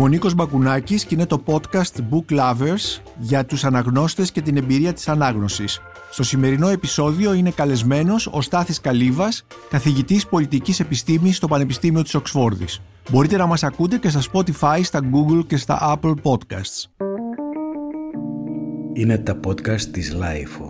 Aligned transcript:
Είμαι 0.00 0.08
ο 0.08 0.12
Νίκος 0.12 0.34
Μπακουνάκης 0.34 1.04
και 1.04 1.14
είναι 1.14 1.26
το 1.26 1.42
podcast 1.46 2.00
Book 2.10 2.38
Lovers 2.38 3.00
για 3.18 3.44
τους 3.44 3.64
αναγνώστες 3.64 4.32
και 4.32 4.40
την 4.40 4.56
εμπειρία 4.56 4.92
της 4.92 5.08
ανάγνωσης. 5.08 5.80
Στο 6.10 6.22
σημερινό 6.22 6.68
επεισόδιο 6.68 7.32
είναι 7.32 7.50
καλεσμένος 7.50 8.26
ο 8.26 8.40
Στάθης 8.40 8.80
Καλύβας, 8.80 9.46
καθηγητής 9.70 10.26
πολιτικής 10.26 10.80
επιστήμης 10.80 11.36
στο 11.36 11.46
Πανεπιστήμιο 11.46 12.02
της 12.02 12.14
Οξφόρδης. 12.14 12.80
Μπορείτε 13.10 13.36
να 13.36 13.46
μας 13.46 13.62
ακούτε 13.62 13.98
και 13.98 14.08
στα 14.08 14.22
Spotify, 14.32 14.80
στα 14.82 15.00
Google 15.00 15.46
και 15.46 15.56
στα 15.56 15.98
Apple 16.02 16.14
Podcasts. 16.22 17.06
Είναι 18.92 19.18
τα 19.18 19.40
podcast 19.46 19.82
της 19.82 20.16
Lifeo. 20.20 20.69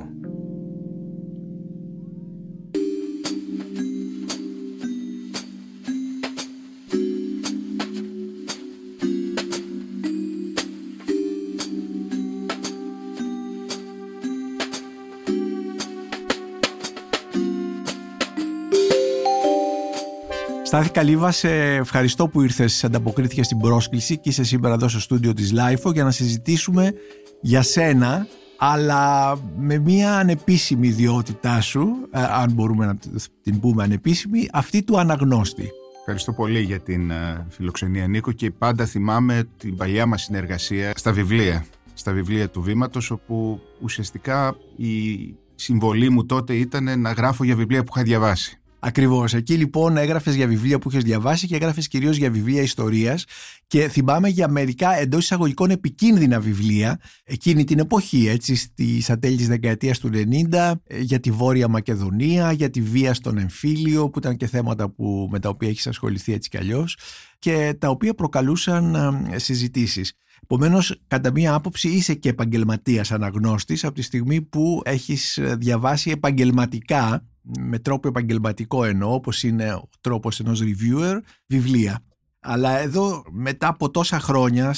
Στάθη 20.70 20.90
Καλύβα, 20.90 21.30
σε 21.30 21.74
ευχαριστώ 21.74 22.28
που 22.28 22.42
ήρθες, 22.42 22.84
ανταποκρίθηκες 22.84 23.46
στην 23.46 23.58
πρόσκληση 23.58 24.18
και 24.18 24.28
είσαι 24.28 24.44
σήμερα 24.44 24.74
εδώ 24.74 24.88
στο 24.88 25.00
στούντιο 25.00 25.32
της 25.32 25.52
Lifeo 25.54 25.92
για 25.92 26.04
να 26.04 26.10
συζητήσουμε 26.10 26.92
για 27.40 27.62
σένα, 27.62 28.26
αλλά 28.58 29.34
με 29.56 29.78
μια 29.78 30.16
ανεπίσημη 30.16 30.88
ιδιότητά 30.88 31.60
σου, 31.60 32.08
ε, 32.10 32.20
αν 32.22 32.52
μπορούμε 32.52 32.86
να 32.86 32.96
την 33.42 33.60
πούμε 33.60 33.82
ανεπίσημη, 33.82 34.48
αυτή 34.52 34.82
του 34.82 34.98
αναγνώστη. 34.98 35.70
Ευχαριστώ 35.98 36.32
πολύ 36.32 36.60
για 36.60 36.80
την 36.80 37.10
ε, 37.10 37.46
φιλοξενία 37.48 38.06
Νίκο 38.06 38.32
και 38.32 38.50
πάντα 38.50 38.84
θυμάμαι 38.84 39.44
την 39.56 39.76
παλιά 39.76 40.06
μας 40.06 40.22
συνεργασία 40.22 40.92
στα 40.96 41.12
βιβλία, 41.12 41.64
στα 41.94 42.12
βιβλία 42.12 42.48
του 42.48 42.62
Βήματος, 42.62 43.10
όπου 43.10 43.60
ουσιαστικά 43.80 44.56
η 44.76 45.34
συμβολή 45.54 46.10
μου 46.10 46.26
τότε 46.26 46.54
ήταν 46.54 47.00
να 47.00 47.12
γράφω 47.12 47.44
για 47.44 47.56
βιβλία 47.56 47.84
που 47.84 47.92
είχα 47.94 48.04
διαβάσει. 48.04 48.59
Ακριβώς. 48.82 49.34
Εκεί 49.34 49.54
λοιπόν 49.54 49.96
έγραφες 49.96 50.34
για 50.34 50.46
βιβλία 50.46 50.78
που 50.78 50.90
είχες 50.90 51.02
διαβάσει 51.02 51.46
και 51.46 51.54
έγραφες 51.54 51.88
κυρίως 51.88 52.16
για 52.16 52.30
βιβλία 52.30 52.62
ιστορίας. 52.62 53.24
Και 53.66 53.88
θυμάμαι 53.88 54.28
για 54.28 54.48
μερικά 54.48 54.98
εντός 54.98 55.22
εισαγωγικών 55.22 55.70
επικίνδυνα 55.70 56.40
βιβλία 56.40 57.00
εκείνη 57.24 57.64
την 57.64 57.78
εποχή, 57.78 58.28
έτσι, 58.28 58.56
στα 59.00 59.18
τέλη 59.18 59.36
της 59.36 59.48
δεκαετίας 59.48 59.98
του 59.98 60.08
90, 60.08 60.82
για 61.00 61.20
τη 61.20 61.30
Βόρεια 61.30 61.68
Μακεδονία, 61.68 62.52
για 62.52 62.70
τη 62.70 62.80
βία 62.80 63.14
στον 63.14 63.38
εμφύλιο, 63.38 64.10
που 64.10 64.18
ήταν 64.18 64.36
και 64.36 64.46
θέματα 64.46 64.90
που, 64.90 65.28
με 65.30 65.38
τα 65.38 65.48
οποία 65.48 65.68
έχεις 65.68 65.86
ασχοληθεί 65.86 66.32
έτσι 66.32 66.48
κι 66.48 66.56
αλλιώς, 66.56 66.96
και 67.38 67.76
τα 67.78 67.88
οποία 67.88 68.14
προκαλούσαν 68.14 68.96
συζητήσεις. 69.36 70.12
Επομένως, 70.42 71.00
κατά 71.06 71.30
μία 71.30 71.54
άποψη, 71.54 71.88
είσαι 71.88 72.14
και 72.14 72.28
επαγγελματίας 72.28 73.12
αναγνώστης 73.12 73.84
από 73.84 73.94
τη 73.94 74.02
στιγμή 74.02 74.42
που 74.42 74.80
έχεις 74.84 75.38
διαβάσει 75.58 76.10
επαγγελματικά 76.10 77.24
με 77.58 77.78
τρόπο 77.78 78.08
επαγγελματικό 78.08 78.84
εννοώ, 78.84 79.14
όπως 79.14 79.42
είναι 79.42 79.72
ο 79.72 79.88
τρόπος 80.00 80.40
ενός 80.40 80.62
reviewer, 80.62 81.18
βιβλία. 81.46 82.04
Αλλά 82.40 82.78
εδώ 82.78 83.24
μετά 83.30 83.68
από 83.68 83.90
τόσα 83.90 84.20
χρόνια 84.20 84.74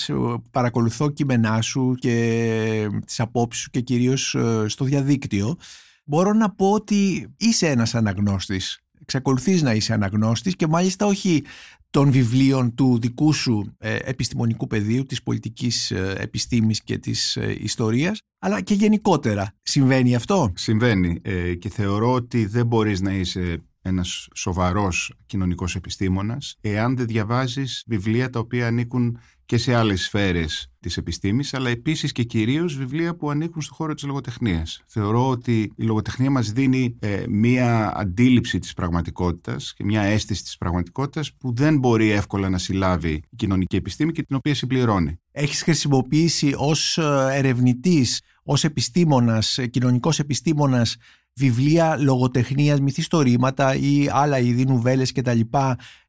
παρακολουθώ 0.51 1.11
κείμενά 1.11 1.61
σου 1.61 1.95
και 1.99 2.89
τις 3.07 3.21
απόψεις 3.21 3.63
σου 3.63 3.71
και 3.71 3.81
κυρίως 3.81 4.35
ε, 4.35 4.65
στο 4.69 4.85
διαδίκτυο 4.85 5.57
μπορώ 6.05 6.33
να 6.33 6.51
πω 6.51 6.71
ότι 6.71 7.33
είσαι 7.37 7.69
ένας 7.69 7.95
αναγνώστης. 7.95 8.81
Εξακολουθείς 9.01 9.63
να 9.63 9.73
είσαι 9.73 9.93
αναγνώστης 9.93 10.57
και 10.57 10.67
μάλιστα 10.67 11.07
όχι 11.07 11.45
των 11.93 12.11
βιβλίων 12.11 12.75
του 12.75 12.99
δικού 13.01 13.33
σου 13.33 13.75
ε, 13.79 13.97
επιστημονικού 14.03 14.67
πεδίου, 14.67 15.03
της 15.03 15.23
πολιτικής 15.23 15.91
ε, 15.91 16.15
επιστήμης 16.19 16.83
και 16.83 16.99
της 16.99 17.37
ε, 17.37 17.57
ιστορίας, 17.61 18.21
αλλά 18.39 18.61
και 18.61 18.75
γενικότερα. 18.75 19.55
Συμβαίνει 19.63 20.15
αυτό; 20.15 20.53
Συμβαίνει 20.55 21.21
και 21.59 21.69
θεωρώ 21.69 22.13
ότι 22.13 22.47
δεν 22.47 22.67
μπορείς 22.67 23.01
να 23.01 23.13
είσαι 23.13 23.63
ένας 23.83 24.29
σοβαρός 24.35 25.15
κοινωνικός 25.27 25.77
επιστήμονας 25.77 26.57
εάν 26.61 26.97
δεν 26.97 27.07
διαβάζεις 27.07 27.85
βιβλία 27.87 28.31
τα 28.31 28.39
οποία 28.39 28.67
ανήκουν 28.67 29.19
και 29.53 29.59
σε 29.59 29.75
άλλες 29.75 30.03
σφαίρες 30.03 30.71
της 30.81 30.97
επιστήμης 30.97 31.55
αλλά 31.55 31.71
επίσης 31.71 32.13
και 32.13 32.23
κυρίως 32.23 32.77
βιβλία 32.77 33.17
που 33.17 33.31
ανήκουν 33.31 33.63
στο 33.63 33.75
χώρο 33.75 33.95
της 33.95 34.03
λογοτεχνίας. 34.03 34.83
Θεωρώ 34.87 35.29
ότι 35.29 35.73
η 35.77 35.83
λογοτεχνία 35.83 36.31
μας 36.31 36.53
δίνει 36.53 36.97
ε, 36.99 37.25
μία 37.29 37.93
αντίληψη 37.97 38.59
της 38.59 38.73
πραγματικότητας 38.73 39.75
και 39.75 39.85
μία 39.85 40.03
αίσθηση 40.03 40.43
της 40.43 40.57
πραγματικότητας 40.57 41.33
που 41.33 41.55
δεν 41.55 41.79
μπορεί 41.79 42.11
εύκολα 42.11 42.49
να 42.49 42.59
συλλάβει 42.59 43.13
η 43.13 43.37
κοινωνική 43.37 43.77
επιστήμη 43.77 44.13
και 44.13 44.23
την 44.23 44.37
οποία 44.37 44.55
συμπληρώνει. 44.55 45.21
Έχεις 45.33 45.63
χρησιμοποιήσει 45.63 46.55
ως 46.57 46.99
ε, 46.99 47.29
ερευνητής, 47.33 48.21
ως 48.43 48.65
επιστήμονας, 48.65 49.59
ε, 49.59 49.67
κοινωνικός 49.67 50.19
επιστήμονας 50.19 50.97
βιβλία 51.35 51.97
λογοτεχνίας, 51.97 52.81
μυθιστορήματα 52.81 53.75
ή 53.75 54.09
άλλα 54.11 54.39
είδη, 54.39 54.65
νουβέλες 54.65 55.13
κτλ. 55.13 55.41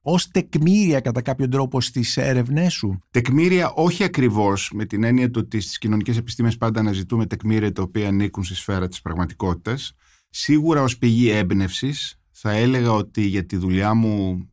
ως 0.01 0.27
τεκμήρια 0.27 0.99
κατά 0.99 1.21
κάποιον 1.21 1.49
τρόπο 1.49 1.81
στις 1.81 2.17
έρευνές 2.17 2.73
σου; 2.73 2.99
Τεκμήρια 3.11 3.71
όχι 3.71 4.03
ακριβώς 4.03 4.71
με 4.73 4.85
την 4.85 5.03
έννοια 5.03 5.29
ότι 5.35 5.59
στις 5.59 5.77
κοινωνικές 5.77 6.17
επιστήμες 6.17 6.57
πάντα 6.57 6.79
αναζητούμε 6.79 7.25
τεκμήρια 7.25 7.71
τα 7.71 7.81
οποία 7.81 8.07
ανήκουν 8.07 8.43
στη 8.43 8.55
σφαίρα 8.55 8.87
της 8.87 9.01
πραγματικότητας. 9.01 9.93
Σίγουρα 10.29 10.81
ως 10.81 10.97
πηγή 10.97 11.29
έμπνευσης. 11.29 12.17
Θα 12.45 12.51
έλεγα 12.51 12.91
ότι 12.91 13.21
για 13.21 13.45
τη 13.45 13.57
δουλειά 13.57 13.93
μου 13.93 14.49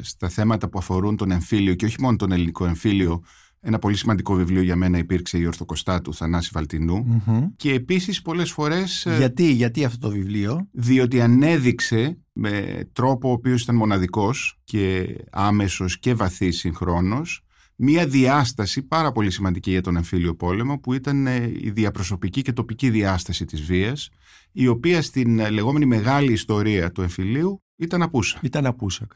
στα 0.00 0.28
θέματα 0.28 0.68
που 0.68 0.78
αφορούν 0.78 1.16
τον 1.16 1.30
εμφύλιο 1.30 1.74
και 1.74 1.84
όχι 1.84 2.00
μόνο 2.00 2.16
τον 2.16 2.32
ελληνικό 2.32 2.66
εμφύλιο 2.66 3.22
ένα 3.66 3.78
πολύ 3.78 3.96
σημαντικό 3.96 4.34
βιβλίο 4.34 4.62
για 4.62 4.76
μένα 4.76 4.98
υπήρξε 4.98 5.38
η 5.38 5.46
Ορθοκοστά 5.46 6.00
του 6.00 6.14
Θανάση 6.14 6.50
και 7.56 7.72
επίσης 7.72 8.22
πολλές 8.22 8.50
φορές... 8.50 9.06
Ε, 9.06 9.16
γιατί, 9.16 9.52
γιατί 9.52 9.84
αυτό 9.84 9.98
το 10.08 10.14
βιβλίο; 10.14 10.68
Διότι 10.72 11.20
ανέδειξε 11.20 12.18
με 12.32 12.84
τρόπο 12.92 13.28
ο 13.28 13.32
οποίος 13.32 13.62
ήταν 13.62 13.76
μοναδικός 13.76 14.60
και 14.64 15.16
άμεσος 15.30 15.98
και 15.98 16.14
βαθύς 16.14 16.58
συγχρόνως 16.58 17.44
μία 17.76 18.06
διάσταση 18.06 18.82
πάρα 18.82 19.12
πολύ 19.12 19.30
σημαντική 19.30 19.70
για 19.70 19.80
τον 19.80 19.96
εμφύλιο 19.96 20.34
πόλεμο 20.34 20.78
που 20.78 20.92
ήταν 20.92 21.26
ε, 21.26 21.52
η 21.60 21.70
διαπροσωπική 21.70 22.42
και 22.42 22.52
τοπική 22.52 22.90
διάσταση 22.90 23.44
της 23.44 23.62
βίας 23.62 24.08
η 24.52 24.66
οποία 24.66 25.02
στην 25.02 25.38
ε, 25.38 25.50
λεγόμενη 25.50 25.86
μεγάλη 25.86 26.32
ιστορία 26.32 26.92
του 26.92 27.02
εμφυλίου 27.02 27.62
ήταν 27.76 28.02
απούσα. 28.02 28.38
Ήταν 28.42 28.66
απούσα 28.66 29.06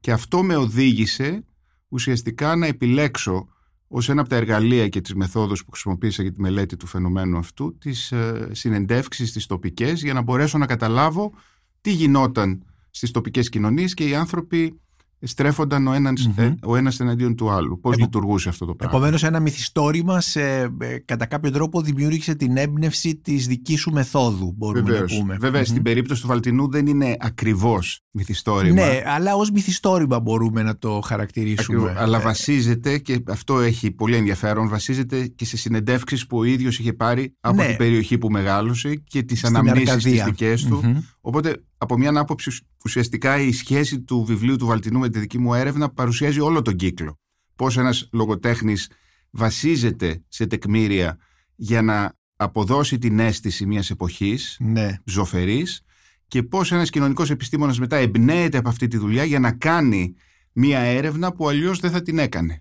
Και 0.00 0.12
αυτό 0.12 0.42
με 0.42 0.56
οδήγησε 0.56 1.44
ουσιαστικά 1.88 2.56
να 2.56 2.66
επιλέξω 2.66 3.48
ως 3.88 4.08
ένα 4.08 4.20
από 4.20 4.30
τα 4.30 4.36
εργαλεία 4.36 4.88
και 4.88 5.00
τις 5.00 5.14
μεθόδους 5.14 5.64
που 5.64 5.70
χρησιμοποίησα 5.70 6.22
για 6.22 6.32
τη 6.32 6.40
μελέτη 6.40 6.76
του 6.76 6.86
φαινομένου 6.86 7.38
αυτού 7.38 7.78
τις 7.78 8.12
ε, 8.12 8.48
συνεντεύξεις 8.52 9.28
στις 9.28 9.46
τοπικές 9.46 10.02
για 10.02 10.12
να 10.12 10.22
μπορέσω 10.22 10.58
να 10.58 10.66
καταλάβω 10.66 11.32
τι 11.80 11.90
γινόταν 11.90 12.64
στις 12.90 13.10
τοπικές 13.10 13.48
κοινωνίες 13.48 13.94
και 13.94 14.08
οι 14.08 14.14
άνθρωποι 14.14 14.80
στρέφονταν 15.20 15.86
ο 15.86 15.92
ένας, 15.92 16.30
mm 16.36 16.54
ο 16.62 16.76
ένας 16.76 17.00
εναντίον 17.00 17.34
του 17.34 17.50
άλλου. 17.50 17.80
Πώς 17.80 17.98
λειτουργούσε 17.98 18.48
αυτό 18.48 18.66
το 18.66 18.74
πράγμα; 18.74 18.96
Επομένως 18.96 19.22
ένα 19.22 19.40
μυθιστόρημα 19.40 20.20
σε, 20.20 20.42
ε, 20.78 20.98
κατά 21.04 21.26
κάποιο 21.26 21.50
τρόπο 21.50 21.80
δημιούργησε 21.80 22.34
την 22.34 22.56
έμπνευση 22.56 23.16
της 23.16 23.46
δικής 23.46 23.80
σου 23.80 23.90
μεθόδου 23.90 24.54
μπορούμε 24.56 24.90
Βεβαίως. 24.90 25.12
να 25.12 25.18
πούμε. 25.18 25.36
Βέβαια 25.40 25.64
στην 25.64 25.82
περίπτωση 25.82 26.20
του 26.22 26.26
Βαλτινού 26.26 26.70
δεν 26.70 26.86
είναι 26.86 27.16
ακριβώς 27.18 28.00
μυθιστόρημα. 28.10 28.86
Ναι, 28.86 29.02
αλλά 29.06 29.34
ως 29.34 29.50
μυθιστόρημα 29.50 30.20
μπορούμε 30.20 30.62
να 30.62 30.78
το 30.78 31.00
χαρακτηρίσουμε. 31.00 31.78
Ακριβώς, 31.78 32.02
αλλά 32.02 32.18
ε, 32.18 32.22
βασίζεται 32.22 32.98
και 32.98 33.22
αυτό 33.28 33.60
έχει 33.60 33.90
πολύ 33.90 34.16
ενδιαφέρον 34.16 34.68
βασίζεται 34.68 35.26
και 35.26 35.44
σε 35.44 35.56
συνεντεύξεις 35.56 36.26
που 36.26 36.38
ο 36.38 36.44
ίδιος 36.44 36.78
είχε 36.78 36.92
πάρει 36.92 37.34
από 37.40 37.56
ναι. 37.56 37.66
την 37.66 37.76
περιοχή 37.76 38.18
που 38.18 38.30
μεγάλωσε 38.30 38.94
και 38.94 39.22
τις 39.22 39.44
αναμνήσεις 39.44 40.02
τις 40.02 40.22
δικές 40.22 40.64
του. 40.64 41.04
Οπότε 41.26 41.64
από 41.78 41.98
μια 41.98 42.18
άποψη 42.20 42.50
ουσιαστικά 42.84 43.40
η 43.40 43.52
σχέση 43.52 44.00
του 44.00 44.24
βιβλίου 44.24 44.56
του 44.56 44.66
Βαλτινού 44.66 44.98
με 44.98 45.08
τη 45.08 45.18
δική 45.18 45.38
μου 45.38 45.54
έρευνα 45.54 45.88
παρουσιάζει 45.90 46.40
όλο 46.40 46.62
τον 46.62 46.76
κύκλο. 46.76 47.18
Πώς 47.56 47.76
ένας 47.76 48.08
λογοτέχνης 48.12 48.90
βασίζεται 49.30 50.24
σε 50.28 50.46
τεκμήρια 50.46 51.18
για 51.54 51.82
να 51.82 52.12
αποδώσει 52.36 52.98
την 52.98 53.18
αίσθηση 53.18 53.66
μιας 53.66 53.90
εποχής 53.90 54.56
ναι. 54.60 54.96
ζωφερής 55.04 55.82
και 56.28 56.42
πώς 56.42 56.72
ένας 56.72 56.90
κοινωνικός 56.90 57.30
επιστήμονας 57.30 57.78
μετά 57.78 57.96
εμπνέεται 57.96 58.58
από 58.58 58.68
αυτή 58.68 58.88
τη 58.88 58.96
δουλειά 58.96 59.24
για 59.24 59.38
να 59.38 59.52
κάνει 59.52 60.14
μια 60.52 60.78
έρευνα 60.78 61.32
που 61.32 61.48
αλλιώς 61.48 61.80
δεν 61.80 61.90
θα 61.90 62.02
την 62.02 62.18
έκανε. 62.18 62.60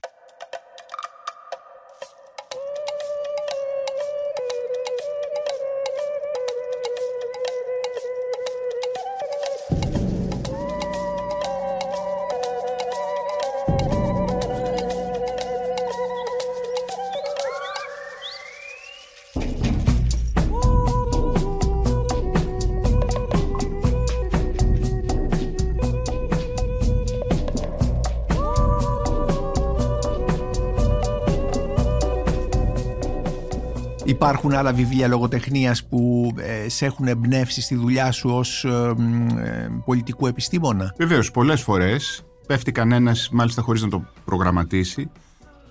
Άλλα 34.55 34.73
βιβλία 34.73 35.07
λογοτεχνίας 35.07 35.85
που 35.85 36.31
ε, 36.37 36.69
σε 36.69 36.85
έχουν 36.85 37.07
εμπνεύσει 37.07 37.61
στη 37.61 37.75
δουλειά 37.75 38.11
σου 38.11 38.29
ως 38.29 38.65
ε, 38.65 38.95
ε, 39.37 39.69
πολιτικού 39.85 40.27
επιστήμονα; 40.27 40.93
Βεβαίως, 40.97 41.31
πολλές 41.31 41.61
φορές 41.61 42.25
πέφτει 42.47 42.71
κανένας, 42.71 43.29
μάλιστα 43.31 43.61
χωρίς 43.61 43.81
να 43.81 43.89
το 43.89 44.05
προγραμματίσει, 44.25 45.09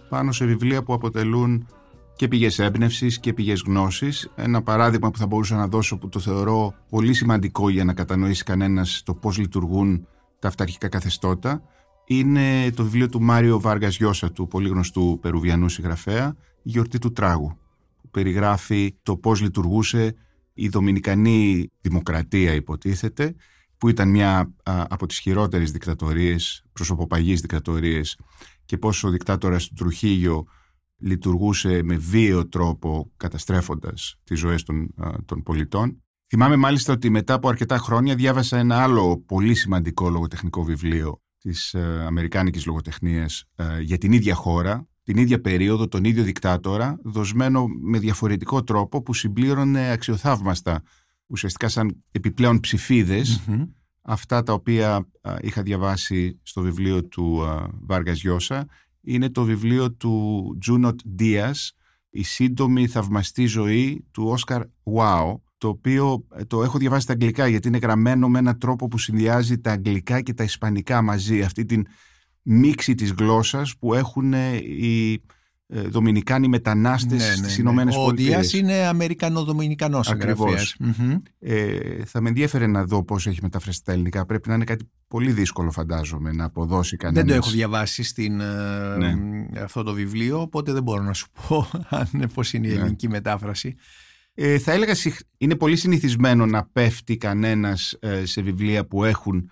πάνω 0.08 0.32
σε 0.32 0.44
βιβλία 0.44 0.82
που 0.82 0.92
αποτελούν 0.92 1.66
και 2.16 2.28
πηγές 2.28 2.58
έμπνευσης 2.58 3.18
και 3.18 3.32
πηγές 3.32 3.62
γνώσης. 3.66 4.30
Ένα 4.34 4.62
παράδειγμα 4.62 5.10
που 5.10 5.18
θα 5.18 5.26
μπορούσα 5.26 5.56
να 5.56 5.66
δώσω 5.66 5.98
που 5.98 6.08
το 6.08 6.18
θεωρώ 6.18 6.74
πολύ 6.90 7.14
σημαντικό 7.14 7.68
για 7.68 7.84
να 7.84 7.94
κατανοήσει 7.94 8.44
κανένας 8.44 9.02
το 9.04 9.14
πώς 9.14 9.38
λειτουργούν 9.38 10.06
τα 10.38 10.48
αυταρχικά 10.48 10.88
καθεστώτα 10.88 11.62
είναι 12.06 12.70
το 12.70 12.82
βιβλίο 12.82 13.08
του 13.08 13.22
Μάριο 13.22 13.60
Βάργας 13.60 13.96
Γιώσα, 13.96 14.32
του 14.32 14.48
πολύ 14.48 14.68
γνωστού 14.68 15.18
περουβιανού 15.22 15.68
συγγραφέα, 15.68 16.36
«Η 16.62 16.70
γιορτή 16.70 16.98
του 16.98 17.12
τράγου», 17.12 17.48
που 17.48 17.63
περιγράφει 18.14 18.98
το 19.02 19.16
πώς 19.16 19.40
λειτουργούσε 19.40 20.14
η 20.52 20.68
Δομινικανή 20.68 21.70
Δημοκρατία 21.80 22.54
υποτίθεται, 22.54 23.34
που 23.78 23.88
ήταν 23.88 24.08
μια 24.08 24.54
από 24.64 25.06
τις 25.06 25.18
χειρότερες 25.18 25.72
δικτατορίες, 25.72 26.64
προσωποπαγείς 26.72 27.40
δικτατορίες 27.40 28.18
και 28.64 28.78
πώς 28.78 29.04
ο 29.04 29.10
δικτάτορας 29.10 29.66
του 29.66 29.74
Τρουχίγιο 29.74 30.44
λειτουργούσε 30.98 31.82
με 31.82 31.96
βίαιο 31.96 32.48
τρόπο 32.48 33.12
καταστρέφοντας 33.16 34.20
τις 34.24 34.38
ζωές 34.38 34.62
των, 34.62 34.94
των 35.24 35.42
πολιτών. 35.42 36.02
Θυμάμαι 36.28 36.56
μάλιστα 36.56 36.92
ότι 36.92 37.10
μετά 37.10 37.34
από 37.34 37.48
αρκετά 37.48 37.78
χρόνια 37.78 38.14
διάβασα 38.14 38.58
ένα 38.58 38.82
άλλο 38.82 39.22
πολύ 39.26 39.54
σημαντικό 39.54 40.10
λογοτεχνικό 40.10 40.64
βιβλίο 40.64 41.22
της 41.38 41.74
ε, 41.74 42.04
Αμερικάνικης 42.06 42.66
λογοτεχνίας 42.66 43.44
ε, 43.56 43.80
για 43.80 43.98
την 43.98 44.12
ίδια 44.12 44.34
χώρα, 44.34 44.88
την 45.04 45.16
ίδια 45.16 45.40
περίοδο, 45.40 45.88
τον 45.88 46.04
ίδιο 46.04 46.22
δικτάτορα, 46.22 46.98
δοσμένο 47.02 47.66
με 47.66 47.98
διαφορετικό 47.98 48.64
τρόπο 48.64 49.02
που 49.02 49.14
συμπλήρωνε 49.14 49.90
αξιοθαύμαστα 49.90 50.82
ουσιαστικά 51.26 51.68
σαν 51.68 52.02
επιπλέον 52.10 52.60
αυτά 54.02 54.42
τα 54.42 54.52
οποία 54.52 55.08
είχα 55.40 55.62
διαβάσει 55.62 56.40
στο 56.42 56.60
βιβλίο 56.60 57.04
του 57.04 57.42
Βάργας 57.86 58.20
Γιώσα. 58.20 58.66
Είναι 59.00 59.30
το 59.30 59.44
βιβλίο 59.44 59.92
του 59.92 60.56
Τζούνοτ 60.60 61.00
Δίας 61.04 61.72
«Η 62.10 62.22
σύντομη 62.22 62.86
θαυμαστή 62.86 63.46
ζωή» 63.46 64.06
του 64.10 64.24
Όσκαρ 64.26 64.62
Βάου 64.82 65.44
το 65.64 65.70
οποίο 65.70 66.26
ε, 66.36 66.44
το 66.44 66.62
έχω 66.62 66.78
διαβάσει 66.78 67.02
στα 67.02 67.12
αγγλικά 67.12 67.46
γιατί 67.46 67.68
είναι 67.68 67.78
γραμμένο 67.78 68.28
με 68.28 68.38
έναν 68.38 68.58
τρόπο 68.58 68.88
που 68.88 68.98
συνδυάζει 68.98 69.58
τα 69.58 69.72
αγγλικά 69.72 70.20
και 70.20 70.34
τα 70.34 70.44
ισπανικά 70.44 71.02
μαζί 71.02 71.42
αυτή 71.42 71.64
την 71.64 71.86
μίξη 72.44 72.94
της 72.94 73.10
γλώσσας 73.10 73.76
που 73.78 73.94
έχουν 73.94 74.32
οι 74.32 75.22
ε, 75.66 75.80
Δομινικάνοι 75.80 76.48
μετανάστες 76.48 77.18
ναι, 77.18 77.28
ναι, 77.28 77.34
στις 77.34 77.56
ναι. 77.56 77.60
Ηνωμένες 77.62 77.96
Ο 77.96 78.10
Δίας 78.10 78.52
είναι 78.52 78.86
Αμερικανο-Δομινικανός 78.86 80.06
συγγραφέας. 80.06 80.76
Ε, 81.38 82.04
θα 82.04 82.20
με 82.20 82.28
ενδιαφέρε 82.28 82.66
να 82.66 82.84
δω 82.84 83.04
πώς 83.04 83.26
έχει 83.26 83.38
μεταφραστεί 83.42 83.84
τα 83.84 83.92
ελληνικά. 83.92 84.26
Πρέπει 84.26 84.48
να 84.48 84.54
είναι 84.54 84.64
κάτι 84.64 84.90
πολύ 85.08 85.32
δύσκολο 85.32 85.70
φαντάζομαι 85.70 86.32
να 86.32 86.44
αποδώσει 86.44 86.96
κανένας. 86.96 87.24
Δεν 87.24 87.32
το 87.32 87.42
έχω 87.44 87.50
διαβάσει 87.50 88.02
στην, 88.02 88.40
ε, 88.40 88.96
ναι. 88.96 89.14
αυτό 89.62 89.82
το 89.82 89.92
βιβλίο, 89.92 90.40
οπότε 90.40 90.72
δεν 90.72 90.82
μπορώ 90.82 91.02
να 91.02 91.12
σου 91.12 91.26
πω 91.48 91.68
αν, 91.88 92.30
πώς 92.34 92.52
είναι 92.52 92.66
η 92.66 92.72
ελληνική 92.72 93.08
μετάφραση. 93.08 93.74
Ε, 94.34 94.58
θα 94.58 94.72
έλεγα 94.72 94.94
είναι 95.38 95.56
πολύ 95.56 95.76
συνηθισμένο 95.76 96.46
να 96.46 96.68
πέφτει 96.72 97.16
κανένας 97.16 97.96
ε, 98.00 98.24
σε 98.24 98.42
βιβλία 98.42 98.86
που 98.86 99.04
έχουν 99.04 99.50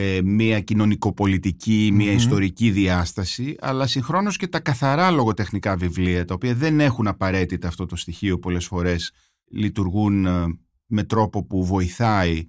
ε, 0.00 0.20
μία 0.22 0.60
κοινωνικοπολιτική, 0.60 1.90
μία 1.92 2.12
ιστορική 2.12 2.70
διάσταση, 2.70 3.56
αλλά 3.60 3.86
συγχρόνως 3.86 4.36
και 4.36 4.46
τα 4.46 4.60
καθαρά 4.60 5.10
λογοτεχνικά 5.10 5.76
βιβλία, 5.76 6.24
τα 6.24 6.34
οποία 6.34 6.54
δεν 6.54 6.80
έχουν 6.80 7.06
απαραίτητα 7.06 7.68
αυτό 7.68 7.86
το 7.86 7.96
στοιχείο 7.96 8.38
πολλές 8.38 8.66
φορές, 8.66 9.12
λειτουργούν 9.50 10.26
ε, 10.26 10.44
με 10.86 11.02
τρόπο 11.02 11.44
που 11.44 11.64
βοηθάει 11.64 12.48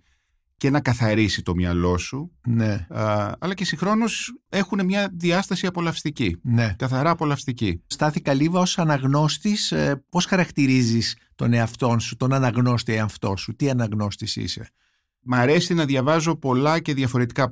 και 0.57 0.69
να 0.69 0.79
καθαρίσει 0.79 1.41
το 1.41 1.55
μυαλό 1.55 1.97
σου, 1.97 2.31
ναι. 2.47 2.87
αλλά 3.39 3.53
και 3.53 3.65
συγχρόνως 3.65 4.33
έχουν 4.49 4.85
μια 4.85 5.09
διάσταση 5.13 5.67
απολαυστική, 5.67 6.37
ναι. 6.41 6.75
καθαρά 6.77 7.09
απολαυστική. 7.09 7.83
Στάθη 7.87 8.21
Καλύβα 8.21 8.59
ως 8.59 8.77
αναγνώστης, 8.77 9.71
ε, 9.71 10.03
πώς 10.09 10.25
χαρακτηρίζεις 10.25 11.17
τον 11.35 11.53
εαυτό 11.53 11.95
σου, 11.99 12.15
τον 12.15 12.33
αναγνώστη 12.33 12.93
εαυτό 12.93 13.35
σου, 13.37 13.55
τι 13.55 13.69
αναγνώστης 13.69 14.35
είσαι; 14.35 14.69
Μ' 15.21 15.33
αρέσει 15.33 15.73
να 15.73 15.85
διαβάζω 15.85 16.35
πολλά 16.35 16.79
και 16.79 16.93
διαφορετικά 16.93 17.51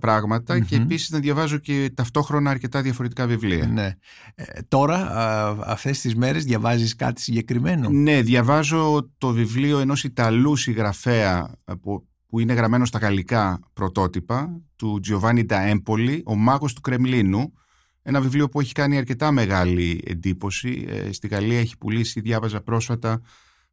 και 0.68 0.76
επίσης 0.76 1.10
να 1.10 1.20
διαβάζω 1.20 1.58
και 1.58 1.92
ταυτόχρονα 1.94 2.50
αρκετά 2.50 2.82
διαφορετικά 2.82 3.28
βιβλία. 3.28 3.68
Ναι. 3.68 3.94
Ε, 4.36 4.44
τώρα, 4.68 4.96
α, 4.96 5.56
αυτές 5.66 6.02
τις 6.02 6.16
μέρες 6.16 6.44
διαβάζεις 6.44 6.96
κάτι 6.96 7.22
συγκεκριμένο; 7.22 7.90
Ναι, 7.90 8.22
διαβάζω 8.22 9.10
το 9.18 9.32
βιβλίο 9.32 9.80
ενός 9.80 10.04
Ιταλού 10.04 10.56
συγγραφέα 10.56 11.56
που, 11.82 12.08
που 12.28 12.40
είναι 12.40 12.54
γραμμένο 12.54 12.86
στα 12.86 13.00
γαλλικά 13.00 13.60
πρωτότυπα, 13.74 14.62
του 14.76 15.00
Giovanni 15.10 15.46
da 15.46 15.78
«Ο 16.26 16.36
μάγος 16.36 16.74
του 16.74 16.82
Κρεμλίνου». 16.82 17.54
Ένα 18.02 18.22
βιβλίο 18.22 18.50
που 18.50 18.60
έχει 18.60 18.74
κάνει 18.74 18.98
αρκετά 18.98 19.32
μεγάλη 19.32 20.04
εντύπωση. 20.06 20.86
Ε, 20.90 21.12
στη 21.12 21.28
Γαλλία 21.28 21.60
έχει 21.60 21.78
πουλήσει, 21.78 22.20
διάβαζα 22.20 22.62
πρόσφατα, 22.62 23.22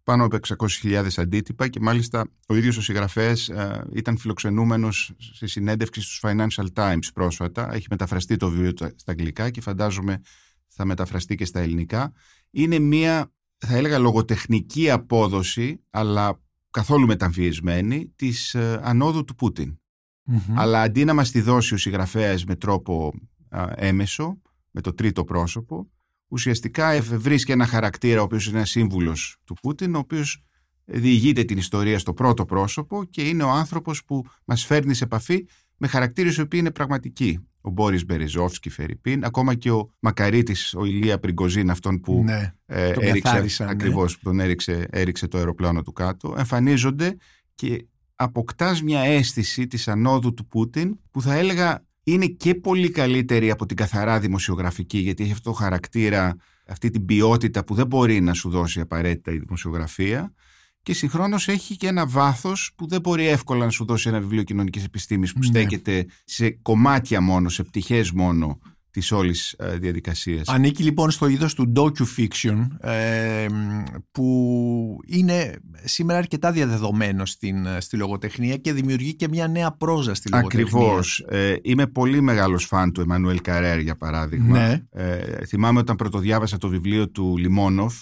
πάνω 0.04 0.24
από 0.24 0.38
600.000 0.82 1.06
αντίτυπα 1.16 1.68
και 1.68 1.80
μάλιστα 1.80 2.30
ο 2.48 2.54
ίδιος 2.54 2.76
ο 2.76 2.82
συγγραφέας 2.82 3.48
ε, 3.48 3.86
ήταν 3.92 4.18
φιλοξενούμενος 4.18 5.12
σε 5.18 5.46
συνέντευξη 5.46 6.00
στους 6.00 6.20
Financial 6.22 6.66
Times 6.74 7.08
πρόσφατα. 7.14 7.74
Έχει 7.74 7.86
μεταφραστεί 7.90 8.36
το 8.36 8.50
βιβλίο 8.50 8.72
στα 8.76 8.92
αγγλικά 9.04 9.50
και 9.50 9.60
φαντάζομαι 9.60 10.20
θα 10.68 10.84
μεταφραστεί 10.84 11.34
και 11.34 11.44
στα 11.44 11.60
ελληνικά. 11.60 12.12
Είναι 12.50 12.78
μια, 12.78 13.32
θα 13.58 13.76
έλεγα, 13.76 13.98
λογοτεχνική 13.98 14.90
απόδοση, 14.90 15.80
αλλά 15.90 16.40
καθόλου 16.70 17.06
μεταμφιεσμένη, 17.06 18.12
της 18.16 18.54
ε, 18.54 18.80
ανόδου 18.82 19.24
του 19.24 19.34
πουτιν 19.34 19.78
Αλλά 20.54 20.82
αντί 20.82 21.04
να 21.04 21.14
μας 21.14 21.30
τη 21.30 21.40
δώσει 21.40 21.74
ο 21.74 21.76
συγγραφέας 21.76 22.44
με 22.44 22.56
τρόπο 22.56 23.12
έμεσο, 23.74 24.40
με 24.70 24.80
το 24.80 24.94
τρίτο 24.94 25.24
πρόσωπο, 25.24 25.90
ουσιαστικά 26.34 27.00
βρίσκει 27.00 27.52
ένα 27.52 27.66
χαρακτήρα 27.66 28.20
ο 28.20 28.24
οποίος 28.24 28.46
είναι 28.46 28.56
ένα 28.56 28.66
σύμβουλος 28.66 29.36
του 29.44 29.54
Πούτιν, 29.62 29.94
ο 29.94 29.98
οποίος 29.98 30.42
διηγείται 30.84 31.44
την 31.44 31.58
ιστορία 31.58 31.98
στο 31.98 32.14
πρώτο 32.14 32.44
πρόσωπο 32.44 33.04
και 33.04 33.22
είναι 33.22 33.42
ο 33.42 33.50
άνθρωπος 33.50 34.04
που 34.04 34.24
μας 34.44 34.64
φέρνει 34.64 34.94
σε 34.94 35.04
επαφή 35.04 35.46
με 35.76 35.86
χαρακτήρες 35.86 36.36
οι 36.36 36.40
οποίοι 36.40 36.60
είναι 36.62 36.70
πραγματικοί. 36.70 37.38
Ο 37.60 37.70
Μπόρις 37.70 38.04
Μπεριζόφσκι, 38.04 38.70
Φερρυπίν, 38.70 39.24
ακόμα 39.24 39.54
και 39.54 39.70
ο 39.70 39.90
Μακαρίτης, 39.98 40.74
ο 40.74 40.84
Ηλία 40.84 41.18
Πριγκοζίν, 41.18 41.70
αυτόν 41.70 42.00
που 42.00 42.22
ναι, 42.24 42.54
ε, 42.66 42.92
έριξε, 43.00 43.64
ναι. 43.64 43.70
ακριβώς, 43.70 44.18
που 44.18 44.24
τον 44.24 44.40
έριξε, 44.40 44.86
έριξε 44.90 45.28
το 45.28 45.38
αεροπλάνο 45.38 45.82
του 45.82 45.92
κάτω, 45.92 46.34
εμφανίζονται 46.38 47.16
και 47.54 47.86
αποκτάς 48.14 48.82
μια 48.82 49.00
αίσθηση 49.00 49.66
της 49.66 49.88
ανόδου 49.88 50.34
του 50.34 50.46
Πούτιν 50.46 50.98
που 51.10 51.22
θα 51.22 51.34
έλεγα 51.34 51.84
είναι 52.04 52.26
και 52.26 52.54
πολύ 52.54 52.90
καλύτερη 52.90 53.50
από 53.50 53.66
την 53.66 53.76
καθαρά 53.76 54.20
δημοσιογραφική 54.20 54.98
γιατί 54.98 55.22
έχει 55.22 55.32
αυτό 55.32 55.50
το 55.50 55.56
χαρακτήρα, 55.56 56.36
αυτή 56.66 56.90
την 56.90 57.04
ποιότητα 57.04 57.64
που 57.64 57.74
δεν 57.74 57.86
μπορεί 57.86 58.20
να 58.20 58.32
σου 58.32 58.50
δώσει 58.50 58.80
απαραίτητα 58.80 59.32
η 59.32 59.38
δημοσιογραφία 59.38 60.32
και 60.82 60.92
συγχρόνως 60.94 61.48
έχει 61.48 61.76
και 61.76 61.86
ένα 61.86 62.06
βάθος 62.06 62.72
που 62.76 62.88
δεν 62.88 63.00
μπορεί 63.00 63.26
εύκολα 63.26 63.64
να 63.64 63.70
σου 63.70 63.84
δώσει 63.84 64.08
ένα 64.08 64.20
βιβλίο 64.20 64.42
κοινωνικής 64.42 64.84
επιστήμης 64.84 65.32
που 65.32 65.38
ναι. 65.38 65.46
στέκεται 65.46 66.06
σε 66.24 66.50
κομμάτια 66.50 67.20
μόνο, 67.20 67.48
σε 67.48 67.62
πτυχές 67.62 68.10
μόνο 68.10 68.58
της 68.94 69.12
όλης 69.12 69.52
ε, 69.52 69.78
διαδικασίας. 69.78 70.48
Ανήκει 70.48 70.82
λοιπόν 70.82 71.10
στο 71.10 71.26
είδος 71.26 71.54
του 71.54 71.72
docu-fiction 71.76 72.66
ε, 72.80 73.46
που 74.12 74.98
είναι 75.06 75.58
σήμερα 75.84 76.18
αρκετά 76.18 76.52
διαδεδομένο 76.52 77.26
στην, 77.26 77.66
ε, 77.66 77.80
στη 77.80 77.96
λογοτεχνία 77.96 78.56
και 78.56 78.72
δημιουργεί 78.72 79.14
και 79.14 79.28
μια 79.28 79.48
νέα 79.48 79.72
πρόζα 79.72 80.14
στη 80.14 80.30
λογοτεχνία. 80.30 80.64
Ακριβώς. 80.64 81.24
Ε, 81.28 81.56
είμαι 81.62 81.86
πολύ 81.86 82.20
μεγάλος 82.20 82.64
φαν 82.64 82.92
του 82.92 83.00
Εμμανουέλ 83.00 83.40
Καρέρ 83.40 83.78
για 83.78 83.96
παράδειγμα. 83.96 84.58
Ναι. 84.58 84.82
Ε, 84.90 85.44
θυμάμαι 85.44 85.78
όταν 85.78 85.96
πρωτοδιάβασα 85.96 86.58
το 86.58 86.68
βιβλίο 86.68 87.08
του 87.08 87.36
Λιμόνοφ 87.36 87.94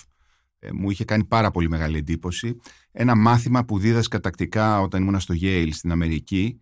μου 0.72 0.90
είχε 0.90 1.04
κάνει 1.04 1.25
πάρα 1.25 1.50
πολύ 1.50 1.68
μεγάλη 1.68 1.99
εντύπωση. 1.99 2.56
Ένα 2.92 3.16
μάθημα 3.16 3.64
που 3.64 3.78
δίδασκα 3.78 4.20
τακτικά 4.20 4.80
όταν 4.80 5.02
ήμουν 5.02 5.20
στο 5.20 5.34
Yale 5.40 5.68
στην 5.70 5.92
Αμερική 5.92 6.61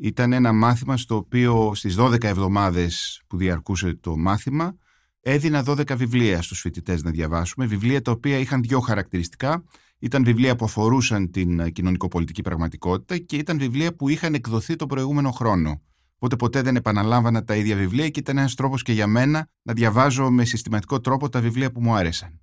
ήταν 0.00 0.32
ένα 0.32 0.52
μάθημα 0.52 0.96
στο 0.96 1.16
οποίο 1.16 1.72
στις 1.74 1.96
12 1.98 2.24
εβδομάδες 2.24 3.22
που 3.26 3.36
διαρκούσε 3.36 3.94
το 4.00 4.16
μάθημα 4.16 4.76
έδινα 5.20 5.64
12 5.66 5.96
βιβλία 5.96 6.42
στους 6.42 6.60
φοιτητές 6.60 7.02
να 7.02 7.10
διαβάσουμε, 7.10 7.66
βιβλία 7.66 8.02
τα 8.02 8.10
οποία 8.10 8.38
είχαν 8.38 8.62
δύο 8.62 8.80
χαρακτηριστικά. 8.80 9.64
Ήταν 9.98 10.24
βιβλία 10.24 10.56
που 10.56 10.64
αφορούσαν 10.64 11.30
την 11.30 11.72
κοινωνικοπολιτική 11.72 12.42
πραγματικότητα 12.42 13.18
και 13.18 13.36
ήταν 13.36 13.58
βιβλία 13.58 13.94
που 13.94 14.08
είχαν 14.08 14.34
εκδοθεί 14.34 14.76
το 14.76 14.86
προηγούμενο 14.86 15.30
χρόνο. 15.30 15.82
Οπότε 16.14 16.36
ποτέ 16.36 16.62
δεν 16.62 16.76
επαναλάμβανα 16.76 17.44
τα 17.44 17.56
ίδια 17.56 17.76
βιβλία 17.76 18.08
και 18.08 18.20
ήταν 18.20 18.38
ένας 18.38 18.54
τρόπος 18.54 18.82
και 18.82 18.92
για 18.92 19.06
μένα 19.06 19.48
να 19.62 19.72
διαβάζω 19.72 20.30
με 20.30 20.44
συστηματικό 20.44 21.00
τρόπο 21.00 21.28
τα 21.28 21.40
βιβλία 21.40 21.72
που 21.72 21.82
μου 21.82 21.94
άρεσαν 21.94 22.40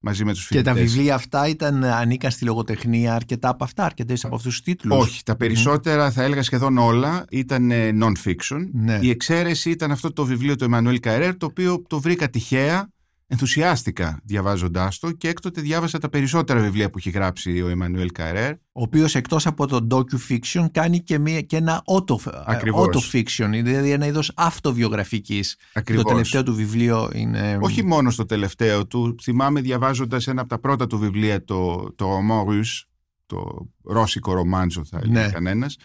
μαζί 0.00 0.24
με 0.24 0.32
τους 0.32 0.46
φοιτητές. 0.46 0.72
Και 0.72 0.78
τα 0.78 0.86
βιβλία 0.86 1.14
αυτά 1.14 1.48
ήταν, 1.48 1.84
ανήκαν 1.84 2.30
στη 2.30 2.44
λογοτεχνία 2.44 3.14
αρκετά 3.14 3.48
από 3.48 3.64
αυτά, 3.64 3.84
αρκετές 3.84 4.24
από 4.24 4.34
αυτούς 4.34 4.52
τους 4.52 4.62
τίτλους. 4.62 4.98
Όχι, 4.98 5.22
τα 5.24 5.36
περισσότερα 5.36 6.10
θα 6.10 6.22
έλεγα 6.22 6.42
σχεδόν 6.42 6.78
όλα 6.78 7.24
ήταν 7.30 7.70
non-fiction. 7.72 8.68
Ναι. 8.72 8.98
Η 9.02 9.10
εξαίρεση 9.10 9.70
ήταν 9.70 9.90
αυτό 9.90 10.12
το 10.12 10.24
βιβλίο 10.24 10.56
του 10.56 10.64
Εμμανουέλ 10.64 11.00
Καρέρ, 11.00 11.36
το 11.36 11.46
οποίο 11.46 11.82
το 11.86 12.00
βρήκα 12.00 12.30
τυχαία 12.30 12.88
ενθουσιάστηκα 13.32 14.20
διαβάζοντάς 14.24 14.98
το 14.98 15.10
και 15.12 15.28
έκτοτε 15.28 15.60
διάβασα 15.60 15.98
τα 15.98 16.08
περισσότερα 16.08 16.60
βιβλία 16.60 16.90
που 16.90 16.98
έχει 16.98 17.10
γράψει 17.10 17.62
ο 17.62 17.68
Εμμανουέλ 17.68 18.12
Καρέρ. 18.12 18.52
Ο 18.52 18.58
οποίος 18.72 19.14
εκτός 19.14 19.46
από 19.46 19.66
το 19.66 19.86
docu-fiction 19.90 20.66
κάνει 20.72 21.00
και, 21.00 21.18
μια, 21.18 21.40
και 21.40 21.56
ένα 21.56 21.82
auto, 21.86 22.16
Ακριβώς. 22.46 22.86
auto-fiction, 22.86 23.48
δηλαδή 23.50 23.90
ένα 23.90 24.06
είδος 24.06 24.32
αυτοβιογραφικής. 24.36 25.56
Το 25.56 25.64
Ακριβώς. 25.72 26.04
τελευταίο 26.04 26.42
του 26.42 26.54
βιβλίο 26.54 27.10
είναι. 27.14 27.58
Όχι 27.60 27.84
μόνο 27.84 28.10
στο 28.10 28.26
τελευταίο 28.26 28.86
του, 28.86 29.14
θυμάμαι 29.22 29.60
διαβάζοντας 29.60 30.26
ένα 30.26 30.40
από 30.40 30.50
τα 30.50 30.58
πρώτα 30.58 30.86
του 30.86 30.98
βιβλία, 30.98 31.44
το, 31.44 31.92
το 31.96 32.06
Roman 32.16 32.50
Russe, 32.52 32.84
το 33.26 33.68
ρώσικο 33.84 34.32
ρομάντζο 34.32 34.84
θα 34.84 34.98
έλεγε 35.02 35.20
Ναι. 35.20 35.30
κανένας, 35.30 35.76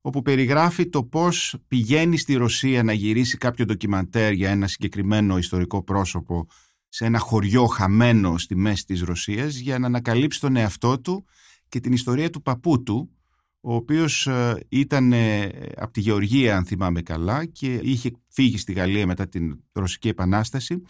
όπου 0.00 0.22
περιγράφει 0.22 0.88
το 0.88 1.04
πώς 1.04 1.56
πηγαίνει 1.68 2.18
στη 2.18 2.34
Ρωσία 2.34 2.82
να 2.82 2.92
γυρίσει 2.92 3.36
κάποιο 3.36 3.64
ντοκιμαντέρ 3.64 4.32
για 4.32 4.50
ένα 4.50 4.66
συγκεκριμένο 4.66 5.38
ιστορικό 5.38 5.82
πρόσωπο 5.82 6.46
σε 6.88 7.04
ένα 7.04 7.18
χωριό 7.18 7.66
χαμένο 7.66 8.38
στη 8.38 8.56
μέση 8.56 8.84
της 8.84 9.02
Ρωσίας 9.02 9.56
για 9.56 9.78
να 9.78 9.86
ανακαλύψει 9.86 10.40
τον 10.40 10.56
εαυτό 10.56 11.00
του 11.00 11.24
και 11.68 11.80
την 11.80 11.92
ιστορία 11.92 12.30
του 12.30 12.42
παππού 12.42 12.82
του, 12.82 13.10
ο 13.60 13.74
οποίος 13.74 14.26
ε, 14.26 14.66
ήταν 14.68 15.12
ε, 15.12 15.48
από 15.76 15.92
τη 15.92 16.00
Γεωργία 16.00 16.56
αν 16.56 16.64
θυμάμαι 16.64 17.02
καλά 17.02 17.44
και 17.44 17.80
είχε 17.82 18.10
φύγει 18.28 18.58
στη 18.58 18.72
Γαλλία 18.72 19.06
μετά 19.06 19.28
την 19.28 19.60
Ρωσική 19.72 20.08
Επανάσταση 20.08 20.82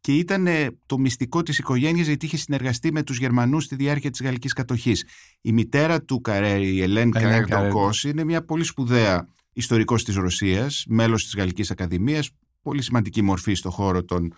και 0.00 0.12
ήταν 0.12 0.46
ε, 0.46 0.70
το 0.86 0.98
μυστικό 0.98 1.42
της 1.42 1.58
οικογένειας 1.58 2.06
γιατί 2.06 2.26
είχε 2.26 2.36
συνεργαστεί 2.36 2.92
με 2.92 3.02
τους 3.02 3.18
Γερμανούς 3.18 3.64
στη 3.64 3.74
διάρκεια 3.76 4.10
της 4.10 4.22
γαλλικής 4.22 4.52
κατοχής. 4.52 5.04
Η 5.40 5.52
μητέρα 5.52 6.02
του 6.02 6.20
Καρέρ, 6.20 6.62
η 6.62 6.82
Ελέν 6.82 7.10
Καρέρ 7.10 7.44
Καρέρ. 7.44 7.70
Ντοκός, 7.70 8.04
είναι 8.04 8.24
μια 8.24 8.44
πολύ 8.44 8.64
σπουδαία 8.64 9.28
ιστορικός 9.52 10.04
της 10.04 10.14
Ρωσίας, 10.14 10.84
μέλος 10.88 11.24
της 11.24 11.34
Γαλλικής 11.36 11.70
Ακαδημίας, 11.70 12.30
πολύ 12.62 12.82
σημαντική 12.82 13.22
μορφή 13.22 13.54
στο 13.54 13.70
χώρο 13.70 14.04
των 14.04 14.34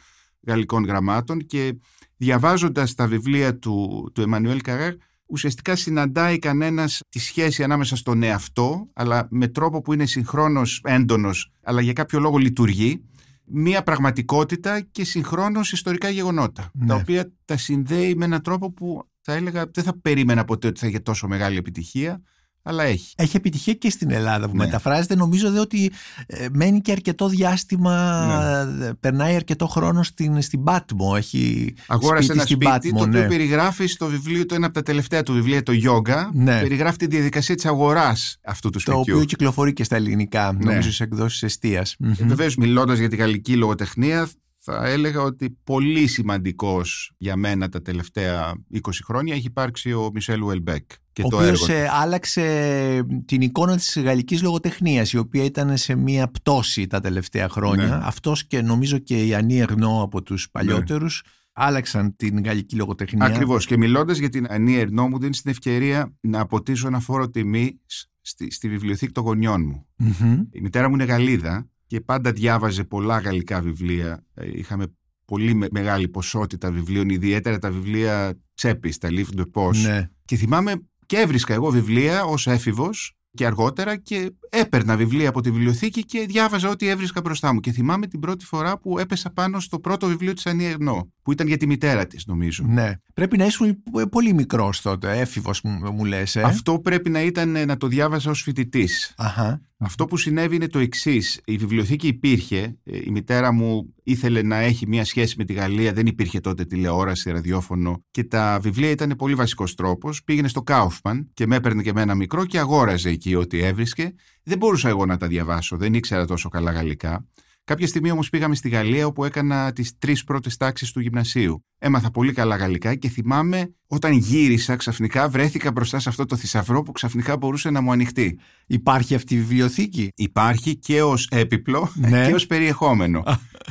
γαλλικών 0.46 0.84
γραμμάτων 0.84 1.38
και 1.38 1.74
διαβάζοντας 2.16 2.94
τα 2.94 3.06
βιβλία 3.06 3.58
του, 3.58 4.10
του 4.14 4.20
Εμμανουέλ 4.20 4.60
Καρέρ 4.60 4.94
ουσιαστικά 5.26 5.76
συναντάει 5.76 6.38
κανένας 6.38 7.00
τη 7.08 7.18
σχέση 7.18 7.62
ανάμεσα 7.62 7.96
στον 7.96 8.22
εαυτό 8.22 8.90
αλλά 8.92 9.26
με 9.30 9.48
τρόπο 9.48 9.80
που 9.80 9.92
είναι 9.92 10.06
συγχρόνως 10.06 10.80
έντονος 10.84 11.52
αλλά 11.62 11.80
για 11.80 11.92
κάποιο 11.92 12.20
λόγο 12.20 12.36
λειτουργεί 12.36 13.04
μία 13.44 13.82
πραγματικότητα 13.82 14.80
και 14.80 15.04
συγχρόνως 15.04 15.72
ιστορικά 15.72 16.08
γεγονότα 16.08 16.70
Ναι. 16.74 16.86
τα 16.86 16.94
οποία 16.94 17.32
τα 17.44 17.56
συνδέει 17.56 18.14
με 18.14 18.24
έναν 18.24 18.42
τρόπο 18.42 18.72
που 18.72 19.08
θα 19.20 19.32
έλεγα 19.34 19.70
δεν 19.74 19.84
θα 19.84 20.00
περίμενα 20.00 20.44
ποτέ 20.44 20.66
ότι 20.66 20.80
θα 20.80 20.86
είχε 20.86 20.98
τόσο 20.98 21.28
μεγάλη 21.28 21.56
επιτυχία 21.56 22.22
αλλά 22.68 22.84
έχει. 22.84 23.12
Έχει 23.16 23.36
επιτυχία 23.36 23.72
και 23.74 23.90
στην 23.90 24.10
Ελλάδα 24.10 24.48
που 24.48 24.56
Ναι. 24.56 24.64
μεταφράζεται. 24.64 25.14
Νομίζω 25.14 25.50
δε 25.50 25.58
ότι 25.60 25.92
ε, 26.26 26.46
μένει 26.52 26.80
και 26.80 26.92
αρκετό 26.92 27.28
διάστημα, 27.28 28.26
Ναι. 28.66 28.84
ε, 28.86 28.92
περνάει 29.00 29.34
αρκετό 29.34 29.66
χρόνο 29.66 30.02
στην, 30.02 30.42
στην 30.42 30.64
Πάτμο. 30.64 31.14
Έχει 31.16 31.74
Αγόρασε 31.86 32.22
σπίτι 32.22 32.32
ένα 32.38 32.42
στην 32.42 32.56
σπίτι 32.56 32.70
Πάτμο, 32.70 32.98
το 32.98 33.04
οποίο 33.08 33.20
ναι. 33.20 33.26
περιγράφει 33.28 33.86
στο 33.86 34.06
βιβλίο 34.06 34.46
του, 34.46 34.54
ένα 34.54 34.66
από 34.66 34.74
τα 34.74 34.82
τελευταία 34.82 35.22
του 35.22 35.32
βιβλία, 35.32 35.62
το 35.62 35.72
Yoga. 35.72 36.30
Ναι. 36.32 36.60
Περιγράφει 36.60 36.96
τη 36.96 37.06
διαδικασία 37.06 37.54
της 37.54 37.66
αγοράς 37.66 38.36
αυτού 38.44 38.70
του 38.70 38.80
Το 38.84 38.92
σπιτιού. 38.92 39.00
οποίο 39.14 39.24
κυκλοφορεί 39.24 39.72
και 39.72 39.84
στα 39.84 39.96
ελληνικά, 39.96 40.52
Ναι. 40.52 40.64
νομίζω, 40.70 40.92
σε 40.92 41.04
εκδόσεις 41.04 41.42
αιστεία. 41.42 41.86
Βεβαίως, 42.26 42.56
μιλώντας 42.56 42.98
για 42.98 43.08
τη 43.08 43.16
γαλλική 43.16 43.56
λογοτεχνία, 43.56 44.28
θα 44.68 44.86
έλεγα 44.86 45.22
ότι 45.22 45.58
πολύ 45.64 46.06
σημαντικός 46.06 47.12
για 47.18 47.36
μένα 47.36 47.68
τα 47.68 47.82
τελευταία 47.82 48.54
20 48.74 48.78
χρόνια 49.04 49.34
έχει 49.34 49.46
υπάρξει 49.46 49.92
ο 49.92 50.10
Μισελ 50.14 50.42
Ουελμπέκ 50.42 50.90
και 51.12 51.22
Ο 51.24 51.28
το 51.28 51.36
οποίος 51.36 51.68
έργο. 51.68 51.84
του. 51.84 51.92
άλλαξε 51.94 53.06
την 53.24 53.40
εικόνα 53.40 53.76
της 53.76 53.98
γαλλικής 54.02 54.42
λογοτεχνίας 54.42 55.12
η 55.12 55.18
οποία 55.18 55.44
ήταν 55.44 55.76
σε 55.76 55.94
μία 55.94 56.28
πτώση 56.28 56.86
τα 56.86 57.00
τελευταία 57.00 57.48
χρόνια. 57.48 57.86
Ναι. 57.86 58.00
Αυτός 58.02 58.46
και 58.46 58.62
νομίζω 58.62 58.98
και 58.98 59.26
η 59.26 59.34
Ανή 59.34 59.58
Ερνό 59.58 60.02
από 60.02 60.22
τους 60.22 60.50
παλιότερους 60.50 61.22
άλλαξαν 61.52 62.16
την 62.16 62.44
γαλλική 62.44 62.76
λογοτεχνία. 62.76 63.26
Ακριβώς. 63.26 63.66
Και 63.66 63.76
μιλώντας 63.76 64.18
για 64.18 64.28
την 64.28 64.46
Ανή 64.48 64.74
Ερνό, 64.76 65.08
μου 65.08 65.18
δίνεις 65.18 65.42
την 65.42 65.50
ευκαιρία 65.50 66.16
να 66.20 66.40
αποτίσω 66.40 66.86
ένα 66.86 67.00
φόρο 67.00 67.30
τιμή 67.30 67.80
στη, 68.20 68.50
στη 68.50 68.68
βιβλιοθήκη 68.68 69.12
των 69.12 69.24
γονιών 69.24 69.64
μου. 69.66 69.86
Μμμ. 69.96 70.42
Η 70.50 70.60
μητέρα 70.60 70.88
μου 70.88 70.94
είναι 70.94 71.04
Γαλλίδα 71.04 71.68
και 71.86 72.00
πάντα 72.00 72.32
διάβαζε 72.32 72.84
πολλά 72.84 73.18
γαλλικά 73.18 73.60
βιβλία. 73.60 74.24
Ε, 74.34 74.58
Είχαμε 74.58 74.86
πολύ 75.24 75.54
με- 75.54 75.68
μεγάλη 75.70 76.08
ποσότητα 76.08 76.70
βιβλίων, 76.72 77.08
ιδιαίτερα 77.08 77.58
τα 77.58 77.70
βιβλία 77.70 78.40
τσέπης, 78.54 78.98
τα 78.98 79.08
livre 79.10 79.38
de 79.40 79.44
poche. 79.54 79.76
Ναι. 79.76 80.08
Και 80.24 80.36
θυμάμαι 80.36 80.74
και 81.06 81.16
έβρισκα 81.16 81.54
εγώ 81.54 81.70
βιβλία 81.70 82.24
ως 82.24 82.46
έφηβος 82.46 83.15
και 83.36 83.46
αργότερα 83.46 83.96
και 83.96 84.30
έπαιρνα 84.50 84.96
βιβλία 84.96 85.28
από 85.28 85.40
τη 85.40 85.50
βιβλιοθήκη 85.50 86.04
και 86.04 86.24
διάβαζα 86.28 86.68
ό,τι 86.68 86.88
έβρισκα 86.88 87.20
μπροστά 87.20 87.52
μου. 87.52 87.60
Και 87.60 87.72
θυμάμαι 87.72 88.06
την 88.06 88.20
πρώτη 88.20 88.44
φορά 88.44 88.78
που 88.78 88.98
έπεσα 88.98 89.30
πάνω 89.30 89.60
στο 89.60 89.78
πρώτο 89.78 90.06
βιβλίο 90.06 90.32
της 90.32 90.46
Ανή 90.46 90.64
Ερνό, 90.64 91.12
που 91.22 91.32
ήταν 91.32 91.46
για 91.46 91.56
τη 91.56 91.66
μητέρα 91.66 92.06
της 92.06 92.26
νομίζω. 92.26 92.64
ναι. 92.68 92.92
Πρέπει 93.14 93.36
να 93.36 93.46
ήσουν 93.46 93.82
πολύ 94.10 94.32
μικρός 94.32 94.80
τότε, 94.82 95.18
έφηβος 95.20 95.60
μου, 95.62 95.92
μου 95.92 96.04
λες. 96.04 96.36
Ε. 96.36 96.42
Αυτό 96.42 96.78
πρέπει 96.78 97.10
να 97.10 97.22
ήταν 97.22 97.56
ε, 97.56 97.64
να 97.64 97.76
το 97.76 97.86
διάβαζα 97.86 98.30
ως 98.30 98.42
φοιτητής. 98.42 99.14
Αχα. 99.16 99.60
Αυτό 99.78 100.04
που 100.04 100.16
συνέβη 100.16 100.56
είναι 100.56 100.66
το 100.66 100.78
εξής. 100.78 101.40
Η 101.44 101.56
βιβλιοθήκη 101.56 102.06
υπήρχε. 102.06 102.76
Ε, 102.84 102.96
Η 103.04 103.10
μητέρα 103.10 103.52
μου 103.52 103.94
ήθελε 104.02 104.42
να 104.42 104.56
έχει 104.56 104.86
μια 104.88 105.04
σχέση 105.04 105.34
με 105.38 105.44
τη 105.44 105.52
Γαλλία. 105.52 105.92
Δεν 105.92 106.06
υπήρχε 106.06 106.40
τότε 106.40 106.64
τηλεόραση, 106.64 107.30
ραδιόφωνο. 107.30 108.02
Και 108.10 108.24
τα 108.24 108.58
βιβλία 108.62 108.90
ήταν 108.90 109.14
πολύ 109.18 109.34
βασικός 109.34 109.74
τρόπος. 109.74 110.24
Πήγαινε 110.24 110.48
στο 110.48 110.62
Κάουφμαν 110.62 111.30
και 111.34 111.46
με 111.46 111.56
έπαιρνε 111.56 111.82
και 111.82 111.92
με 111.92 112.00
ένα 112.00 112.14
μικρό 112.14 112.44
και 112.44 112.58
αγόραζε 112.58 113.08
εκεί 113.08 113.25
ό,τι 113.34 113.62
έβρισκε. 113.62 114.14
Δεν 114.42 114.58
μπορούσα 114.58 114.88
εγώ 114.88 115.06
να 115.06 115.16
τα 115.16 115.26
διαβάσω. 115.26 115.76
Δεν 115.76 115.94
ήξερα 115.94 116.26
τόσο 116.26 116.48
καλά 116.48 116.70
γαλλικά. 116.72 117.26
Κάποια 117.66 117.86
στιγμή 117.86 118.10
όμως 118.10 118.28
πήγαμε 118.30 118.54
στη 118.54 118.68
Γαλλία 118.68 119.06
όπου 119.06 119.24
έκανα 119.24 119.72
τις 119.72 119.98
τρεις 119.98 120.24
πρώτες 120.24 120.56
τάξεις 120.56 120.92
του 120.92 121.00
γυμνασίου. 121.00 121.64
Έμαθα 121.78 122.10
πολύ 122.10 122.32
καλά 122.32 122.56
γαλλικά 122.56 122.94
και 122.94 123.08
θυμάμαι 123.08 123.74
όταν 123.86 124.12
γύρισα 124.12 124.76
ξαφνικά 124.76 125.28
βρέθηκα 125.28 125.70
μπροστά 125.72 125.98
σε 125.98 126.08
αυτό 126.08 126.24
το 126.24 126.36
θησαυρό 126.36 126.82
που 126.82 126.92
ξαφνικά 126.92 127.36
μπορούσε 127.36 127.70
να 127.70 127.80
μου 127.80 127.92
ανοιχτεί. 127.92 128.38
Υπάρχει 128.66 129.14
αυτή 129.14 129.34
η 129.34 129.38
βιβλιοθήκη; 129.38 130.08
Υπάρχει 130.14 130.76
και 130.76 131.02
ως 131.02 131.28
έπιπλο 131.30 131.90
Ναι. 131.94 132.26
και 132.26 132.34
ως 132.34 132.46
περιεχόμενο. 132.46 133.22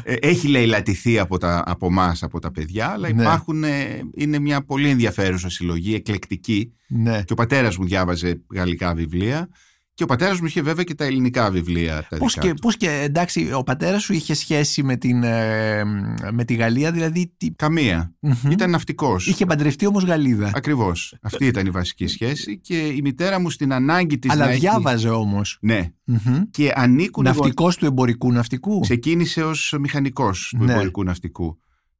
Ε, 0.04 0.14
Έχει 0.14 0.48
λαιλατηθεί 0.48 1.20
από, 1.20 1.38
τα, 1.38 1.64
από 1.66 1.86
εμάς, 1.86 2.24
από 2.24 2.40
τα 2.40 2.52
παιδιά, 2.52 2.88
αλλά 2.90 3.14
Ναι. 3.14 3.22
υπάρχουν, 3.22 3.64
ε, 3.64 4.02
είναι 4.16 4.40
μια 4.40 4.66
πολύ 4.66 4.90
ενδιαφέρουσα 4.90 5.50
συλλογή, 5.50 5.96
εκλεκτική. 5.96 6.74
Ναι. 6.88 7.22
Και 7.26 7.34
ο 7.34 7.36
πατέρας 7.36 7.78
μου 7.78 7.86
διάβαζε 7.86 8.42
γαλλικά 8.54 8.94
βιβλία 8.94 9.50
και 9.96 10.04
ο 10.04 10.06
πατέρας 10.06 10.40
μου 10.40 10.46
είχε 10.46 10.62
βέβαια 10.62 10.84
και 10.84 10.96
τα 10.96 11.06
ελληνικά 11.06 11.52
βιβλία. 11.52 12.08
Τα 12.10 12.18
Πώς 12.18 12.34
δικά 12.34 12.46
και, 12.48 12.54
του. 12.54 12.60
πώς 12.62 12.78
και, 12.78 12.90
εντάξει, 13.04 13.52
ο 13.54 13.64
πατέρας 13.64 14.04
σου 14.04 14.14
είχε 14.14 14.34
σχέση 14.34 14.84
με, 14.84 14.96
την, 14.96 15.24
ε, 15.24 15.84
με 16.32 16.44
τη 16.46 16.54
Γαλλία, 16.54 16.92
δηλαδή 16.92 17.34
τι, 17.38 17.52
Καμία. 17.52 18.14
Μμμ. 18.20 18.52
Ήταν 18.52 18.70
ναυτικός. 18.70 19.28
είχε 19.28 19.46
παντρευτεί 19.46 19.86
όμως 19.86 20.04
Γαλλίδα. 20.04 20.52
Ακριβώς. 20.56 21.16
Αυτή 21.22 21.46
ήταν 21.46 21.66
η 21.66 21.70
βασική 21.70 22.08
σχέση 22.08 22.60
και 22.60 22.78
η 22.78 23.00
μητέρα 23.04 23.40
μου 23.40 23.50
στην 23.50 23.74
ανάγκη 23.74 24.18
της 24.20 24.32
Αλλά 24.32 24.46
να 24.46 24.52
έχει- 24.52 24.60
διάβαζε 24.60 25.10
όμως. 25.10 25.58
Ναι. 25.62 25.90
Μμμ. 26.04 26.42
Και 26.52 26.72
ανήκουν 26.76 27.24
οι 27.26 27.28
γονείς- 27.28 27.40
Ναυτικός 27.40 27.78
του 27.78 27.86
εμπορικού 27.86 28.32
ναυτικού. 28.32 28.80
Ξεκίνησε 28.80 29.44
ως 29.44 29.76
μηχανικός 29.80 30.54
του 30.58 30.64
Ναι. 30.64 30.72
εμπορικού 30.74 31.04
ναυτικού. 31.04 31.58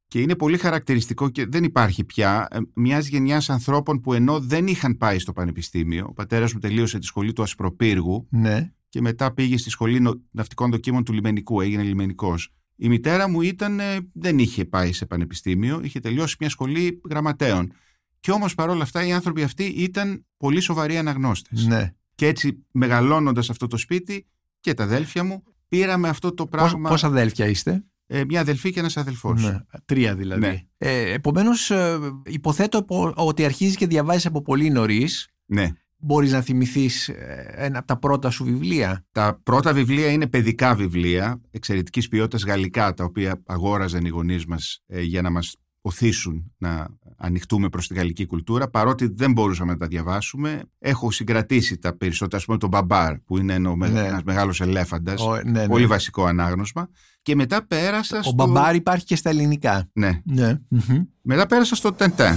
Και 0.08 0.20
είναι 0.20 0.36
πολύ 0.36 0.58
χαρακτηριστικό 0.58 1.28
και 1.28 1.46
δεν 1.46 1.64
υπάρχει 1.64 2.04
πια 2.04 2.48
μιας 2.74 3.06
γενιάς 3.06 3.50
ανθρώπων 3.50 4.00
που 4.00 4.12
ενώ 4.12 4.40
δεν 4.40 4.66
είχαν 4.66 4.96
πάει 4.96 5.18
στο 5.18 5.32
πανεπιστήμιο, 5.32 6.06
ο 6.08 6.12
πατέρας 6.12 6.52
μου 6.52 6.58
τελείωσε 6.60 6.98
τη 6.98 7.06
σχολή 7.06 7.32
του 7.32 7.42
Ασπροπύργου 7.42 8.26
Ναι. 8.30 8.70
και 8.88 9.00
μετά 9.00 9.34
πήγε 9.34 9.56
στη 9.56 9.70
σχολή 9.70 10.00
νο- 10.00 10.20
ναυτικών 10.30 10.70
δοκίμων 10.70 11.04
του 11.04 11.12
Λιμενικού, 11.12 11.60
έγινε 11.60 11.82
λιμενικός. 11.82 12.50
Η 12.76 12.88
μητέρα 12.88 13.28
μου 13.28 13.40
ήταν, 13.42 13.80
ε, 13.80 13.96
δεν 14.12 14.38
είχε 14.38 14.64
πάει 14.64 14.92
σε 14.92 15.06
πανεπιστήμιο, 15.06 15.80
είχε 15.82 16.00
τελειώσει 16.00 16.36
μια 16.40 16.48
σχολή 16.48 17.00
γραμματέων. 17.10 17.72
Και 18.20 18.30
όμως 18.30 18.54
παρόλα 18.54 18.82
αυτά 18.82 19.06
οι 19.06 19.12
άνθρωποι 19.12 19.42
αυτοί 19.42 19.64
ήταν 19.64 20.26
πολύ 20.36 20.60
σοβαροί 20.60 20.96
αναγνώστες. 20.96 21.66
ναι. 21.66 21.94
Και 22.14 22.26
έτσι 22.26 22.66
μεγαλώνοντας 22.70 23.50
αυτό 23.50 23.66
το 23.66 23.76
σπίτι 23.76 24.26
και 24.60 24.74
τα 24.74 24.84
αδέλφια 24.84 25.24
μου, 25.24 25.42
πήραμε 25.68 26.08
αυτό 26.08 26.34
το 26.34 26.46
Πώς, 26.46 26.50
πράγμα. 26.50 26.88
πόσα 26.88 27.06
αδέλφια 27.06 27.46
είστε; 27.46 27.84
Ε, 28.06 28.24
μια 28.24 28.40
αδελφή 28.40 28.72
και 28.72 28.78
ένας 28.80 28.96
αδελφός. 28.96 29.42
Ναι. 29.44 29.58
Τρία 29.84 30.14
δηλαδή. 30.14 30.40
Ναι. 30.40 30.60
Ε, 30.78 31.12
επομένως, 31.12 31.70
ε, 31.70 31.98
υποθέτω 32.24 32.82
πο- 32.82 33.12
ότι 33.16 33.44
αρχίζεις 33.44 33.76
και 33.76 33.86
διαβάζεις 33.86 34.26
από 34.26 34.42
πολύ 34.42 34.70
νωρίς. 34.70 35.28
ναι. 35.46 35.70
Μπορείς 35.98 36.32
να 36.32 36.40
θυμηθείς 36.40 37.08
ε, 37.08 37.54
ένα 37.56 37.78
από 37.78 37.86
τα 37.86 37.98
πρώτα 37.98 38.30
σου 38.30 38.44
βιβλία; 38.44 39.04
Τα 39.12 39.40
πρώτα 39.42 39.72
βιβλία 39.72 40.10
είναι 40.10 40.26
παιδικά 40.26 40.74
βιβλία, 40.74 41.40
εξαιρετικής 41.50 42.08
ποιότητας 42.08 42.44
γαλλικά, 42.44 42.94
τα 42.94 43.04
οποία 43.04 43.42
αγόραζαν 43.46 44.04
οι 44.04 44.08
γονείς 44.08 44.46
μας 44.46 44.80
ε, 44.86 45.00
για 45.02 45.22
να 45.22 45.30
μας 45.30 45.56
οθήσουν 45.80 46.52
να 46.58 46.88
ανοιχτούμε 47.16 47.68
προς 47.68 47.86
τη 47.88 47.94
γαλλική 47.94 48.26
κουλτούρα, 48.26 48.68
παρότι 48.70 49.06
δεν 49.14 49.32
μπορούσαμε 49.32 49.72
να 49.72 49.78
τα 49.78 49.86
διαβάσουμε. 49.86 50.62
Έχω 50.78 51.10
συγκρατήσει 51.10 51.78
τα 51.78 51.96
περισσότερα, 51.96 52.36
ας 52.36 52.44
πούμε 52.44 52.58
τον 52.58 52.68
Μπαμπάρ, 52.68 53.18
που 53.18 53.38
είναι 53.38 53.54
ένα, 53.54 53.76
Ναι. 53.76 53.86
ένας 54.06 54.22
μεγάλος 54.22 54.60
ελέφαντας, 54.60 55.20
Ο, 55.20 55.34
ναι, 55.34 55.50
ναι. 55.50 55.66
πολύ 55.68 55.86
βασικό 55.86 56.24
ανάγνωσμα. 56.24 56.88
Και 57.26 57.34
μετά 57.34 57.66
πέρασα 57.66 58.18
Ο 58.18 58.22
στο... 58.22 58.32
Μπαμπάρ 58.32 58.74
υπάρχει 58.74 59.04
και 59.04 59.16
στα 59.16 59.30
ελληνικά. 59.30 59.88
Ναι. 59.92 60.20
Ναι. 60.24 60.58
Μμμ. 60.68 61.02
Μετά 61.22 61.46
πέρασα 61.46 61.74
στο 61.74 61.92
Τεντέν. 61.92 62.36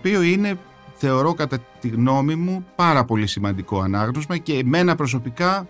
Οποίο 0.00 0.22
είναι 0.22 0.58
θεωρώ 0.94 1.34
κατά 1.34 1.58
τη 1.80 1.88
γνώμη 1.88 2.34
μου 2.34 2.66
πάρα 2.76 3.04
πολύ 3.04 3.26
σημαντικό 3.26 3.80
ανάγνωσμα 3.80 4.36
και 4.36 4.54
εμένα 4.54 4.94
προσωπικά 4.94 5.68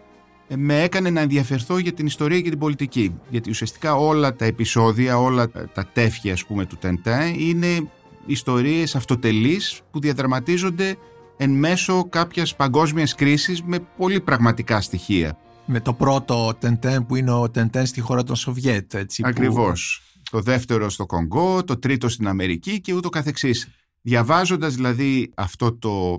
ε, 0.48 0.56
με 0.56 0.82
έκανε 0.82 1.10
να 1.10 1.20
ενδιαφερθώ 1.20 1.78
για 1.78 1.92
την 1.92 2.06
ιστορία 2.06 2.40
και 2.40 2.50
την 2.50 2.58
πολιτική. 2.58 3.14
Γιατί 3.28 3.50
ουσιαστικά 3.50 3.94
όλα 3.94 4.34
τα 4.36 4.44
επεισόδια, 4.44 5.18
όλα 5.18 5.50
τα 5.50 5.86
τεύχη 5.92 6.30
ας 6.30 6.44
πούμε 6.44 6.66
του 6.66 6.76
Τεντέ 6.76 7.34
είναι 7.36 7.90
ιστορίες 8.26 8.96
αυτοτελείς 8.96 9.80
που 9.90 10.00
διαδραματίζονται 10.00 10.96
εν 11.36 11.50
μέσω 11.50 12.08
κάποιας 12.08 12.56
παγκόσμιας 12.56 13.14
κρίσης 13.14 13.62
με 13.62 13.78
πολύ 13.96 14.20
πραγματικά 14.20 14.80
στοιχεία. 14.80 15.38
Με 15.66 15.80
το 15.80 15.92
πρώτο 15.92 16.54
Τεντέν 16.58 17.06
που 17.06 17.16
είναι 17.16 17.32
ο 17.32 17.50
Τεντέν 17.50 17.86
στη 17.86 18.00
χώρα 18.00 18.22
των 18.22 18.36
Σοβιέτ. 18.36 18.94
Έτσι, 18.94 19.22
Ακριβώς. 19.26 20.02
Το 20.30 20.40
δεύτερο 20.40 20.90
στο 20.90 21.06
Κονγκό, 21.06 21.64
το 21.64 21.78
τρίτο 21.78 22.08
στην 22.08 22.28
Αμερική 22.28 22.80
και 22.80 22.94
ούτω 22.94 23.08
καθεξής. 23.08 23.68
Διαβάζοντας 24.02 24.74
δηλαδή 24.74 25.32
αυτό 25.36 25.72
το, 25.78 26.16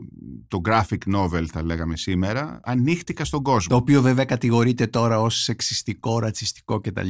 το 0.48 0.62
graphic 0.66 1.16
novel 1.16 1.46
θα 1.52 1.64
λέγαμε 1.64 1.98
σήμερα, 1.98 2.60
ανοίχτηκα 2.64 3.26
στον 3.26 3.44
κόσμο. 3.44 3.76
Το 3.76 3.82
οποίο 3.82 4.02
βέβαια 4.02 4.26
κατηγορείται 4.26 4.88
τώρα 4.88 5.22
ως 5.22 5.42
σεξιστικό, 5.42 6.20
ρατσιστικό 6.20 6.80
κτλ. 6.80 7.10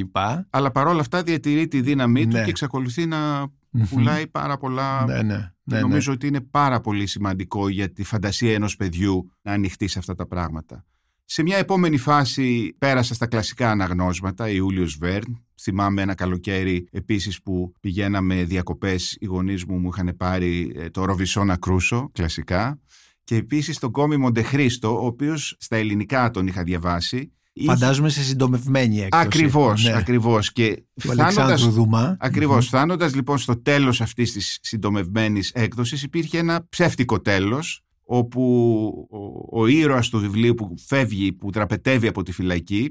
Αλλά 0.50 0.72
παρόλα 0.72 1.00
αυτά 1.00 1.24
διατηρεί 1.24 1.68
τη 1.68 1.82
δύναμή 1.82 2.28
του 2.28 2.36
Ναι. 2.36 2.44
και 2.44 2.50
εξακολουθεί 2.50 3.06
να 3.06 3.48
πουλάει 3.90 4.28
πάρα 4.28 4.58
πολλά. 4.58 5.06
Ναι, 5.06 5.22
ναι. 5.22 5.51
Και 5.66 5.75
ναι, 5.75 5.82
νομίζω 5.82 6.13
ότι 6.13 6.28
είναι 6.28 6.42
πάρα 6.42 6.82
πολύ 6.82 7.08
σημαντικό 7.08 7.70
για 7.70 7.92
τη 7.92 8.04
φαντασία 8.04 8.54
ενός 8.54 8.75
παιδιού 8.75 9.32
να 9.42 9.51
ανοιχτεί 9.51 9.88
σε 9.88 10.00
αυτά 10.00 10.16
τα 10.16 10.28
πράγματα. 10.28 10.86
Σε 11.34 11.42
μια 11.44 11.58
επόμενη 11.58 11.98
φάση 11.98 12.76
πέρασα 12.78 13.14
στα 13.14 13.28
κλασικά 13.28 13.70
αναγνώσματα, 13.72 14.50
Ιούλιος 14.50 14.98
Βέρν. 15.00 15.44
Θυμάμαι 15.62 16.02
ένα 16.02 16.14
καλοκαίρι 16.16 16.88
επίσης 16.92 17.42
που 17.42 17.72
πηγαίναμε 17.80 18.44
διακοπές, 18.44 19.18
οι 19.20 19.26
γονείς 19.26 19.66
μου 19.66 19.78
μου 19.78 19.90
είχαν 19.94 20.14
πάρει 20.18 20.72
ε, 20.76 20.90
το 20.90 21.06
Ροβισόνα 21.06 21.58
Κρούσο, 21.58 22.10
κλασικά. 22.14 22.80
Και 23.24 23.36
επίσης 23.36 23.80
τον 23.80 23.92
Κόμι 23.92 24.18
Μοντεχρίστο, 24.18 25.02
ο 25.02 25.06
οποίος 25.06 25.56
στα 25.60 25.76
ελληνικά 25.76 26.32
τον 26.32 26.48
είχα 26.48 26.64
διαβάσει. 26.64 27.32
Είχε- 27.54 27.68
Φαντάζομαι 27.68 28.10
σε 28.10 28.24
συντομευμένη 28.24 29.00
έκδοση. 29.02 29.24
Ακριβώς, 29.26 29.84
Ναι. 29.84 29.94
ακριβώς. 29.98 30.52
Και 30.52 30.84
Του 31.02 31.12
Αλεξάνδρου 31.12 31.70
Δουμά. 31.70 32.18
Ακριβώς. 32.20 32.68
Φτάνοντας 32.68 33.16
λοιπόν 33.16 33.38
στο 33.38 33.62
τέλος 33.62 34.02
αυτής 34.02 34.32
της 34.32 34.58
συντομευμένης 34.62 35.52
έκδοσης 35.54 36.04
υπήρχε 36.04 36.38
ένα 36.38 36.66
ψεύτικο 36.70 37.22
τέλος 37.22 37.84
όπου 38.13 39.08
ο, 39.51 39.62
ο 39.62 39.68
ήρωας 39.68 40.10
του 40.10 40.20
βιβλίου 40.20 40.53
που 40.53 40.74
φεύγει, 40.88 41.34
που 41.34 41.50
τραπετεύει 41.50 42.08
από 42.08 42.24
τη 42.24 42.32
φυλακή 42.32 42.89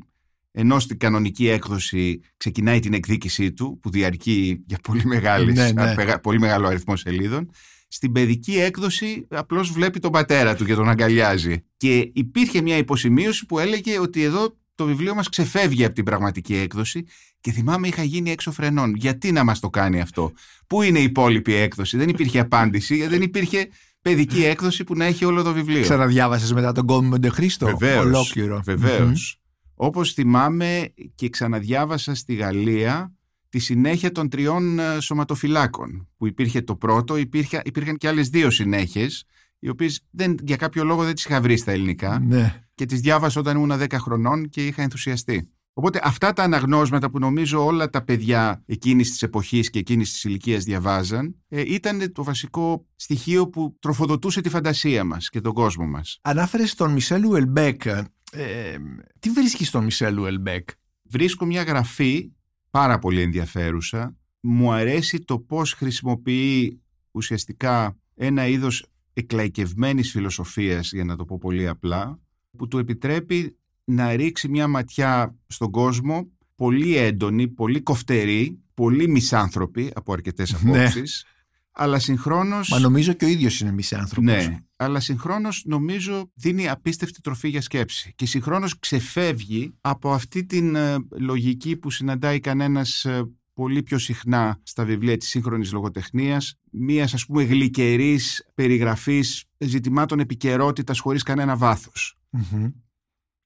ενώ 0.53 0.79
στην 0.79 0.99
κανονική 0.99 1.49
έκδοση 1.49 2.21
ξεκινάει 2.37 2.81
την 2.81 2.95
εκδίκησή 2.95 3.53
του 3.53 3.79
που 3.83 3.91
διαρκεί 3.91 4.65
για 4.67 4.79
πολύ, 4.83 5.05
μεγάλες, 5.05 5.55
Ναι, 5.55 5.71
ναι. 5.73 5.91
α, 5.91 5.95
πεγα- 5.95 6.21
πολύ 6.21 6.39
μεγάλο 6.39 6.67
αριθμό 6.67 6.97
σελίδων 6.97 7.51
στην 7.89 8.13
παιδική 8.13 8.59
έκδοση 8.59 9.27
απλώς 9.31 9.71
βλέπει 9.73 9.99
τον 9.99 10.11
πατέρα 10.13 10.55
του 10.55 10.65
και 10.65 10.75
τον 10.75 10.89
αγκαλιάζει. 10.89 11.65
Και 11.77 12.11
υπήρχε 12.13 12.61
μια 12.63 12.77
υποσημείωση 12.77 13.47
που 13.47 13.59
έλεγε 13.59 13.99
ότι 13.99 14.23
εδώ 14.23 14.57
το 14.75 14.87
βιβλίο 14.87 15.15
μας 15.15 15.29
ξεφεύγει 15.29 15.85
από 15.85 15.95
την 15.95 16.05
πραγματική 16.05 16.55
έκδοση 16.55 17.05
και 17.41 17.53
θυμάμαι 17.53 17.89
είχα 17.89 18.03
γίνει 18.03 18.31
έξω 18.31 18.53
φρενών. 18.53 18.95
Γιατί 18.95 19.33
να 19.33 19.45
μας 19.45 19.61
το 19.61 19.71
κάνει 19.71 20.01
αυτό; 20.01 20.33
Πού 20.67 20.83
είναι 20.83 20.99
η 20.99 21.03
υπόλοιπη 21.03 21.55
έκδοση; 21.55 21.97
Δεν 21.97 22.09
υπήρχε 22.09 22.39
απάντηση 22.39 22.97
γιατί 22.97 23.13
δεν 23.13 23.23
υπήρχε 23.23 23.69
παιδική 24.03 24.45
έκδοση 24.45 24.85
που 24.85 24.97
να 24.97 25.05
έχει 25.05 25.25
όλο 25.25 25.43
το 25.43 25.53
βιβλίο. 25.53 25.83
Ξαναδιάβασες 25.83 26.53
μετά 26.53 26.73
τον 26.73 26.87
Κόμι 26.87 27.09
Μοντεχρίστο. 27.09 27.67
Βεβαίως, 27.67 28.05
Ολόκληρο. 28.05 28.61
Βεβαίως. 28.65 29.41
Όπως 29.75 30.13
θυμάμαι 30.13 30.93
και 31.15 31.29
ξαναδιάβασα 31.29 32.15
στη 32.15 32.35
Γαλλία 32.35 33.15
τη 33.49 33.59
συνέχεια 33.59 34.13
των 34.13 34.29
τριών 34.29 34.79
ε, 34.79 35.01
σωματοφυλάκων. 35.01 36.09
Που 36.17 36.27
υπήρχε 36.27 36.63
το 36.63 36.77
πρώτο, 36.77 37.17
υπήρχε, 37.17 37.61
υπήρχαν 37.65 37.97
και 37.97 38.09
άλλες 38.09 38.29
δύο 38.29 38.51
συνέχειες, 38.51 39.25
οι 39.59 39.69
οποίες 39.69 40.01
δεν, 40.11 40.37
για 40.43 40.57
κάποιο 40.57 40.85
λόγο 40.85 41.05
δεν 41.05 41.15
τις 41.15 41.25
είχα 41.25 41.41
βρει 41.41 41.57
στα 41.57 41.73
ελληνικά 41.73 42.19
Ναι. 42.19 42.63
και 42.75 42.87
τις 42.87 43.01
διάβασα 43.01 43.41
όταν 43.41 43.57
ήμουν 43.57 43.79
10 43.81 43.87
χρονών 43.99 44.49
και 44.49 44.67
είχα 44.67 44.83
ενθουσιαστεί. 44.83 45.49
Οπότε 45.73 46.01
αυτά 46.03 46.33
τα 46.33 46.43
αναγνώσματα 46.43 47.11
που 47.11 47.19
νομίζω 47.19 47.65
όλα 47.65 47.91
τα 47.91 48.05
παιδιά 48.05 48.63
εκείνης 48.67 49.11
της 49.11 49.23
εποχής 49.23 49.71
και 49.71 49.79
εκείνης 49.79 50.13
της 50.13 50.25
ηλικίας 50.25 50.65
διαβάζαν 50.65 51.37
ε, 51.49 51.61
ήταν 51.61 52.13
το 52.13 52.25
βασικό 52.25 52.87
στοιχείο 52.97 53.49
που 53.49 53.77
τροφοδοτούσε 53.79 54.41
τη 54.41 54.49
φαντασία 54.49 55.05
μας 55.05 55.29
και 55.29 55.41
τον 55.41 55.53
κόσμο 55.53 55.87
μας. 55.87 56.19
Ανάφερες 56.23 56.75
τον 56.75 56.93
Μισελ 56.93 57.25
Ουελμπέκ. 57.25 57.87
Ε, 58.33 58.77
τι 59.19 59.31
βρίσκεις 59.31 59.69
στον 59.69 59.85
Μισελ 59.85 60.19
Ουελμπέκ; 60.19 60.69
βρίσκω 61.03 61.45
μια 61.45 61.63
γραφή 61.63 62.33
πάρα 62.71 62.99
πολύ 62.99 63.21
ενδιαφέρουσα. 63.21 64.17
Μου 64.41 64.73
αρέσει 64.73 65.19
το 65.19 65.39
πώς 65.39 65.73
χρησιμοποιεί 65.73 66.83
ουσιαστικά 67.11 67.99
ένα 68.15 68.47
είδος 68.47 68.87
εκλαϊκευμένης 69.13 70.11
φιλοσοφίας, 70.11 70.93
για 70.93 71.05
να 71.05 71.17
το 71.17 71.25
πω 71.25 71.39
πολύ 71.39 71.69
απλά, 71.69 72.21
που 72.57 72.69
του 72.69 72.79
επιτρέπει 72.79 73.59
να 73.91 74.17
ρίξει 74.17 74.49
μια 74.49 74.69
ματιά 74.69 75.37
στον 75.47 75.71
κόσμο 75.71 76.31
πολύ 76.55 76.97
έντονη, 76.97 77.49
πολύ 77.49 77.81
κοφτερή, 77.81 78.59
πολύ 78.75 79.09
μισάνθρωπη 79.09 79.91
από 79.95 80.13
αρκετές 80.13 80.63
Ναι. 80.63 80.79
απόψεις, 80.79 81.25
αλλά 81.73 81.99
συγχρόνως... 81.99 82.69
Μα 82.71 82.79
νομίζω 82.79 83.13
και 83.13 83.25
ο 83.25 83.29
ίδιος 83.29 83.61
είναι 83.61 83.73
μισάνθρωπος. 83.73 84.33
Ναι, 84.33 84.59
αλλά 84.77 85.01
συγχρόνως 85.01 85.63
νομίζω 85.67 86.31
δίνει 86.35 86.69
απίστευτη 86.69 87.21
τροφή 87.21 87.49
για 87.49 87.61
σκέψη 87.61 88.13
και 88.17 88.27
συγχρόνως 88.27 88.79
ξεφεύγει 88.79 89.75
από 89.81 90.13
αυτή 90.13 90.45
την 90.45 90.75
ε, 90.75 90.97
λογική 91.19 91.77
που 91.77 91.91
συναντάει 91.91 92.41
κανένας 92.41 93.05
ε, 93.05 93.23
πολύ 93.55 93.83
πιο 93.83 93.99
συχνά 93.99 94.61
στα 94.63 94.85
βιβλία 94.85 95.17
της 95.17 95.29
σύγχρονης 95.29 95.73
λογοτεχνίας 95.73 96.55
μίας 96.71 97.15
ας 97.15 97.27
πούμε 97.27 97.43
γλυκερής 97.43 98.47
περιγραφής 98.55 99.45
ζητημάτων 99.59 100.21
επικαιρότητας 100.21 100.99
χωρίς 100.99 101.23
κανένα 101.23 101.57
βάθος. 101.57 102.19
Μμμ. 102.31 102.69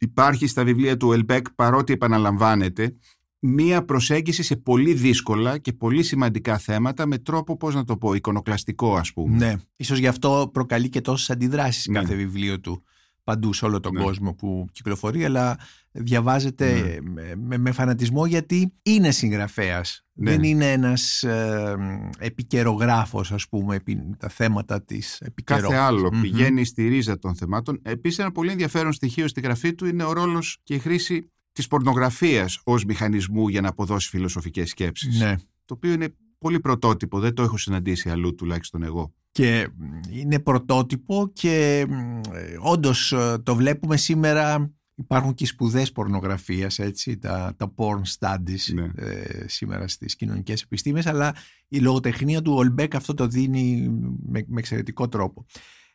Υπάρχει 0.04 0.46
στα 0.46 0.64
βιβλία 0.64 0.96
του 0.96 1.12
Ελμπέκ 1.12 1.50
παρότι 1.50 1.92
επαναλαμβάνεται 1.92 2.96
μία 3.38 3.84
προσέγγιση 3.84 4.42
σε 4.42 4.56
πολύ 4.56 4.94
δύσκολα 4.94 5.58
και 5.58 5.72
πολύ 5.72 6.02
σημαντικά 6.02 6.58
θέματα 6.58 7.06
με 7.06 7.18
τρόπο, 7.18 7.56
πώς 7.56 7.74
να 7.74 7.84
το 7.84 7.96
πω, 7.96 8.14
εικονοκλαστικό 8.14 8.96
ας 8.96 9.12
πούμε. 9.12 9.36
Ναι. 9.36 9.54
Ίσως 9.76 9.98
γι' 9.98 10.06
αυτό 10.06 10.50
προκαλεί 10.52 10.88
και 10.88 11.00
τόσες 11.00 11.30
αντιδράσεις 11.30 11.86
Ναι. 11.86 11.98
κάθε 11.98 12.14
βιβλίο 12.14 12.60
του 12.60 12.84
παντού 13.24 13.52
σε 13.52 13.64
όλο 13.64 13.80
τον 13.80 13.92
Ναι. 13.94 14.02
κόσμο 14.02 14.34
που 14.34 14.66
κυκλοφορεί 14.72 15.24
αλλά 15.24 15.58
διαβάζεται 15.90 16.72
Ναι. 16.72 17.10
με, 17.10 17.34
με, 17.37 17.58
με 17.58 17.72
φανατισμό 17.72 18.26
γιατί 18.26 18.72
είναι 18.82 19.10
συγγραφέας. 19.10 20.04
Ναι. 20.12 20.30
Δεν 20.30 20.42
είναι 20.42 20.72
ένας 20.72 21.22
ε, 21.22 21.76
επικαιρογράφος 22.18 23.32
ας 23.32 23.48
πούμε 23.48 23.76
επί 23.76 24.16
τα 24.18 24.28
θέματα 24.28 24.82
της 24.82 25.20
επικαιρότητας. 25.20 25.72
Κάθε 25.72 25.84
άλλο 25.87 26.10
Μμμ. 26.12 26.20
πηγαίνει 26.20 26.64
στη 26.64 26.88
ρίζα 26.88 27.18
των 27.18 27.34
θεμάτων. 27.37 27.78
Επίσης 27.82 28.18
ένα 28.18 28.32
πολύ 28.32 28.50
ενδιαφέρον 28.50 28.92
στοιχείο 28.92 29.28
στη 29.28 29.40
γραφή 29.40 29.74
του 29.74 29.87
είναι 29.87 30.04
ο 30.04 30.12
ρόλος 30.12 30.58
και 30.62 30.74
η 30.74 30.78
χρήση 30.78 31.28
της 31.52 31.66
πορνογραφίας 31.66 32.60
ως 32.64 32.84
μηχανισμού 32.84 33.48
για 33.48 33.60
να 33.60 33.68
αποδώσει 33.68 34.08
φιλοσοφικές 34.08 34.68
σκέψεις. 34.70 35.18
Ναι. 35.20 35.34
Το 35.64 35.74
οποίο 35.74 35.92
είναι 35.92 36.14
πολύ 36.38 36.60
πρωτότυπο, 36.60 37.18
δεν 37.20 37.34
το 37.34 37.42
έχω 37.42 37.56
συναντήσει 37.56 38.10
αλλού 38.10 38.34
τουλάχιστον 38.34 38.82
εγώ. 38.82 39.14
Και 39.34 39.68
μ, 39.76 40.00
είναι 40.10 40.38
πρωτότυπο 40.38 41.30
και 41.32 41.86
μ, 41.88 42.20
ε, 42.34 42.56
όντως 42.60 43.12
ε, 43.12 43.38
το 43.42 43.54
βλέπουμε 43.54 43.96
σήμερα 43.96 44.72
υπάρχουν 44.94 45.34
και 45.34 45.46
σπουδές 45.46 45.92
πορνογραφίας 45.92 46.78
έτσι, 46.78 47.18
τα, 47.18 47.54
τα 47.56 47.74
porn 47.76 48.00
studies 48.18 48.74
Ναι. 48.74 48.90
ε, 48.96 49.48
σήμερα 49.48 49.88
στις 49.88 50.16
κοινωνικές 50.16 50.62
επιστήμες 50.62 51.06
αλλά 51.06 51.34
η 51.68 51.78
λογοτεχνία 51.78 52.42
του 52.42 52.52
Ουελμπέκ 52.52 52.94
αυτό 52.94 53.14
το 53.14 53.26
δίνει 53.26 53.88
με, 54.26 54.44
με 54.46 54.58
εξαιρετικό 54.58 55.08
τρόπο. 55.08 55.46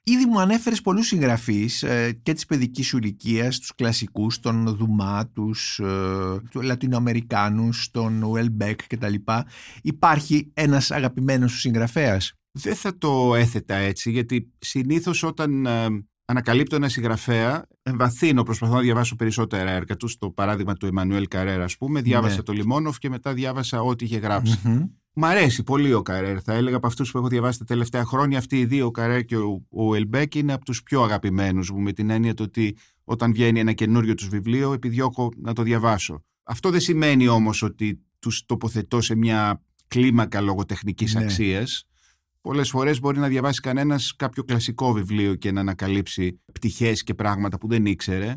Ήδη 0.03 0.25
μου 0.25 0.39
ανέφερες 0.39 0.81
πολλούς 0.81 1.07
συγγραφείς 1.07 1.83
ε, 1.83 2.19
και 2.23 2.33
της 2.33 2.45
παιδικής 2.45 2.87
σου 2.87 2.97
ηλικίας, 2.97 3.59
τους 3.59 3.75
κλασικούς, 3.75 4.39
τον 4.39 4.75
Δουμά, 4.75 5.27
τους 5.27 5.79
ε, 5.79 6.41
τους 6.49 6.61
Λατινοαμερικάνους, 6.61 7.91
τον 7.91 8.23
Ουελμπέκ 8.23 8.87
κτλ. 8.87 9.13
Υπάρχει 9.81 10.51
ένας 10.53 10.91
αγαπημένος 10.91 11.51
σου 11.51 11.57
συγγραφέας; 11.57 12.38
Δεν 12.51 12.75
θα 12.75 12.97
το 12.97 13.35
έθετα 13.35 13.75
έτσι, 13.75 14.11
γιατί 14.11 14.51
συνήθως 14.59 15.23
όταν 15.23 15.65
ε, 15.65 15.85
ανακαλύπτω 16.25 16.75
ένα 16.75 16.89
συγγραφέα, 16.89 17.65
εμβαθύνω, 17.81 18.43
προσπαθώ 18.43 18.73
να 18.73 18.79
διαβάσω 18.81 19.15
περισσότερα 19.15 19.71
έργα 19.71 19.95
του. 19.95 20.07
Στο 20.07 20.31
παράδειγμα 20.31 20.73
του 20.73 20.85
Εμμανουέλ 20.85 21.27
Καρέρ, 21.27 21.63
ας 21.63 21.77
πούμε, 21.77 22.01
διάβασα 22.01 22.35
Ναι. 22.35 22.41
το 22.43 22.51
Λιμόνοφ 22.53 22.97
και 22.97 23.09
μετά 23.09 23.33
διάβασα 23.33 23.81
ό,τι 23.81 24.05
είχε 24.05 24.17
γράψει. 24.17 24.59
Μμμ. 24.63 24.83
Μ' 25.13 25.25
αρέσει 25.25 25.63
πολύ 25.63 25.93
ο 25.93 26.01
Καρέρ. 26.01 26.37
Θα 26.43 26.53
έλεγα 26.53 26.75
από 26.75 26.87
αυτούς 26.87 27.11
που 27.11 27.17
έχω 27.17 27.27
διαβάσει 27.27 27.59
τα 27.59 27.65
τελευταία 27.65 28.05
χρόνια, 28.05 28.37
αυτοί 28.37 28.59
οι 28.59 28.65
δύο, 28.65 28.85
ο 28.85 28.91
Καρέρ 28.91 29.25
και 29.25 29.37
ο, 29.37 29.65
ο 29.69 29.95
Ελμπέκ, 29.95 30.35
είναι 30.35 30.53
από 30.53 30.65
τους 30.65 30.83
πιο 30.83 31.01
αγαπημένους 31.01 31.71
μου, 31.71 31.79
με 31.81 31.91
την 31.93 32.09
έννοια 32.09 32.33
το 32.33 32.43
ότι 32.43 32.77
όταν 33.03 33.31
βγαίνει 33.33 33.59
ένα 33.59 33.73
καινούριο 33.73 34.13
τους 34.13 34.27
βιβλίο, 34.27 34.73
επιδιώκω 34.73 35.29
να 35.37 35.53
το 35.53 35.61
διαβάσω. 35.63 36.23
Αυτό 36.43 36.69
δεν 36.69 36.79
σημαίνει 36.79 37.27
όμως 37.27 37.61
ότι 37.61 38.01
τους 38.19 38.45
τοποθετώ 38.45 39.01
σε 39.01 39.15
μια 39.15 39.63
κλίμακα 39.87 40.41
λογοτεχνικής 40.41 41.13
Ναι. 41.13 41.23
αξίας. 41.23 41.83
Πολλές 42.41 42.69
φορές 42.69 42.99
μπορεί 42.99 43.19
να 43.19 43.27
διαβάσει 43.27 43.59
κανένας 43.59 44.13
κάποιο 44.15 44.43
κλασικό 44.43 44.93
βιβλίο 44.93 45.35
και 45.35 45.51
να 45.51 45.59
ανακαλύψει 45.59 46.41
πτυχές 46.51 47.03
και 47.03 47.13
πράγματα 47.13 47.57
που 47.57 47.67
δεν 47.67 47.85
ήξερε. 47.85 48.35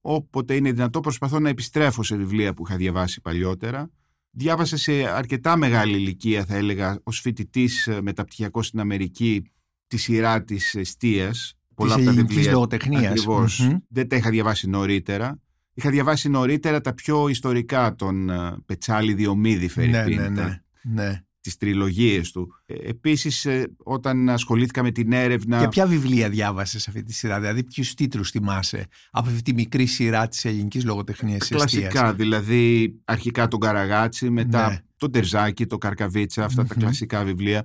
Όποτε 0.00 0.54
είναι 0.54 0.72
δυνατό, 0.72 1.00
προσπαθώ 1.00 1.38
να 1.38 1.48
επιστρέφω 1.48 2.02
σε 2.02 2.16
βιβλία 2.16 2.54
που 2.54 2.64
είχα 2.66 2.76
διαβάσει 2.76 3.20
παλιότερα. 3.20 3.90
Διάβασα 4.30 4.76
σε 4.76 4.92
αρκετά 4.92 5.56
μεγάλη 5.56 5.96
ηλικία, 5.96 6.44
θα 6.44 6.56
έλεγα, 6.56 7.00
ως 7.02 7.20
φοιτητής 7.20 7.88
μεταπτυχιακό 8.02 8.62
στην 8.62 8.80
Αμερική, 8.80 9.42
τη 9.86 9.96
σειρά 9.96 10.44
της 10.44 10.74
εστίας. 10.74 11.54
Πολλά 11.74 11.94
από 11.94 12.04
τα 12.04 12.12
βιβλία. 12.12 12.52
λογοτεχνίας. 12.52 13.10
Ακριβώς. 13.10 13.60
Mm-hmm. 13.62 13.76
Δεν 13.88 14.08
τα 14.08 14.16
είχα 14.16 14.30
διαβάσει 14.30 14.68
νωρίτερα. 14.68 15.40
Είχα 15.74 15.90
διαβάσει 15.90 16.28
νωρίτερα 16.28 16.80
τα 16.80 16.94
πιο 16.94 17.28
ιστορικά 17.28 17.94
των 17.94 18.28
uh, 18.30 18.56
Πετσάλη 18.66 19.14
Διομήδη 19.14 19.68
Φερρυπίν. 19.68 20.20
Ναι, 20.20 20.28
ναι, 20.28 20.42
ναι. 20.42 20.62
ναι. 20.82 21.23
Τις 21.44 21.56
τριλογίες 21.56 22.30
του. 22.30 22.54
Ε, 22.66 22.74
επίσης, 22.74 23.44
ε, 23.44 23.74
όταν 23.82 24.28
ασχολήθηκα 24.28 24.82
με 24.82 24.90
την 24.90 25.12
έρευνα... 25.12 25.60
Και 25.60 25.68
ποια 25.68 25.86
βιβλία 25.86 26.28
διάβασες 26.28 26.88
αυτή 26.88 27.02
τη 27.02 27.12
σειρά, 27.12 27.40
δηλαδή 27.40 27.64
ποιους 27.64 27.94
τίτλους 27.94 28.30
θυμάσαι 28.30 28.86
από 29.10 29.28
αυτή 29.28 29.42
τη 29.42 29.54
μικρή 29.54 29.86
σειρά 29.86 30.28
της 30.28 30.44
ελληνικής 30.44 30.84
λογοτεχνίας 30.84 31.48
Κλασικά, 31.48 32.14
δηλαδή 32.14 32.94
αρχικά 33.04 33.48
τον 33.48 33.60
Καραγάτσι, 33.60 34.30
μετά 34.30 34.68
ναι. 34.68 34.78
τον 34.96 35.10
Τερζάκη, 35.10 35.66
τον 35.66 35.78
Καρκαβίτσα, 35.78 36.46
τα 36.46 36.66
κλασικά 36.78 37.24
βιβλία. 37.24 37.64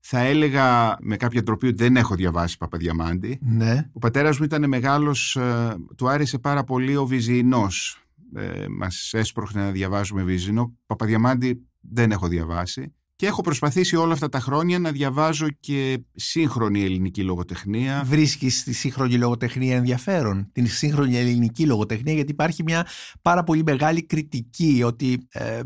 Θα 0.00 0.18
έλεγα 0.18 0.96
με 1.00 1.16
κάποια 1.16 1.42
τροπή 1.42 1.66
ότι 1.66 1.76
δεν 1.76 1.96
έχω 1.96 2.14
διαβάσει 2.14 2.56
Παπαδιαμάντη. 2.56 3.38
Ναι. 3.42 3.88
Ο 3.92 3.98
πατέρας 3.98 4.38
μου 4.38 4.44
ήταν 4.44 4.68
μεγάλος, 4.68 5.36
ε, 5.36 5.76
του 5.96 6.08
άρεσε 6.08 6.38
πάρα 6.38 6.64
πολύ 6.64 6.96
ο 6.96 7.06
Βυζινός. 7.06 8.04
Ε, 8.34 8.64
μας 8.68 9.12
έσπροχνε 9.12 9.62
να 9.62 9.70
διαβάζουμε 9.70 10.22
Βυζινό. 10.22 10.76
Παπαδιαμάντη 10.86 11.66
δεν 11.80 12.10
έχω 12.10 12.28
διαβάσει. 12.28 12.94
Και 13.20 13.26
έχω 13.26 13.40
προσπαθήσει 13.40 13.96
όλα 13.96 14.12
αυτά 14.12 14.28
τα 14.28 14.40
χρόνια 14.40 14.78
να 14.78 14.92
διαβάζω 14.92 15.48
και 15.60 16.00
σύγχρονη 16.14 16.84
ελληνική 16.84 17.22
λογοτεχνία. 17.22 18.02
Βρίσκεις 18.04 18.62
τη 18.62 18.72
σύγχρονη 18.72 19.14
λογοτεχνία 19.14 19.76
ενδιαφέρον, 19.76 20.48
την 20.52 20.66
σύγχρονη 20.66 21.16
ελληνική 21.16 21.66
λογοτεχνία, 21.66 22.14
γιατί 22.14 22.30
υπάρχει 22.30 22.62
μια 22.62 22.86
πάρα 23.22 23.44
πολύ 23.44 23.62
μεγάλη 23.62 24.06
κριτική 24.06 24.82
ότι 24.84 25.26
ε, 25.28 25.60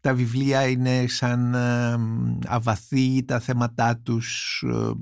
τα 0.00 0.14
βιβλία 0.14 0.68
είναι 0.68 1.06
σαν 1.06 1.54
ε, 1.54 1.96
αβαθή, 2.46 3.24
τα 3.24 3.40
θέματά 3.40 3.96
τους 3.96 4.60
ε, 4.66 4.92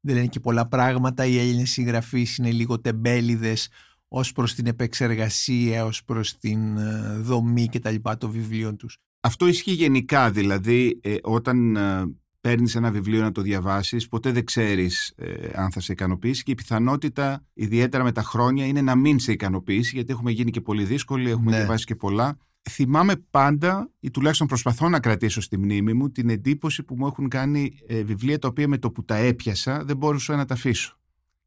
δεν 0.00 0.14
λένε 0.14 0.26
και 0.26 0.40
πολλά 0.40 0.68
πράγματα, 0.68 1.26
οι 1.26 1.38
Έλληνες 1.38 1.70
συγγραφείς 1.70 2.36
είναι 2.36 2.50
λίγο 2.50 2.80
τεμπέληδες 2.80 3.68
ως 4.08 4.32
προς 4.32 4.54
την 4.54 4.66
επεξεργασία, 4.66 5.84
ως 5.84 6.04
προς 6.04 6.38
την 6.38 6.76
ε, 6.76 7.16
δομή 7.18 7.68
και 7.68 7.78
τα 7.78 7.90
λοιπά 7.90 8.16
των 8.16 8.30
βιβλίων 8.30 8.76
τους. 8.76 8.98
Αυτό 9.24 9.46
ισχύει 9.46 9.72
γενικά, 9.72 10.30
δηλαδή 10.30 11.00
όταν 11.22 11.78
παίρνεις 12.40 12.74
ένα 12.74 12.90
βιβλίο 12.90 13.22
να 13.22 13.32
το 13.32 13.42
διαβάσεις, 13.42 14.08
ποτέ 14.08 14.32
δεν 14.32 14.44
ξέρεις 14.44 15.14
αν 15.54 15.72
θα 15.72 15.80
σε 15.80 15.92
ικανοποιήσει 15.92 16.42
και 16.42 16.50
η 16.50 16.54
πιθανότητα, 16.54 17.44
ιδιαίτερα 17.52 18.04
με 18.04 18.12
τα 18.12 18.22
χρόνια, 18.22 18.66
είναι 18.66 18.80
να 18.80 18.94
μην 18.94 19.18
σε 19.18 19.32
ικανοποιήσει, 19.32 19.94
γιατί 19.94 20.12
έχουμε 20.12 20.30
γίνει 20.30 20.50
και 20.50 20.60
πολύ 20.60 20.84
δύσκολοι, 20.84 21.30
έχουμε 21.30 21.50
ναι. 21.50 21.56
διαβάσει 21.56 21.84
και 21.84 21.94
πολλά 21.94 22.38
θυμάμαι 22.70 23.16
πάντα 23.30 23.90
ή 24.00 24.10
τουλάχιστον 24.10 24.46
προσπαθώ 24.46 24.88
να 24.88 25.00
κρατήσω 25.00 25.40
στη 25.40 25.58
μνήμη 25.58 25.92
μου 25.92 26.10
την 26.10 26.28
εντύπωση 26.28 26.82
που 26.82 26.94
μου 26.98 27.06
έχουν 27.06 27.28
κάνει 27.28 27.78
ε, 27.86 28.02
βιβλία 28.02 28.38
τα 28.38 28.48
οποία 28.48 28.68
με 28.68 28.78
το 28.78 28.90
που 28.90 29.04
τα 29.04 29.16
έπιασα 29.16 29.84
δεν 29.84 29.96
μπορούσα 29.96 30.36
να 30.36 30.44
τα 30.44 30.54
αφήσω. 30.54 31.00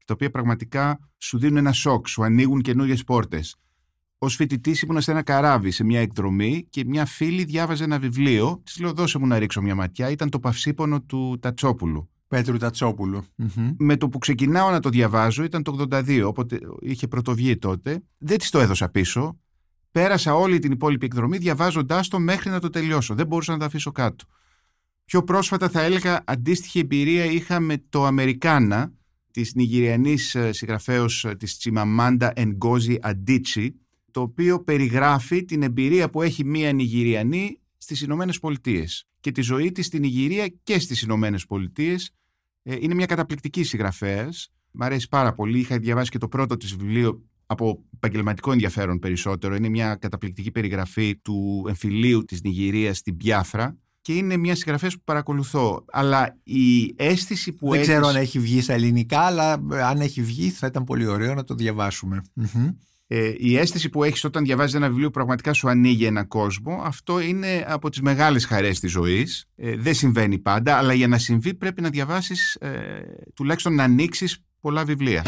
Τα 0.06 0.14
οποία 0.14 0.30
πραγματικά 0.30 1.00
σου 1.18 1.38
δίνουν 1.38 1.58
ένα 1.58 1.72
σοκ, 1.72 2.08
σου 2.08 2.24
ανοίγουν 2.24 2.62
καινούριες 2.62 3.04
πόρτες. 3.04 3.56
Ω 4.26 4.30
φοιτητής 4.30 4.82
ήμουν 4.82 5.02
σε 5.02 5.12
ένα 5.12 5.22
καράβι, 5.22 5.72
σε 5.72 5.84
μια 5.84 6.00
εκδρομή 6.00 6.68
και 6.70 6.86
μια 6.86 7.06
φίλη 7.06 7.44
διάβαζε 7.44 7.84
ένα 7.84 8.00
βιβλίο. 8.00 8.62
Της 8.64 8.80
λέω: 8.80 8.94
Δώσε 8.94 9.20
μου 9.20 9.28
να 9.28 9.40
ρίξω 9.40 9.62
μια 9.62 9.76
ματιά. 9.76 10.10
Ήταν 10.10 10.30
το 10.30 10.40
παυσίπονο 10.40 11.02
του 11.02 11.38
Τατσόπουλου. 11.42 12.10
Πέτρου 12.28 12.58
Τατσόπουλου. 12.58 13.24
Με 13.78 13.98
το 13.98 14.10
που 14.10 14.18
ξεκινάω 14.18 14.72
να 14.72 14.80
το 14.80 14.90
διαβάζω 14.90 15.44
ήταν 15.44 15.64
το 15.64 15.88
82, 15.92 16.24
οπότε 16.26 16.60
είχε 16.82 17.08
πρωτοβγεί 17.08 17.58
τότε. 17.58 18.04
Δεν 18.18 18.38
της 18.38 18.50
το 18.50 18.60
έδωσα 18.60 18.90
πίσω. 18.90 19.40
Πέρασα 19.92 20.36
όλη 20.36 20.60
την 20.60 20.72
υπόλοιπη 20.72 21.06
εκδρομή 21.06 21.38
διαβάζοντάς 21.38 22.08
το 22.08 22.20
μέχρι 22.20 22.50
να 22.50 22.60
το 22.60 22.70
τελειώσω. 22.70 23.16
Δεν 23.16 23.28
μπορούσα 23.28 23.52
να 23.52 23.58
το 23.58 23.66
αφήσω 23.66 23.92
κάτω. 23.92 24.26
Πιο 25.06 25.24
πρόσφατα 25.24 25.70
θα 25.70 25.82
έλεγα 25.82 26.24
αντίστοιχη 26.26 26.80
εμπειρία 26.80 27.26
είχα 27.26 27.60
με 27.60 27.84
το 27.90 28.06
Αμερικάνα 28.06 28.92
της 29.32 29.54
Νιγηριανής 29.56 30.36
ε, 30.36 30.52
συγγραφέως 30.52 31.26
ε, 31.26 31.36
της 31.36 31.58
Τσιμαμάντα 31.58 32.32
Ενγκόζη 32.36 32.98
Αντίτσι 33.02 33.80
το 34.15 34.21
οποίο 34.21 34.63
περιγράφει 34.63 35.45
την 35.45 35.63
εμπειρία 35.63 36.10
που 36.10 36.21
έχει 36.21 36.45
μία 36.45 36.73
Νιγηριανή 36.73 37.60
στις 37.78 38.01
Ηνωμένες 38.01 38.39
Πολιτείες 38.39 39.08
και 39.19 39.32
τη 39.32 39.41
ζωή 39.41 39.71
της 39.71 39.86
στην 39.86 40.01
Νιγηρία 40.01 40.47
και 40.63 40.80
στις 40.80 41.01
Ηνωμένες 41.01 41.45
Πολιτείες. 41.45 42.12
Ε, 42.63 42.75
είναι 42.80 42.93
μια 42.93 43.06
καταπληκτική 43.06 43.63
συγγραφέας. 43.63 44.54
Μ' 44.71 44.84
αρέσει 44.84 45.08
πάρα 45.08 45.34
πολύ. 45.34 45.60
Είχα 45.60 45.78
διαβάσει 45.78 46.10
και 46.12 46.17
το 46.17 46.28
πρώτο 46.28 46.58
της 46.58 46.75
βιβλίο 46.75 47.23
από 47.45 47.84
επαγγελματικό 47.95 48.51
ενδιαφέρον 48.51 48.99
περισσότερο. 48.99 49.56
Είναι 49.56 49.69
μια 49.69 49.95
καταπληκτική 49.95 50.51
περιγραφή 50.51 51.15
του 51.15 51.65
εμφυλίου 51.67 52.25
της 52.25 52.41
Νιγηρίας 52.41 52.97
στην 52.97 53.17
Πιάφρα 53.17 53.78
και 54.01 54.13
είναι 54.13 54.38
μια 54.38 54.56
συγγραφέας 54.56 54.93
που 54.93 55.04
παρακολουθώ. 55.04 55.86
Αλλά 55.91 56.38
η 56.43 56.93
αίσθηση 56.95 57.54
που 57.54 57.69
Δεν 57.69 57.82
ξέρω 57.82 58.08
αν 58.08 58.15
έχει 58.15 58.39
βγει 58.39 58.62
στα 58.62 58.73
ελληνικά, 58.73 59.19
αλλά 59.19 59.51
αν 59.69 60.01
έχει 60.01 60.21
βγει 60.21 60.49
θα 60.49 60.67
ήταν 60.67 60.84
πολύ 60.84 61.06
ωραίο 61.06 61.34
να 61.34 61.43
το 61.43 61.54
διαβασουμε 61.54 62.21
Ε, 63.08 63.34
η 63.38 63.58
αίσθηση 63.58 63.89
που 63.89 64.04
έχεις 64.04 64.24
όταν 64.24 64.44
διαβάζεις 64.44 64.76
ένα 64.76 64.88
βιβλίο 64.88 65.06
που 65.06 65.13
πραγματικά 65.13 65.54
σου 65.54 65.70
ανοίγει 65.70 66.06
ένα 66.06 66.24
κόσμο, 66.24 66.82
αυτό 66.84 67.20
είναι 67.20 67.65
από 67.68 67.89
τις 67.89 68.02
μεγάλες 68.02 68.46
χαρές 68.46 68.80
της 68.80 68.91
ζωής. 68.91 69.46
Ε, 69.56 69.76
δεν 69.78 69.94
συμβαίνει 69.94 70.38
πάντα, 70.38 70.78
αλλά 70.78 70.94
για 70.94 71.08
να 71.08 71.18
συμβεί 71.18 71.54
πρέπει 71.54 71.82
να 71.82 71.89
διαβάσεις, 71.89 72.56
ε, 72.56 73.02
τουλάχιστον 73.36 73.76
να 73.76 73.84
ανοίξεις 73.84 74.39
πολλά 74.62 74.86
βιβλία. 74.86 75.24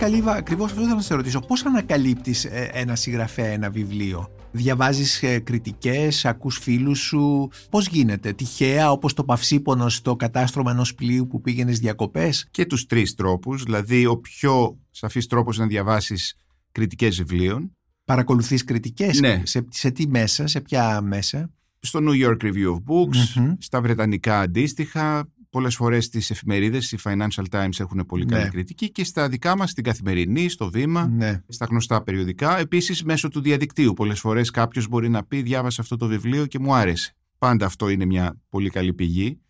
Στάθηκα 0.00 0.18
λίγο 0.18 0.30
ακριβώς 0.30 0.70
αυτό 0.72 0.86
θα 0.86 1.00
σε 1.00 1.14
ρωτήσω. 1.14 1.40
Πώς 1.40 1.64
ανακαλύπτεις 1.64 2.44
ε, 2.44 2.70
ένα 2.72 2.96
συγγραφέα, 2.96 3.46
ένα 3.46 3.70
βιβλίο; 3.70 4.28
Διαβάζεις 4.52 5.22
ε, 5.22 5.38
κριτικές, 5.38 6.24
ακούς 6.24 6.58
φίλους 6.58 6.98
σου; 6.98 7.48
Πώς 7.70 7.86
γίνεται, 7.86 8.32
τυχαία 8.32 8.90
όπως 8.90 9.14
το 9.14 9.24
παυσίπονο 9.24 9.88
στο 9.88 10.16
κατάστρωμα 10.16 10.70
ενός 10.70 10.94
πλοίου 10.94 11.26
που 11.26 11.40
πήγαινες 11.40 11.78
διακοπές; 11.78 12.48
Και 12.50 12.66
τους 12.66 12.86
τρεις 12.86 13.14
τρόπους. 13.14 13.62
Δηλαδή, 13.62 14.06
ο 14.06 14.16
πιο 14.16 14.78
σαφής 14.90 15.26
τρόπος 15.26 15.58
να 15.58 15.66
διαβάσεις 15.66 16.34
κριτικές 16.72 17.16
βιβλίων. 17.16 17.76
Παρακολουθείς 18.04 18.64
κριτικές; 18.64 19.20
Ναι. 19.20 19.42
Σε, 19.44 19.64
σε 19.70 19.90
τι 19.90 20.08
μέσα, 20.08 20.46
σε 20.46 20.60
ποια 20.60 21.00
μέσα; 21.00 21.50
Στο 21.80 22.00
New 22.02 22.26
York 22.26 22.44
Review 22.44 22.70
of 22.70 22.76
Books, 22.76 23.54
στα 23.58 23.80
βρετανικά 23.80 24.40
αντίστοιχα, 24.40 25.28
πολλές 25.50 25.76
φορές 25.76 26.04
στις 26.04 26.30
εφημερίδες, 26.30 26.92
οι 26.92 26.98
Financial 27.04 27.44
Times 27.50 27.80
έχουν 27.80 28.06
πολύ 28.06 28.24
καλή 28.24 28.42
ναι. 28.42 28.48
κριτική 28.48 28.90
και 28.90 29.04
στα 29.04 29.28
δικά 29.28 29.56
μας, 29.56 29.70
στην 29.70 29.84
Καθημερινή, 29.84 30.48
στο 30.48 30.70
Βήμα, 30.70 31.06
ναι. 31.06 31.42
στα 31.48 31.66
γνωστά 31.70 32.02
περιοδικά. 32.02 32.58
Επίσης 32.58 33.02
μέσω 33.04 33.28
του 33.28 33.40
διαδικτύου. 33.40 33.92
Πολλές 33.92 34.20
φορές 34.20 34.50
κάποιος 34.50 34.88
μπορεί 34.88 35.08
να 35.08 35.24
πει 35.24 35.42
διάβασα 35.42 35.80
αυτό 35.80 35.96
το 35.96 36.06
βιβλίο 36.06 36.46
και 36.46 36.58
μου 36.58 36.74
άρεσε. 36.74 37.14
Πάντα 37.38 37.66
αυτό 37.66 37.88
είναι 37.88 38.04
μια 38.04 38.40
πολύ 38.48 38.70
καλή 38.70 38.94
πηγή. 38.94 39.40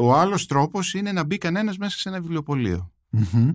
Ο 0.00 0.14
άλλος 0.14 0.46
τρόπος 0.46 0.94
είναι 0.94 1.12
να 1.12 1.24
μπει 1.24 1.38
κανένας 1.38 1.76
μέσα 1.76 1.98
σε 1.98 2.08
ένα 2.08 2.20
βιβλιοπωλείο 2.20 2.92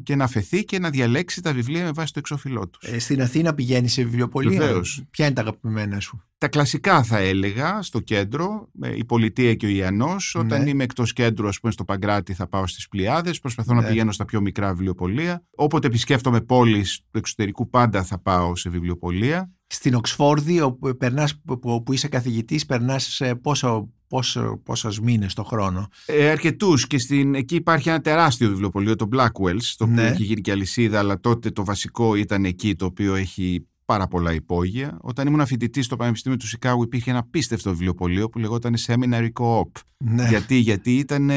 και 0.04 0.16
να 0.16 0.28
φεθεί 0.28 0.64
και 0.64 0.80
να 0.80 0.90
διαλέξει 0.90 1.42
τα 1.42 1.54
βιβλία 1.54 1.84
με 1.84 1.92
βάση 1.92 2.14
το 2.14 2.20
εξώφυλλό 2.20 2.70
τους. 2.70 2.90
Ε, 2.92 3.00
στην 3.00 3.22
Αθήνα 3.22 3.54
πηγαίνει 3.54 3.88
σε 3.88 4.04
βιβλιοπωλεία. 4.04 4.60
Βεβαίως. 4.60 5.04
Ποια 5.10 5.26
είναι 5.26 5.34
τα 5.34 5.42
αγαπημένα 5.42 6.00
σου; 6.00 6.24
Τα 6.38 6.48
κλασικά 6.48 7.04
θα 7.04 7.18
έλεγα 7.18 7.82
στο 7.82 8.00
κέντρο, 8.00 8.70
η 8.96 9.06
Πολιτεία 9.06 9.56
και 9.56 9.66
ο 9.66 9.70
Ιαννός. 9.70 10.36
Όταν 10.36 10.64
ναι. 10.64 10.70
είμαι 10.70 10.84
εκτός 10.84 11.14
κέντρου, 11.14 11.48
ας 11.48 11.60
πούμε 11.60 11.72
στο 11.72 11.84
Παγκράτη, 11.84 12.34
θα 12.34 12.48
πάω 12.48 12.68
στις 12.68 12.88
Πλιάδε. 12.88 13.34
Προσπαθώ 13.42 13.74
να 13.74 13.82
ναι. 13.82 13.88
πηγαίνω 13.88 14.12
στα 14.12 14.26
πιο 14.26 14.42
μικρά 14.42 14.70
βιβλιοπωλεία. 14.70 15.46
Όποτε 15.56 15.88
επισκέφτομαι 15.88 16.42
πόλεις 16.42 17.00
του 17.12 17.18
εξωτερικού, 17.18 17.70
πάντα 17.70 18.04
θα 18.04 18.20
πάω 18.20 18.56
σε 18.56 18.70
βιβλιοπωλεία. 18.70 19.52
Στην 19.68 19.94
Οξφόρδη, 19.94 20.62
όπου, 20.62 20.98
περνάς, 20.98 21.42
όπου 21.62 21.94
είσαι 21.94 22.08
καθηγητής, 22.08 22.66
περνάς 22.66 23.22
πόσο 23.42 23.90
πόσο, 24.14 24.62
πόσους 24.64 25.00
μήνες 25.00 25.34
το 25.34 25.44
χρόνο. 25.44 25.88
Ε, 26.06 26.30
αρκετούς 26.30 26.88
και 26.88 26.98
στην, 26.98 27.36
εκεί 27.36 27.56
υπάρχει 27.56 27.90
ένα 27.90 28.02
τεράστιο 28.02 28.50
βιβλιοπωλείο, 28.50 28.96
το 28.96 29.08
Blackwells, 29.14 29.74
το 29.78 29.84
οποίο 29.84 29.96
ναι. 29.96 30.08
έχει 30.08 30.24
γίνει 30.24 30.42
και 30.42 30.52
αλυσίδα, 30.52 31.00
αλλά 31.00 31.20
τότε 31.20 31.52
το 31.52 31.66
βασικό 31.66 32.16
ήταν 32.16 32.46
εκεί, 32.46 32.76
το 32.76 32.86
οποίο 32.86 33.16
έχει 33.16 33.68
πάρα 33.86 34.08
πολλά 34.08 34.34
υπόγεια. 34.34 34.98
Όταν 35.02 35.28
ήμουν 35.28 35.46
φοιτητής 35.46 35.86
στο 35.86 35.96
Πανεπιστήμιο 35.96 36.38
του 36.38 36.48
Σικάγου 36.48 36.84
υπήρχε 36.84 37.10
ένα 37.10 37.24
πίστευτο 37.24 37.70
βιβλιοπωλείο 37.70 38.30
που 38.30 38.40
λεγόταν 38.40 38.76
Seminary 38.86 39.30
Co-op. 39.40 39.72
Ναι. 39.98 40.28
Γιατί, 40.28 40.56
γιατί 40.56 40.98
ήταν 40.98 41.30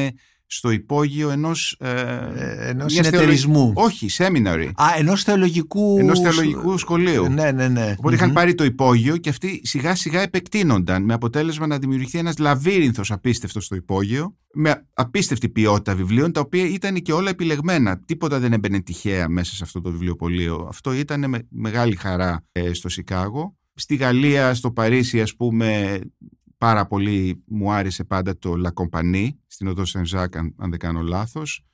στο 0.46 0.70
υπόγειο 0.70 1.30
ενός, 1.30 1.76
ε, 1.80 1.90
Ε, 1.90 2.68
ενός 2.68 2.92
μιας 2.92 3.06
συνεταιρισμού. 3.06 3.54
θεολογ- 3.54 3.78
Όχι, 3.78 4.06
seminary. 4.18 4.70
Α, 4.74 4.84
ενός 4.98 5.22
θεολογικού... 5.22 5.96
Ενός 5.98 6.20
θεολογικού 6.20 6.78
σχολείου. 6.78 7.28
Ναι, 7.32 7.50
ναι, 7.52 7.68
ναι. 7.68 7.94
Οπότε 7.98 8.14
είχαν 8.14 8.28
Μμμ. 8.28 8.34
πάρει 8.34 8.54
το 8.54 8.64
υπόγειο 8.64 9.16
και 9.16 9.28
αυτοί 9.28 9.60
σιγά 9.64 9.94
σιγά 9.94 10.20
επεκτείνονταν 10.20 11.02
με 11.04 11.14
αποτέλεσμα 11.14 11.66
να 11.66 11.78
δημιουργηθεί 11.78 12.18
ένας 12.18 12.38
λαβύρινθος 12.38 13.10
απίστευτος 13.10 13.64
στο 13.64 13.74
υπόγειο 13.74 14.36
με 14.54 14.86
απίστευτη 14.92 15.48
ποιότητα 15.48 15.94
βιβλίων 15.94 16.32
τα 16.32 16.40
οποία 16.40 16.64
ήταν 16.68 16.94
και 16.94 17.12
όλα 17.12 17.30
επιλεγμένα. 17.30 18.00
Τίποτα 18.06 18.38
δεν 18.38 18.52
έμπαινε 18.52 18.80
τυχαία 18.80 19.28
μέσα 19.28 19.54
σε 19.54 19.64
αυτό 19.64 19.80
το 19.80 19.90
βιβλιοπωλείο. 19.90 20.66
Αυτό 20.68 20.92
ήταν 20.92 21.28
με 21.28 21.46
μεγάλη 21.50 21.96
χαρά 21.96 22.44
ε, 22.52 22.72
στο 22.72 22.88
Σικάγο. 22.88 23.56
Στη 23.74 23.94
Γαλλία, 23.96 24.54
στο 24.54 24.70
Παρίσι 24.70 25.20
ας 25.20 25.36
πούμε 25.36 25.98
πάρα 26.58 26.86
πολύ 26.86 27.42
μου 27.46 27.72
άρεσε 27.72 28.04
πάντα 28.04 28.38
το 28.38 28.54
La 28.64 28.84
Compagnie 28.84 29.28
στην 29.46 29.66
οδό 29.66 29.84
Σεν 29.84 30.06
Ζάκ 30.06 30.36
αν, 30.36 30.54
αν 30.58 30.70
δεν 30.70 30.78
κάνω 30.78 31.00
λάθος. 31.02 31.64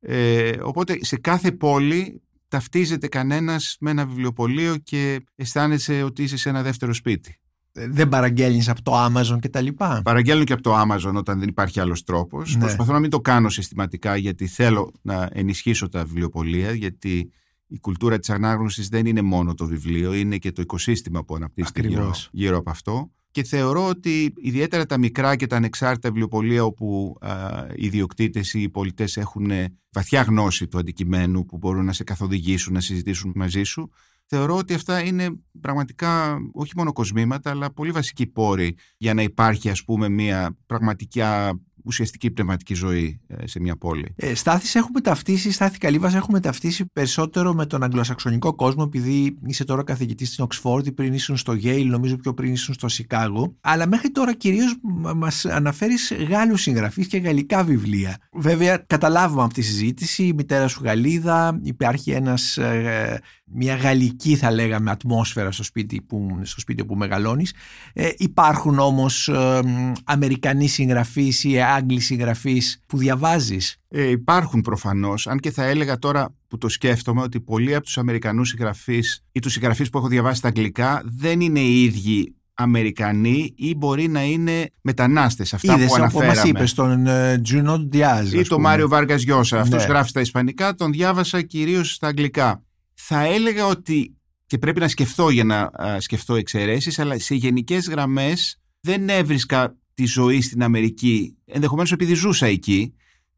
Ε, 0.00 0.52
οπότε 0.62 0.98
σε 1.04 1.16
κάθε 1.16 1.52
πόλη 1.52 2.22
ταυτίζεται 2.48 3.08
κανένας 3.08 3.76
με 3.80 3.90
ένα 3.90 4.06
βιβλιοπωλείο 4.06 4.76
και 4.76 5.24
αισθάνεσαι 5.34 6.02
ότι 6.02 6.22
είσαι 6.22 6.36
σε 6.36 6.48
ένα 6.48 6.62
δεύτερο 6.62 6.94
σπίτι. 6.94 7.38
Δεν 7.72 8.08
παραγγέλνεις 8.08 8.68
από 8.68 8.82
το 8.82 9.04
Amazon 9.04 9.38
και 9.40 9.48
τα 9.48 9.60
λοιπά; 9.60 10.00
Παραγγέλνω 10.04 10.44
και 10.44 10.52
από 10.52 10.62
το 10.62 10.80
Amazon 10.80 11.14
όταν 11.14 11.38
δεν 11.38 11.48
υπάρχει 11.48 11.80
άλλος 11.80 12.02
τρόπος. 12.02 12.54
Ναι. 12.54 12.60
Προσπαθώ 12.60 12.92
να 12.92 12.98
μην 12.98 13.10
το 13.10 13.20
κάνω 13.20 13.48
συστηματικά 13.48 14.16
γιατί 14.16 14.46
θέλω 14.46 14.92
να 15.02 15.28
ενισχύσω 15.32 15.88
τα 15.88 16.04
βιβλιοπωλεία 16.04 16.72
γιατί 16.72 17.30
η 17.66 17.78
κουλτούρα 17.78 18.18
της 18.18 18.30
ανάγνωσης 18.30 18.88
δεν 18.88 19.06
είναι 19.06 19.22
μόνο 19.22 19.54
το 19.54 19.66
βιβλίο, 19.66 20.12
είναι 20.12 20.36
και 20.36 20.52
το 20.52 20.62
οικοσύστημα 20.62 21.24
που 21.24 21.34
αναπτύσσεται 21.34 21.80
γύρω, 21.80 21.92
Ακριβώς. 21.92 22.28
γύρω 22.32 22.56
από 22.56 22.70
αυτό. 22.70 23.10
Και 23.30 23.42
θεωρώ 23.42 23.86
ότι 23.86 24.32
ιδιαίτερα 24.36 24.86
τα 24.86 24.98
μικρά 24.98 25.36
και 25.36 25.46
τα 25.46 25.56
ανεξάρτητα 25.56 26.08
βιβλιοπωλεία 26.08 26.64
όπου 26.64 27.16
α, 27.20 27.66
οι 27.74 27.86
ιδιοκτήτες 27.86 28.54
ή 28.54 28.62
οι 28.62 28.68
πολιτές 28.68 29.16
έχουν 29.16 29.50
βαθιά 29.92 30.22
γνώση 30.22 30.68
του 30.68 30.78
αντικειμένου 30.78 31.44
που 31.44 31.56
μπορούν 31.56 31.84
να 31.84 31.92
σε 31.92 32.04
καθοδηγήσουν, 32.04 32.72
να 32.72 32.80
συζητήσουν 32.80 33.32
μαζί 33.34 33.62
σου, 33.62 33.90
θεωρώ 34.26 34.56
ότι 34.56 34.74
αυτά 34.74 35.04
είναι 35.04 35.28
πραγματικά 35.60 36.38
όχι 36.52 36.72
μόνο 36.76 36.92
κοσμήματα 36.92 37.50
αλλά 37.50 37.72
πολύ 37.72 37.90
βασικοί 37.90 38.26
πόροι 38.26 38.76
για 38.96 39.14
να 39.14 39.22
υπάρχει 39.22 39.70
ας 39.70 39.84
πούμε 39.84 40.08
μια 40.08 40.56
πραγματικά 40.66 41.60
ουσιαστική 41.88 42.30
πνευματική 42.30 42.74
ζωή 42.74 43.20
ε, 43.26 43.46
σε 43.46 43.60
μια 43.60 43.76
πόλη. 43.76 44.12
Ε, 44.16 44.34
Στάθης 44.34 44.74
έχουμε 44.74 45.00
ταυτίσει, 45.00 45.50
Στάθη 45.52 45.78
Καλύβας 45.78 46.14
έχουμε 46.14 46.40
ταυτίσει 46.40 46.84
περισσότερο 46.92 47.54
με 47.54 47.66
τον 47.66 47.82
αγγλοσαξονικό 47.82 48.54
κόσμο 48.54 48.84
επειδή 48.86 49.38
είσαι 49.46 49.64
τώρα 49.64 49.84
καθηγητής 49.84 50.28
στην 50.28 50.44
Οξφόρδη, 50.44 50.92
πριν 50.92 51.12
ήσουν 51.12 51.36
στο 51.36 51.52
Yale, 51.62 51.86
νομίζω 51.86 52.16
πιο 52.16 52.34
πριν 52.34 52.52
ήσουν 52.52 52.74
στο 52.74 52.88
Σικάγο. 52.88 53.54
Αλλά 53.60 53.86
μέχρι 53.88 54.10
τώρα 54.10 54.34
κυρίως 54.34 54.76
μα- 54.82 55.12
μας 55.14 55.44
αναφέρεις 55.44 56.12
Γάλλους 56.28 56.60
συγγραφείς 56.62 57.06
και 57.06 57.18
γαλλικά 57.18 57.64
βιβλία. 57.64 58.16
Βέβαια 58.32 58.76
καταλάβουμε 58.86 59.42
από 59.42 59.54
τη 59.54 59.62
συζήτηση, 59.62 60.22
η 60.22 60.32
μητέρα 60.32 60.68
σου 60.68 60.80
Γαλλίδα, 60.84 61.60
υπάρχει 61.62 62.10
ένας, 62.10 62.56
ε, 62.56 63.20
μια 63.52 63.74
γαλλική 63.76 64.36
θα 64.36 64.50
λέγαμε 64.50 64.90
ατμόσφαιρα 64.90 65.50
στο 65.52 65.62
σπίτι 65.62 66.00
που, 66.00 66.38
στο 66.42 66.60
σπίτι 66.60 66.84
που 66.84 66.94
μεγαλώνεις. 66.94 67.52
Ε, 67.92 68.08
υπάρχουν 68.16 68.78
όμως 68.78 69.28
ε, 69.28 69.60
μ, 69.64 69.92
Αμερικανοί 70.04 70.66
συγγραφείς 70.68 71.44
ή 71.44 71.60
Άγγλοι 71.60 72.00
συγγραφείς 72.00 72.82
που 72.86 72.96
διαβάζεις; 72.98 73.76
Ε, 73.88 74.08
υπάρχουν 74.10 74.60
προφανώς, 74.60 75.26
αν 75.26 75.38
και 75.38 75.50
θα 75.50 75.64
έλεγα 75.64 75.98
τώρα 75.98 76.34
που 76.48 76.58
το 76.58 76.68
σκέφτομαι 76.68 77.22
ότι 77.22 77.40
πολλοί 77.40 77.74
από 77.74 77.84
τους 77.84 77.98
Αμερικανούς 77.98 78.48
συγγραφείς 78.48 79.24
ή 79.32 79.40
τους 79.40 79.52
συγγραφείς 79.52 79.90
που 79.90 79.98
έχω 79.98 80.08
διαβάσει 80.08 80.38
στα 80.38 80.48
αγγλικά 80.48 81.02
δεν 81.04 81.40
είναι 81.40 81.60
οι 81.60 81.82
ίδιοι 81.82 82.32
Αμερικανοί 82.60 83.52
ή 83.56 83.74
μπορεί 83.74 84.08
να 84.08 84.22
είναι 84.24 84.70
μετανάστες, 84.80 85.54
αυτά 85.54 85.72
Είδες 85.74 85.86
που 85.86 85.92
όπως 85.92 85.98
αναφέραμε. 86.02 86.34
μας 86.34 86.44
είπες 86.44 86.74
τον 86.74 87.06
ε, 87.06 87.38
Τζουνό 87.42 87.78
Διάζ. 87.88 88.32
ή 88.32 88.42
το 88.42 88.58
Μάριο 88.58 88.88
Βάργας 88.88 89.22
Γιώσα. 89.22 89.60
Αυτός 89.60 89.82
Ναι. 89.82 89.88
γράφει 89.88 90.08
στα 90.08 90.20
ισπανικά, 90.20 90.74
τον 90.74 90.92
διάβασα 90.92 91.42
κυρίως 91.42 91.94
στα 91.94 92.06
αγγλικά. 92.06 92.62
Θα 93.00 93.24
έλεγα 93.24 93.66
ότι, 93.66 94.16
και 94.46 94.58
πρέπει 94.58 94.80
να 94.80 94.88
σκεφτώ 94.88 95.28
για 95.30 95.44
να 95.44 95.60
α, 95.60 96.00
σκεφτώ 96.00 96.34
εξαιρέσεις, 96.34 96.98
αλλά 96.98 97.18
σε 97.18 97.34
γενικές 97.34 97.88
γραμμές 97.88 98.60
δεν 98.80 99.08
έβρισκα 99.08 99.76
τη 99.94 100.04
ζωή 100.04 100.40
στην 100.40 100.62
Αμερική, 100.62 101.36
ενδεχομένως 101.44 101.92
επειδή 101.92 102.14
ζούσα 102.14 102.46
εκεί, 102.46 102.94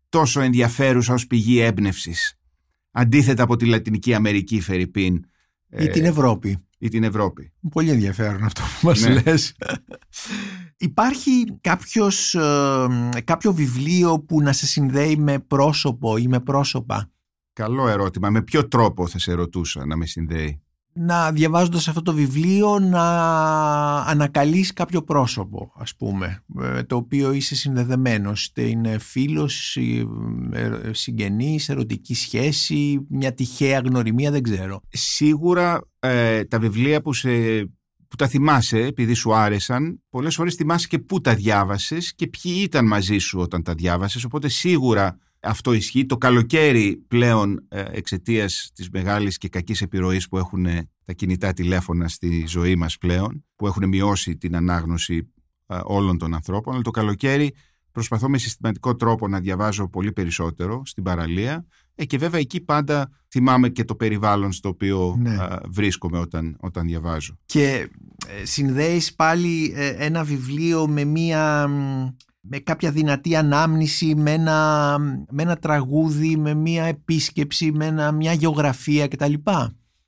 τόσο 0.09 0.41
ενδιαφέρουσα 0.41 1.15
ως 1.15 1.27
πηγή 1.27 1.59
έμπνευσης. 1.59 2.39
Αντίθετα 2.91 3.43
από 3.43 3.57
τη 3.57 3.67
Λατινική 3.67 4.15
Αμερική, 4.15 4.61
Φερρυπίν, 4.61 5.25
Ή 5.79 5.87
την 5.89 6.05
Ευρώπη. 6.05 6.65
ή 6.79 6.89
την 6.89 7.05
Ευρώπη. 7.05 7.53
Πολύ 7.71 7.91
ενδιαφέρον 7.91 8.45
αυτό 8.45 8.61
που 8.61 8.87
μας 8.87 9.01
Ναι. 9.01 9.21
λες. 9.25 9.55
Υπάρχει 10.77 11.45
κάποιος, 11.61 12.35
ε, 12.35 12.87
κάποιο 13.25 13.53
βιβλίο 13.53 14.21
που 14.21 14.43
να 14.43 14.53
σε 14.53 14.67
συνδέει 14.67 15.17
με 15.17 15.39
πρόσωπο 15.39 16.17
ή 16.17 16.27
με 16.29 16.41
πρόσωπα; 16.41 17.11
Καλό 17.53 17.89
ερώτημα. 17.89 18.31
Με 18.31 18.43
ποιο 18.43 18.69
τρόπο 18.69 19.07
θα 19.07 19.19
σε 19.19 19.33
ρωτούσα 19.33 19.87
να 19.87 19.97
με 19.97 20.07
συνδέει; 20.07 20.63
Να 20.93 21.33
διαβάζοντας 21.33 21.89
αυτό 21.89 22.03
το 22.03 22.13
βιβλίο 22.13 22.79
να 22.79 23.03
ανακαλείς 24.01 24.73
κάποιο 24.73 25.03
πρόσωπο 25.03 25.73
ας 25.77 25.97
πούμε 25.97 26.45
ε, 26.61 26.83
το 26.83 26.97
οποίο 26.97 27.33
είσαι 27.33 27.55
συνδεδεμένος 27.55 28.45
είτε 28.45 28.63
είναι 28.63 28.99
φίλος, 28.99 29.77
ε, 29.77 30.07
ε, 30.53 30.93
συγγενής, 30.93 31.69
ερωτική 31.69 32.15
σχέση 32.15 33.07
μια 33.09 33.35
τυχαία 33.35 33.79
γνωριμία 33.79 34.31
δεν 34.31 34.43
ξέρω 34.43 34.81
Σίγουρα 34.89 35.81
ε, 35.99 36.45
τα 36.45 36.59
βιβλία 36.59 37.01
που, 37.03 37.13
σε, 37.13 37.31
που 38.09 38.17
τα 38.17 38.27
θυμάσαι 38.29 38.79
επειδή 38.79 39.15
σου 39.15 39.35
άρεσαν, 39.35 40.03
πολλές 40.11 40.35
φορές 40.35 40.55
θυμάσαι 40.55 40.87
και 40.87 40.99
πού 40.99 41.21
τα 41.21 41.35
διάβασες 41.35 42.15
και 42.15 42.27
ποιοι 42.27 42.53
ήταν 42.57 42.87
μαζί 42.87 43.19
σου 43.19 43.41
όταν 43.41 43.63
τα 43.63 43.75
διάβασες, 43.75 44.25
οπότε 44.25 44.49
σίγουρα 44.49 45.19
αυτό 45.41 45.73
ισχύει. 45.73 46.07
Το 46.07 46.17
καλοκαίρι 46.17 47.05
πλέον 47.09 47.67
ε, 47.69 47.85
εξαιτίας 47.91 48.71
της 48.75 48.91
μεγάλης 48.91 49.39
και 49.39 49.49
κακής 49.49 49.83
επιρροής 49.83 50.29
που 50.29 50.39
έχουν 50.39 50.67
ε, 50.67 50.89
τα 51.05 51.13
κινητά 51.13 51.53
τηλέφωνα 51.53 52.09
στη 52.09 52.45
ζωή 52.49 52.77
μας 52.77 52.99
πλέον, 52.99 53.45
που 53.57 53.67
έχουν 53.67 53.89
μειώσει 53.89 54.37
την 54.37 54.57
ανάγνωση 54.57 55.33
ε, 55.67 55.79
όλων 55.85 56.19
των 56.19 56.35
ανθρώπων, 56.35 56.75
αλλά 56.75 56.83
το 56.83 56.91
καλοκαίρι 56.91 57.55
προσπαθώ 57.93 58.29
με 58.29 58.39
συστηματικό 58.39 58.97
τρόπο 58.97 59.29
να 59.29 59.41
διαβάζω 59.41 59.89
πολύ 59.89 60.13
περισσότερο 60.13 60.83
στην 60.85 61.03
παραλία 61.03 61.67
ε, 61.95 62.05
και 62.05 62.19
βέβαια 62.19 62.41
εκεί 62.41 62.61
πάντα 62.61 63.11
θυμάμαι 63.29 63.69
και 63.69 63.85
το 63.85 63.95
περιβάλλον 63.95 64.53
στο 64.53 64.69
οποίο 64.69 65.17
Ναι. 65.21 65.35
α, 65.35 65.61
βρίσκομαι 65.69 66.19
όταν, 66.19 66.57
όταν 66.61 66.87
διαβάζω. 66.87 67.39
και 67.47 67.89
ε, 68.41 68.45
συνδέεις 68.45 69.15
πάλι 69.15 69.73
ε, 69.77 69.89
ένα 69.89 70.25
βιβλίο 70.25 70.89
με 70.89 71.05
μια 71.05 71.69
μ, 71.69 72.09
με 72.41 72.59
κάποια 72.59 72.91
δυνατή 72.91 73.37
ανάμνηση 73.37 74.15
με 74.15 74.33
ένα, 74.33 74.99
με 75.31 75.43
ένα 75.43 75.57
τραγούδι 75.57 76.37
με 76.37 76.55
μια 76.55 76.85
επίσκεψη 76.85 77.73
με 77.73 77.87
ένα, 77.87 78.13
μια 78.13 78.33
γεωγραφία 78.33 79.09
κτλ. 79.09 79.33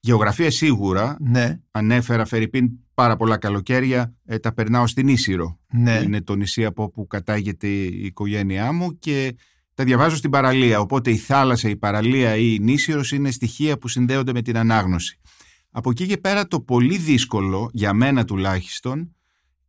Γεωγραφία 0.01 0.51
σίγουρα, 0.51 1.17
Ναι, 1.21 1.61
ανέφερα 1.71 2.25
Φερρυπίν 2.25 2.71
πάρα 2.95 3.17
πολλά 3.17 3.37
καλοκαίρια, 3.37 4.15
ε, 4.25 4.39
τα 4.39 4.53
περνάω 4.53 4.87
στην 4.87 5.09
Ίσυρο. 5.09 5.59
ναι. 5.73 6.01
Είναι 6.05 6.21
το 6.21 6.35
νησί 6.35 6.65
από 6.65 6.83
όπου 6.83 7.07
κατάγεται 7.07 7.67
η 7.67 8.05
οικογένειά 8.05 8.73
μου 8.73 8.99
και 8.99 9.37
τα 9.75 9.85
διαβάζω 9.85 10.17
στην 10.17 10.31
παραλία. 10.31 10.81
Οπότε 10.81 11.11
η 11.11 11.17
θάλασσα, 11.17 11.69
η 11.69 11.77
παραλία 11.77 12.37
ή 12.37 12.55
η 12.55 12.63
Νήσυρος 12.63 13.13
είναι 13.13 13.31
στοιχεία 13.31 13.79
που 13.79 13.89
συνδέονται 13.89 14.33
με 14.33 14.43
την 14.43 14.57
ανάγνωση. 14.57 15.21
Από 15.71 15.91
εκεί 15.91 16.07
και 16.07 16.17
πέρα 16.17 16.47
το 16.47 16.61
πολύ 16.61 16.97
δύσκολο, 16.97 17.71
για 17.73 17.93
μένα 17.93 18.25
τουλάχιστον, 18.25 19.17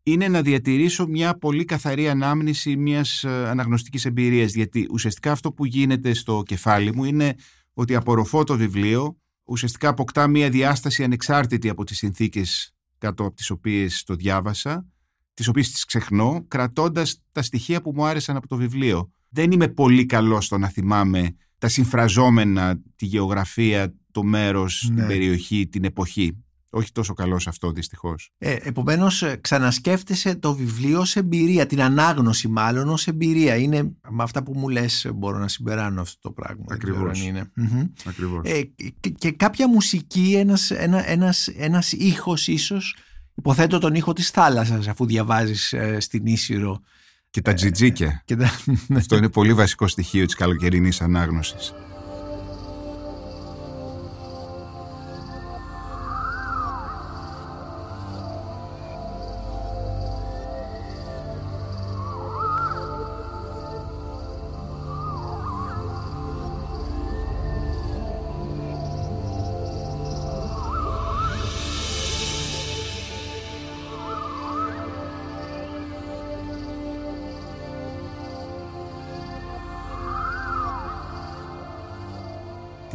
είναι 0.03 0.27
να 0.27 0.41
διατηρήσω 0.41 1.07
μια 1.07 1.37
πολύ 1.37 1.65
καθαρή 1.65 2.09
ανάμνηση 2.09 2.75
μιας 2.75 3.23
ε, 3.23 3.29
αναγνωστικής 3.29 4.05
εμπειρίας. 4.05 4.53
Γιατί 4.53 4.87
ουσιαστικά 4.91 5.31
αυτό 5.31 5.51
που 5.51 5.65
γίνεται 5.65 6.13
στο 6.13 6.43
κεφάλι 6.45 6.95
μου 6.95 7.03
είναι 7.03 7.35
ότι 7.73 7.95
απορροφώ 7.95 8.43
το 8.43 8.57
βιβλίο, 8.57 9.17
ουσιαστικά 9.43 9.89
αποκτά 9.89 10.27
μια 10.27 10.49
διάσταση 10.49 11.03
ανεξάρτητη 11.03 11.69
από 11.69 11.83
τις 11.83 11.97
συνθήκες 11.97 12.73
κάτω 12.97 13.25
από 13.25 13.35
τις 13.35 13.49
οποίες 13.49 14.03
το 14.03 14.15
διάβασα, 14.15 14.87
τις 15.33 15.47
οποίες 15.47 15.71
τις 15.71 15.85
ξεχνώ, 15.85 16.45
κρατώντας 16.47 17.21
τα 17.31 17.41
στοιχεία 17.41 17.81
που 17.81 17.91
μου 17.95 18.05
άρεσαν 18.05 18.35
από 18.35 18.47
το 18.47 18.55
βιβλίο. 18.55 19.11
Δεν 19.29 19.51
είμαι 19.51 19.67
πολύ 19.67 20.05
καλός 20.05 20.45
στο 20.45 20.57
να 20.57 20.67
θυμάμαι 20.67 21.35
τα 21.57 21.67
συμφραζόμενα, 21.67 22.81
τη 22.95 23.05
γεωγραφία, 23.05 23.93
το 24.11 24.23
μέρος, 24.23 24.87
Ναι. 24.89 24.95
την 24.95 25.07
περιοχή, 25.07 25.67
την 25.67 25.83
εποχή. 25.83 26.42
Όχι 26.75 26.91
τόσο 26.91 27.13
καλό 27.13 27.39
σε 27.39 27.49
αυτό 27.49 27.71
δυστυχώς. 27.71 28.31
Ε, 28.37 28.55
επομένως 28.61 29.21
ε, 29.23 29.37
ξανασκέφτεσαι 29.41 30.35
το 30.35 30.55
βιβλίο 30.55 30.99
ως 30.99 31.15
εμπειρία, 31.15 31.65
την 31.65 31.81
ανάγνωση 31.81 32.47
μάλλον 32.47 32.89
ως 32.89 33.07
εμπειρία. 33.07 33.55
Είναι 33.55 33.83
με 34.09 34.23
αυτά 34.23 34.43
που 34.43 34.53
μου 34.55 34.69
λες 34.69 35.05
ε, 35.05 35.11
μπορώ 35.11 35.37
να 35.37 35.47
συμπεράνω 35.47 36.01
αυτό 36.01 36.19
το 36.21 36.31
πράγμα. 36.31 36.63
Δεν 36.67 36.77
ξέρω 36.79 36.95
Ακριβώς. 36.95 37.19
αν 37.19 37.27
είναι. 37.27 37.51
Μμμ. 37.55 37.83
Ακριβώς. 38.05 38.41
Ε, 38.45 38.61
και, 38.99 39.09
και 39.09 39.31
κάποια 39.31 39.69
μουσική, 39.69 40.33
ένας, 40.37 40.71
ένα, 40.71 41.09
ένας, 41.09 41.47
ένας 41.47 41.91
ήχος 41.91 42.47
ίσως, 42.47 42.95
υποθέτω 43.35 43.77
τον 43.79 43.93
ήχο 43.93 44.13
της 44.13 44.29
θάλασσας 44.29 44.87
αφού 44.87 45.05
διαβάζεις 45.05 45.73
ε, 45.73 45.99
στην 45.99 46.25
Ίσυρο. 46.25 46.81
και 47.29 47.41
τα 47.41 47.53
τζιτζίκια. 47.53 48.21
Και 48.25 48.35
τα... 48.35 48.49
Αυτό 48.95 49.15
είναι 49.15 49.29
πολύ 49.29 49.53
βασικό 49.53 49.87
στοιχείο 49.87 50.25
της 50.25 50.35
καλοκαιρινής 50.35 51.01
ανάγνωσης. 51.01 51.73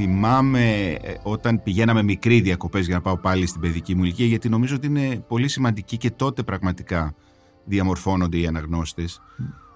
Θυμάμαι 0.00 0.90
ε, 0.90 1.14
όταν 1.22 1.62
πηγαίναμε 1.62 2.02
μικροί 2.02 2.40
διακοπές 2.40 2.86
για 2.86 2.94
να 2.94 3.00
πάω 3.00 3.16
πάλι 3.16 3.46
στην 3.46 3.60
παιδική 3.60 3.94
μου 3.94 4.04
ηλικία 4.04 4.26
γιατί 4.26 4.48
νομίζω 4.48 4.74
ότι 4.74 4.86
είναι 4.86 5.24
πολύ 5.28 5.48
σημαντική 5.48 5.96
και 5.96 6.10
τότε 6.10 6.42
πραγματικά 6.42 7.14
διαμορφώνονται 7.64 8.38
οι 8.38 8.46
αναγνώστες. 8.46 9.20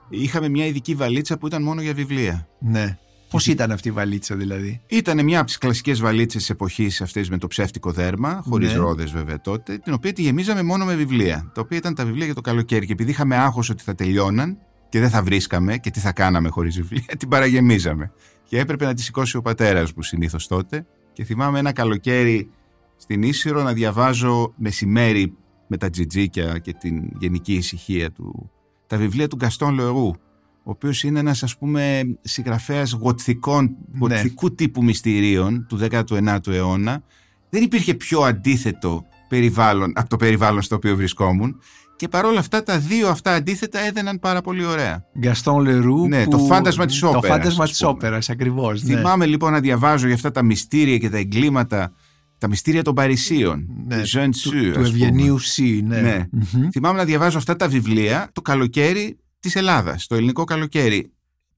Είχαμε 0.08 0.48
μια 0.48 0.66
ειδική 0.66 0.94
βαλίτσα 0.94 1.38
που 1.38 1.46
ήταν 1.46 1.62
μόνο 1.62 1.80
για 1.82 1.94
βιβλία. 1.94 2.48
Ναι. 2.58 2.98
Πώς 3.30 3.46
ήταν 3.46 3.70
αυτή 3.70 3.88
η 3.88 3.90
βαλίτσα, 3.90 4.36
δηλαδή; 4.36 4.80
Ήταν 4.86 5.24
μια 5.24 5.38
από 5.38 5.46
τις 5.46 5.58
κλασικές 5.58 6.00
βαλίτσες 6.00 6.40
της 6.40 6.50
εποχής 6.50 7.00
αυτή 7.00 7.26
με 7.30 7.38
το 7.38 7.46
ψεύτικο 7.46 7.90
δέρμα, 7.90 8.42
χωρίς 8.48 8.72
ναι. 8.72 8.78
ρόδες 8.78 9.10
βέβαια 9.10 9.40
τότε, 9.40 9.78
την 9.78 9.92
οποία 9.92 10.12
τη 10.12 10.22
γεμίζαμε 10.22 10.62
μόνο 10.62 10.84
με 10.84 10.94
βιβλία. 10.94 11.50
Τα 11.54 11.60
οποία 11.60 11.76
ήταν 11.76 11.94
τα 11.94 12.04
βιβλία 12.04 12.24
για 12.24 12.34
το 12.34 12.40
καλοκαίρι. 12.40 12.86
Και 12.86 12.92
επειδή 12.92 13.10
είχαμε 13.10 13.36
άγχος 13.36 13.70
ότι 13.70 13.82
θα 13.82 13.94
τελειώναν 13.94 14.58
και 14.88 15.00
δεν 15.00 15.10
θα 15.10 15.22
βρίσκαμε 15.22 15.76
και 15.76 15.90
τι 15.90 16.00
θα 16.00 16.12
κάναμε 16.12 16.48
χωρίς 16.48 16.76
βιβλία, 16.76 17.14
την 17.18 17.28
παραγεμίζαμε. 17.28 18.12
Και 18.52 18.58
έπρεπε 18.58 18.84
να 18.84 18.94
τη 18.94 19.02
σηκώσει 19.02 19.36
ο 19.36 19.42
πατέρας 19.42 19.92
μου 19.92 20.02
συνήθως 20.02 20.46
τότε. 20.46 20.86
Και 21.12 21.24
θυμάμαι 21.24 21.58
ένα 21.58 21.72
καλοκαίρι 21.72 22.50
στην 22.96 23.22
Ίσυρο 23.22 23.62
να 23.62 23.72
διαβάζω 23.72 24.52
μεσημέρι 24.56 25.34
με 25.66 25.76
τα 25.76 25.90
τζιτζίκια 25.90 26.58
και 26.58 26.72
την 26.72 27.10
γενική 27.18 27.54
ησυχία 27.54 28.10
του 28.10 28.50
τα 28.86 28.96
βιβλία 28.96 29.28
του 29.28 29.36
Γκαστόν 29.36 29.74
Λεωρού 29.74 30.08
ο 30.08 30.70
οποίος 30.70 31.02
είναι 31.02 31.18
ένας 31.18 31.42
ας 31.42 31.58
πούμε 31.58 32.02
συγγραφέας 32.20 32.92
γοτθικών, 32.92 33.64
ναι. 33.64 33.98
γοτθικού 33.98 34.54
τύπου 34.54 34.84
μυστηρίων 34.84 35.66
του 35.68 35.78
19ου 35.90 36.46
αιώνα 36.46 37.02
δεν 37.50 37.62
υπήρχε 37.62 37.94
πιο 37.94 38.20
αντίθετο 38.20 39.04
περιβάλλον 39.28 39.92
από 39.94 40.08
το 40.08 40.16
περιβάλλον 40.16 40.62
στο 40.62 40.76
οποίο 40.76 40.96
βρισκόμουν 40.96 41.60
και 42.02 42.08
παρόλα 42.08 42.38
αυτά 42.38 42.62
τα 42.62 42.78
δύο 42.78 43.08
αυτά 43.08 43.34
αντίθετα 43.34 43.78
έδαιναν 43.78 44.18
πάρα 44.18 44.40
πολύ 44.40 44.64
ωραία. 44.64 45.04
Γκαστόν 45.18 45.62
Λερού. 45.62 46.08
Ναι, 46.08 46.26
το 46.26 46.38
φάντασμα 46.38 46.86
της 46.86 47.02
όπερας. 47.02 47.22
Το 47.22 47.28
φάντασμα 47.28 47.66
της 47.66 47.82
όπερας, 47.82 48.30
ακριβώς. 48.30 48.82
Ναι. 48.82 48.94
Θυμάμαι 48.94 49.26
λοιπόν 49.26 49.52
να 49.52 49.60
διαβάζω 49.60 50.06
για 50.06 50.14
αυτά 50.14 50.30
τα 50.30 50.42
μυστήρια 50.42 50.98
και 50.98 51.10
τα 51.10 51.18
εγκλήματα, 51.18 51.92
τα 52.38 52.48
μυστήρια 52.48 52.82
των 52.82 52.94
Παρισίων. 52.94 53.66
Ναι, 53.86 54.02
του, 54.02 54.50
του, 54.50 54.70
του 54.72 54.80
Ευγενίου 54.80 55.38
Σι. 55.38 55.82
Ναι. 55.86 56.00
ναι. 56.00 56.26
Θυμάμαι 56.72 56.98
να 56.98 57.04
διαβάζω 57.04 57.38
αυτά 57.38 57.56
τα 57.56 57.68
βιβλία 57.68 58.30
το 58.32 58.40
καλοκαίρι 58.40 59.18
της 59.40 59.56
Ελλάδας, 59.56 60.06
το 60.06 60.14
ελληνικό 60.14 60.44
καλοκαίρι. 60.44 61.12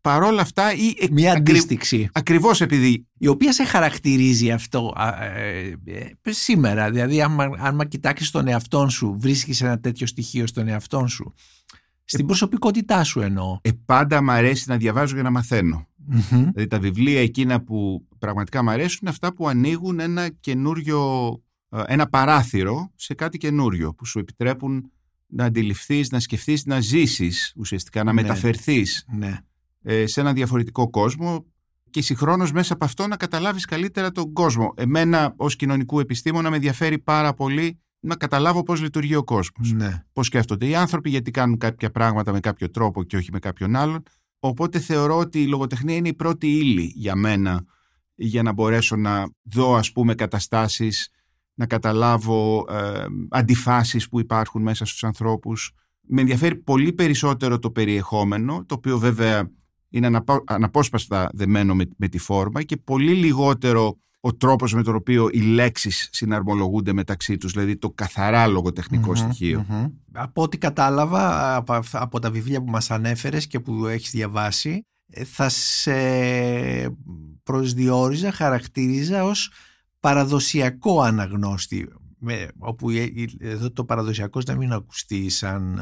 Παρόλα 0.04 0.40
αυτά, 0.40 0.74
ή 0.74 0.94
μια 1.10 1.32
αντίστοιξη. 1.32 2.08
Ακριβώς 2.12 2.60
επειδή. 2.60 3.06
Η 3.18 3.26
οποία 3.26 3.52
σε 3.52 3.64
χαρακτηρίζει 3.64 4.50
αυτό 4.50 4.92
ε, 5.20 5.72
ε, 5.84 6.32
σήμερα. 6.32 6.90
Δηλαδή, 6.90 7.22
αν, 7.22 7.40
αν 7.58 7.88
κοιτάξεις 7.88 8.30
τον 8.30 8.48
εαυτό 8.48 8.88
σου, 8.88 9.16
βρίσκεις 9.18 9.60
ένα 9.60 9.80
τέτοιο 9.80 10.06
στοιχείο 10.06 10.46
στον 10.46 10.68
εαυτό 10.68 11.06
σου. 11.06 11.34
Στην 12.04 12.26
προσωπικότητά 12.26 13.04
σου 13.04 13.20
εννοώ. 13.20 13.58
Ε, 13.62 13.70
πάντα 13.84 14.22
μ' 14.22 14.30
αρέσει 14.30 14.64
να 14.68 14.76
διαβάζω 14.76 15.14
για 15.14 15.22
να 15.22 15.30
μαθαίνω. 15.30 15.88
Δηλαδή 16.28 16.66
τα 16.66 16.78
βιβλία 16.78 17.20
εκείνα 17.20 17.62
που 17.62 18.06
πραγματικά 18.18 18.62
μ' 18.62 18.68
αρέσουν 18.68 18.98
είναι 19.00 19.10
αυτά 19.10 19.34
που 19.34 19.48
ανοίγουν 19.48 20.00
ένα 20.00 20.28
καινούριο, 20.28 21.30
ε, 21.68 21.82
ένα 21.86 22.08
παράθυρο 22.08 22.90
σε 22.94 23.14
κάτι 23.14 23.38
καινούριο 23.38 23.94
που 23.94 24.04
σου 24.06 24.18
επιτρέπουν 24.18 24.90
να 25.26 25.44
αντιληφθείς, 25.44 26.10
να 26.10 26.20
σκεφτείς, 26.20 26.64
να 26.66 26.80
ζήσεις 26.80 27.52
ουσιαστικά, 27.56 28.04
να 28.04 28.12
ναι. 28.12 28.22
μεταφερθείς 28.22 29.04
ναι. 29.08 29.38
Ε, 29.86 30.06
σε 30.06 30.20
ένα 30.20 30.32
διαφορετικό 30.32 30.90
κόσμο 30.90 31.44
και 31.90 32.02
συγχρόνως 32.02 32.52
μέσα 32.52 32.72
από 32.72 32.84
αυτό 32.84 33.06
να 33.06 33.16
καταλάβεις 33.16 33.64
καλύτερα 33.64 34.10
τον 34.10 34.32
κόσμο. 34.32 34.74
Εμένα 34.76 35.34
ως 35.36 35.56
κοινωνικού 35.56 36.00
επιστήμονα 36.00 36.50
με 36.50 36.56
ενδιαφέρει 36.56 36.98
πάρα 36.98 37.34
πολύ 37.34 37.78
να 38.00 38.16
καταλάβω 38.16 38.62
πώς 38.62 38.80
λειτουργεί 38.80 39.14
ο 39.14 39.24
κόσμος. 39.24 39.72
Ναι. 39.72 40.04
Πώς 40.12 40.26
σκέφτονται 40.26 40.66
οι 40.66 40.74
άνθρωποι, 40.74 41.10
γιατί 41.10 41.30
κάνουν 41.30 41.58
κάποια 41.58 41.90
πράγματα 41.90 42.32
με 42.32 42.40
κάποιο 42.40 42.70
τρόπο 42.70 43.02
και 43.02 43.16
όχι 43.16 43.28
με 43.32 43.38
κάποιον 43.38 43.76
άλλον. 43.76 44.02
Οπότε 44.38 44.78
θεωρώ 44.78 45.18
ότι 45.18 45.42
η 45.42 45.46
λογοτεχνία 45.46 45.94
είναι 45.94 46.08
η 46.08 46.14
πρώτη 46.14 46.46
ύλη 46.46 46.92
για 46.94 47.14
μένα 47.14 47.64
για 48.14 48.42
να 48.42 48.52
μπορέσω 48.52 48.96
να 48.96 49.28
δω 49.42 49.74
ας 49.74 49.92
πούμε 49.92 50.14
καταστάσεις 50.14 51.08
να 51.54 51.66
καταλάβω 51.66 52.66
ε, 52.70 53.04
αντιφάσεις 53.30 54.08
που 54.08 54.20
υπάρχουν 54.20 54.62
μέσα 54.62 54.84
στους 54.84 55.04
ανθρώπους. 55.04 55.72
Με 56.00 56.20
ενδιαφέρει 56.20 56.56
πολύ 56.56 56.92
περισσότερο 56.92 57.58
το 57.58 57.70
περιεχόμενο, 57.70 58.64
το 58.66 58.74
οποίο 58.74 58.98
βέβαια 58.98 59.50
είναι 59.94 60.20
αναπόσπαστα 60.44 61.28
δεμένο 61.32 61.74
με, 61.74 61.84
με 61.96 62.08
τη 62.08 62.18
φόρμα 62.18 62.62
και 62.62 62.76
πολύ 62.76 63.12
λιγότερο 63.12 63.96
ο 64.20 64.34
τρόπος 64.34 64.74
με 64.74 64.82
τον 64.82 64.94
οποίο 64.94 65.28
οι 65.32 65.40
λέξεις 65.40 66.08
συναρμολογούνται 66.12 66.92
μεταξύ 66.92 67.36
τους, 67.36 67.52
δηλαδή 67.52 67.76
το 67.76 67.90
καθαρά 67.90 68.46
στοιχείο. 69.14 69.66
Από 70.12 70.42
ό,τι 70.42 70.58
κατάλαβα 70.58 71.54
από, 71.56 71.80
από 71.92 72.18
τα 72.18 72.30
βιβλία 72.30 72.62
που 72.62 72.70
μας 72.70 72.90
ανέφερες 72.90 73.46
και 73.46 73.60
που 73.60 73.86
έχεις 73.86 74.10
διαβάσει, 74.10 74.86
ε, 75.06 75.24
θα 75.24 75.48
σε 75.48 75.94
προσδιορίζα, 77.42 78.32
χαρακτήριζα 78.32 79.24
ως 79.24 79.52
παραδοσιακό 80.00 81.00
αναγνώστη 81.00 81.88
με, 82.18 82.48
όπου 82.58 82.90
εδώ 83.38 83.70
το 83.70 83.84
παραδοσιακό 83.84 84.40
να 84.46 84.56
μην 84.56 84.72
ακουστεί 84.72 85.28
σαν 85.28 85.80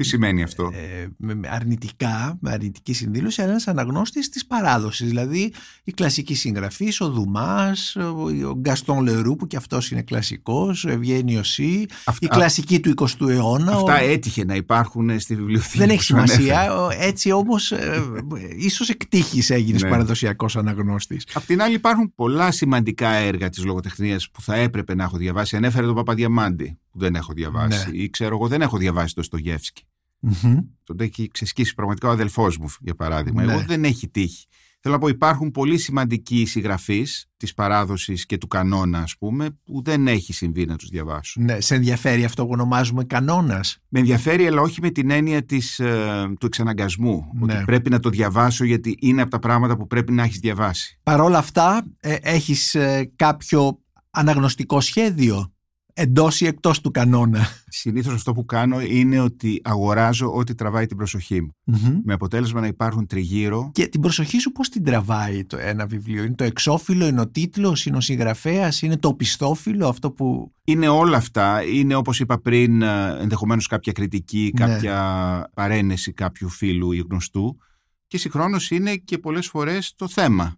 τι 0.00 0.06
σημαίνει 0.06 0.42
αυτό; 0.42 0.70
Ε, 0.74 1.06
με 1.16 1.48
αρνητικά, 1.48 2.38
με 2.40 2.50
αρνητική 2.50 2.92
συνδήλωση, 2.92 3.42
ένας 3.42 3.68
αναγνώστης 3.68 4.28
της 4.28 4.46
παράδοσης. 4.46 5.08
Δηλαδή 5.08 5.52
η 5.84 5.92
κλασική 5.92 6.34
συγγραφή, 6.34 6.92
ο 6.98 7.08
Δουμάς, 7.08 7.96
ο 8.46 8.54
Γκαστόν 8.58 9.02
Λερού, 9.02 9.36
που 9.36 9.46
και 9.46 9.56
αυτός 9.56 9.90
είναι 9.90 10.02
κλασικός, 10.02 10.84
ο 10.84 10.90
Ευγένιο 10.90 11.42
Σι, 11.42 11.86
η 12.18 12.26
κλασική 12.26 12.80
του 12.80 12.94
20ου 12.96 13.28
αιώνα. 13.28 13.72
Αυτά 13.72 13.94
ο... 13.94 14.04
έτυχε 14.04 14.44
να 14.44 14.54
υπάρχουν 14.54 15.20
στη 15.20 15.34
βιβλιοθήκη. 15.34 15.78
Δεν 15.78 15.90
έχει 15.90 16.02
σημασία. 16.02 16.70
Έτσι 16.98 17.30
όμω, 17.30 17.54
ε, 17.70 18.00
ίσως 18.56 18.88
εκτύχεις 18.88 19.50
έγινες 19.50 19.82
ναι. 19.82 19.88
παραδοσιακός 19.88 20.56
αναγνώστης. 20.56 21.26
Απ' 21.32 21.44
την 21.44 21.62
άλλη, 21.62 21.74
υπάρχουν 21.74 22.14
πολλά 22.14 22.50
σημαντικά 22.50 23.08
έργα 23.08 23.48
της 23.48 23.64
λογοτεχνίας 23.64 24.30
που 24.30 24.42
θα 24.42 24.54
έπρεπε 24.54 24.94
να 24.94 25.04
έχω 25.04 25.16
διαβάσει. 25.16 25.56
Ανέφερε 25.56 25.86
τον 25.86 25.94
Παπαδιαμάντη 25.94 26.78
που 26.90 26.98
δεν 26.98 27.14
έχω 27.14 27.32
διαβάσει. 27.32 27.90
Ναι. 27.90 27.96
Ή 27.96 28.10
ξέρω 28.10 28.34
εγώ, 28.34 28.48
δεν 28.48 28.62
έχω 28.62 28.76
διαβάσει 28.76 29.14
το 29.14 29.22
Στογεύσκι. 29.22 29.84
Mm-hmm. 30.28 30.56
Τον 30.84 30.96
έχει 31.00 31.28
ξεσκίσει 31.32 31.74
πραγματικά 31.74 32.08
ο 32.08 32.10
αδελφός 32.10 32.58
μου, 32.58 32.66
για 32.80 32.94
παράδειγμα. 32.94 33.44
Ναι. 33.44 33.52
Εγώ 33.52 33.62
δεν 33.66 33.84
έχει 33.84 34.08
τύχει. 34.08 34.46
Θέλω 34.82 34.94
να 34.94 35.00
πω, 35.00 35.08
υπάρχουν 35.08 35.50
πολύ 35.50 35.78
σημαντικοί 35.78 36.44
συγγραφείς 36.44 37.30
της 37.36 37.54
παράδοσης 37.54 38.26
και 38.26 38.38
του 38.38 38.46
κανόνα, 38.46 38.98
ας 38.98 39.16
πούμε, 39.18 39.58
που 39.64 39.82
δεν 39.84 40.06
έχει 40.06 40.32
συμβεί 40.32 40.66
να 40.66 40.76
τους 40.76 40.88
διαβάσουν. 40.88 41.44
Ναι, 41.44 41.60
σε 41.60 41.74
ενδιαφέρει 41.74 42.24
αυτό 42.24 42.44
που 42.44 42.50
ονομάζουμε 42.52 43.04
κανόνας; 43.04 43.78
Με 43.88 43.98
ενδιαφέρει, 43.98 44.46
αλλά 44.46 44.60
όχι 44.60 44.80
με 44.80 44.90
την 44.90 45.10
έννοια 45.10 45.44
της, 45.44 45.78
ε, 45.78 46.32
του 46.40 46.46
εξαναγκασμού. 46.46 47.24
Ναι. 47.34 47.54
Ότι 47.54 47.64
πρέπει 47.64 47.90
να 47.90 48.00
το 48.00 48.08
διαβάσω 48.08 48.64
γιατί 48.64 48.96
είναι 49.00 49.22
από 49.22 49.30
τα 49.30 49.38
πράγματα 49.38 49.76
που 49.76 49.86
πρέπει 49.86 50.12
να 50.12 50.22
έχεις 50.22 50.38
διαβάσει. 50.38 50.98
Παρ' 51.02 51.20
όλα 51.20 51.38
αυτά, 51.38 51.86
ε, 52.00 52.16
έχεις 52.20 52.74
ε, 52.74 53.12
κάποιο 53.16 53.78
αναγνωστικό 54.10 54.80
σχέδιο; 54.80 55.52
Εντός 56.00 56.40
ή 56.40 56.46
εκτός 56.46 56.80
του 56.80 56.90
κανόνα. 56.90 57.46
Συνήθως 57.68 58.14
αυτό 58.14 58.32
που 58.32 58.44
κάνω 58.44 58.80
είναι 58.80 59.20
ότι 59.20 59.60
αγοράζω 59.64 60.34
ό,τι 60.34 60.54
τραβάει 60.54 60.86
την 60.86 60.96
προσοχή 60.96 61.40
μου. 61.42 61.50
Με 62.04 62.12
αποτέλεσμα 62.12 62.60
να 62.60 62.66
υπάρχουν 62.66 63.06
τριγύρω. 63.06 63.70
Και 63.72 63.86
την 63.86 64.00
προσοχή 64.00 64.38
σου 64.38 64.52
πώς 64.52 64.68
την 64.68 64.84
τραβάει 64.84 65.44
το 65.44 65.56
ένα 65.56 65.86
βιβλίο, 65.86 66.24
Είναι 66.24 66.34
το 66.34 66.44
εξώφυλλο, 66.44 67.06
είναι 67.06 67.20
ο 67.20 67.28
τίτλος, 67.28 67.86
είναι 67.86 67.96
ο 67.96 68.00
συγγραφέας, 68.00 68.82
είναι 68.82 68.96
το 68.96 69.14
πιστόφυλλο, 69.14 69.88
αυτό 69.88 70.10
που. 70.10 70.54
Είναι 70.64 70.88
όλα 70.88 71.16
αυτά. 71.16 71.62
Είναι 71.62 71.94
όπως 71.94 72.20
είπα 72.20 72.40
πριν, 72.40 72.82
ε, 72.82 73.16
ενδεχομένως 73.20 73.66
κάποια 73.66 73.92
κριτική, 73.92 74.52
ναι. 74.58 74.66
κάποια 74.66 75.50
παρένεση 75.54 76.12
κάποιου 76.12 76.48
φίλου 76.48 76.92
ή 76.92 77.04
γνωστού. 77.10 77.56
Και 78.06 78.18
συγχρόνως 78.18 78.70
είναι 78.70 78.96
και 78.96 79.18
πολλές 79.18 79.46
φορές 79.46 79.94
το 79.96 80.08
θεμα 80.08 80.54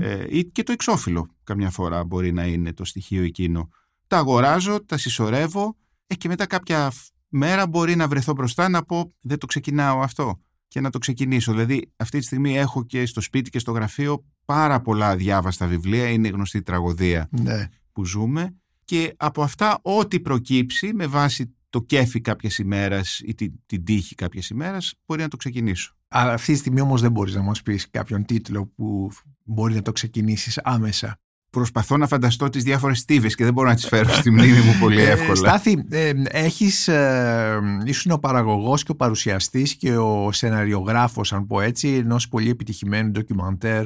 Ε, 0.00 0.24
ή 0.28 0.44
και 0.44 0.62
το 0.62 0.72
εξώφυλλο 0.72 1.28
καμιά 1.44 1.70
φορά 1.70 2.04
μπορεί 2.04 2.32
να 2.32 2.46
είναι 2.46 2.72
το 2.72 2.84
στοιχείο 2.84 3.22
εκείνο 3.22 3.68
τα 4.12 4.18
αγοράζω, 4.18 4.84
τα 4.84 4.96
συσσωρεύω 4.96 5.76
ε, 6.06 6.14
και 6.14 6.28
μετά 6.28 6.46
κάποια 6.46 6.92
μέρα 7.28 7.66
μπορεί 7.66 7.96
να 7.96 8.08
βρεθώ 8.08 8.32
μπροστά 8.32 8.68
να 8.68 8.82
πω 8.82 9.12
δεν 9.20 9.38
το 9.38 9.46
ξεκινάω 9.46 10.00
αυτό 10.00 10.40
και 10.68 10.80
να 10.80 10.90
το 10.90 10.98
ξεκινήσω. 10.98 11.52
Δηλαδή 11.52 11.92
αυτή 11.96 12.18
τη 12.18 12.24
στιγμή 12.24 12.58
έχω 12.58 12.84
και 12.84 13.06
στο 13.06 13.20
σπίτι 13.20 13.50
και 13.50 13.58
στο 13.58 13.72
γραφείο 13.72 14.24
πάρα 14.44 14.80
πολλά 14.80 15.16
διάβαστα 15.16 15.66
βιβλία, 15.66 16.08
είναι 16.08 16.28
η 16.28 16.30
γνωστή 16.30 16.62
τραγωδία 16.62 17.28
ναι. 17.30 17.68
που 17.92 18.04
ζούμε 18.04 18.56
και 18.84 19.14
από 19.16 19.42
αυτά 19.42 19.78
ό,τι 19.82 20.20
προκύψει 20.20 20.94
με 20.94 21.06
βάση 21.06 21.54
το 21.70 21.80
κέφι 21.80 22.20
κάποιας 22.20 22.58
ημέρας 22.58 23.20
ή 23.24 23.34
την, 23.34 23.52
την 23.66 23.84
τύχη 23.84 24.14
κάποιας 24.14 24.48
ημέρας 24.48 24.94
μπορεί 25.06 25.20
να 25.20 25.28
το 25.28 25.36
ξεκινήσω. 25.36 25.96
αυτή 26.08 26.52
τη 26.52 26.58
στιγμή 26.58 26.80
όμως 26.80 27.00
δεν 27.00 27.10
μπορείς 27.10 27.34
να 27.34 27.42
μας 27.42 27.62
πεις 27.62 27.90
κάποιον 27.90 28.24
τίτλο 28.24 28.66
που 28.66 29.10
μπορεί 29.44 29.74
να 29.74 29.82
το 29.82 29.92
ξεκινήσεις 29.92 30.58
άμεσα 30.58 31.20
προσπαθώ 31.52 31.96
να 31.96 32.06
φανταστώ 32.06 32.48
τις 32.48 32.62
διάφορες 32.62 32.98
στίβες 32.98 33.34
και 33.34 33.44
δεν 33.44 33.52
μπορώ 33.52 33.68
να 33.68 33.74
τις 33.74 33.86
φέρω 33.86 34.08
στη 34.12 34.30
μνήμη 34.30 34.58
μου 34.58 34.76
πολύ 34.80 35.02
ε, 35.02 35.10
εύκολα. 35.10 35.34
Στάθη, 35.34 35.84
ε, 35.90 36.12
έχεις, 36.24 36.88
ε, 36.88 37.60
ήσουν 37.84 38.12
ο 38.12 38.18
παραγωγός 38.18 38.82
και 38.82 38.90
ο 38.90 38.94
παρουσιαστής 38.94 39.76
και 39.76 39.96
ο 39.96 40.32
σεναριογράφος, 40.32 41.32
αν 41.32 41.46
πω 41.46 41.60
έτσι, 41.60 41.88
ενός 41.88 42.28
πολύ 42.28 42.50
επιτυχημένου 42.50 43.10
ντοκιμαντέρ 43.10 43.84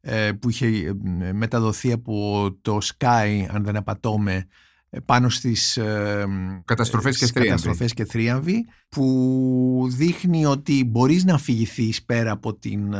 ε, 0.00 0.32
που 0.32 0.50
είχε 0.50 0.94
μεταδοθεί 1.32 1.92
από 1.92 2.46
το 2.62 2.78
Sky, 2.82 3.46
αν 3.50 3.64
δεν 3.64 3.76
απατώμε, 3.76 4.46
πάνω 5.04 5.28
στις 5.28 5.76
ε, 5.76 6.26
καταστροφές, 6.64 7.18
και, 7.18 7.40
καταστροφές 7.40 7.94
και 7.94 8.04
θρίαμβοι 8.04 8.66
που 8.88 9.88
δείχνει 9.90 10.44
ότι 10.44 10.84
μπορείς 10.84 11.24
να 11.24 11.34
αφηγηθείς 11.34 12.04
πέρα 12.04 12.30
από 12.30 12.54
την, 12.54 12.94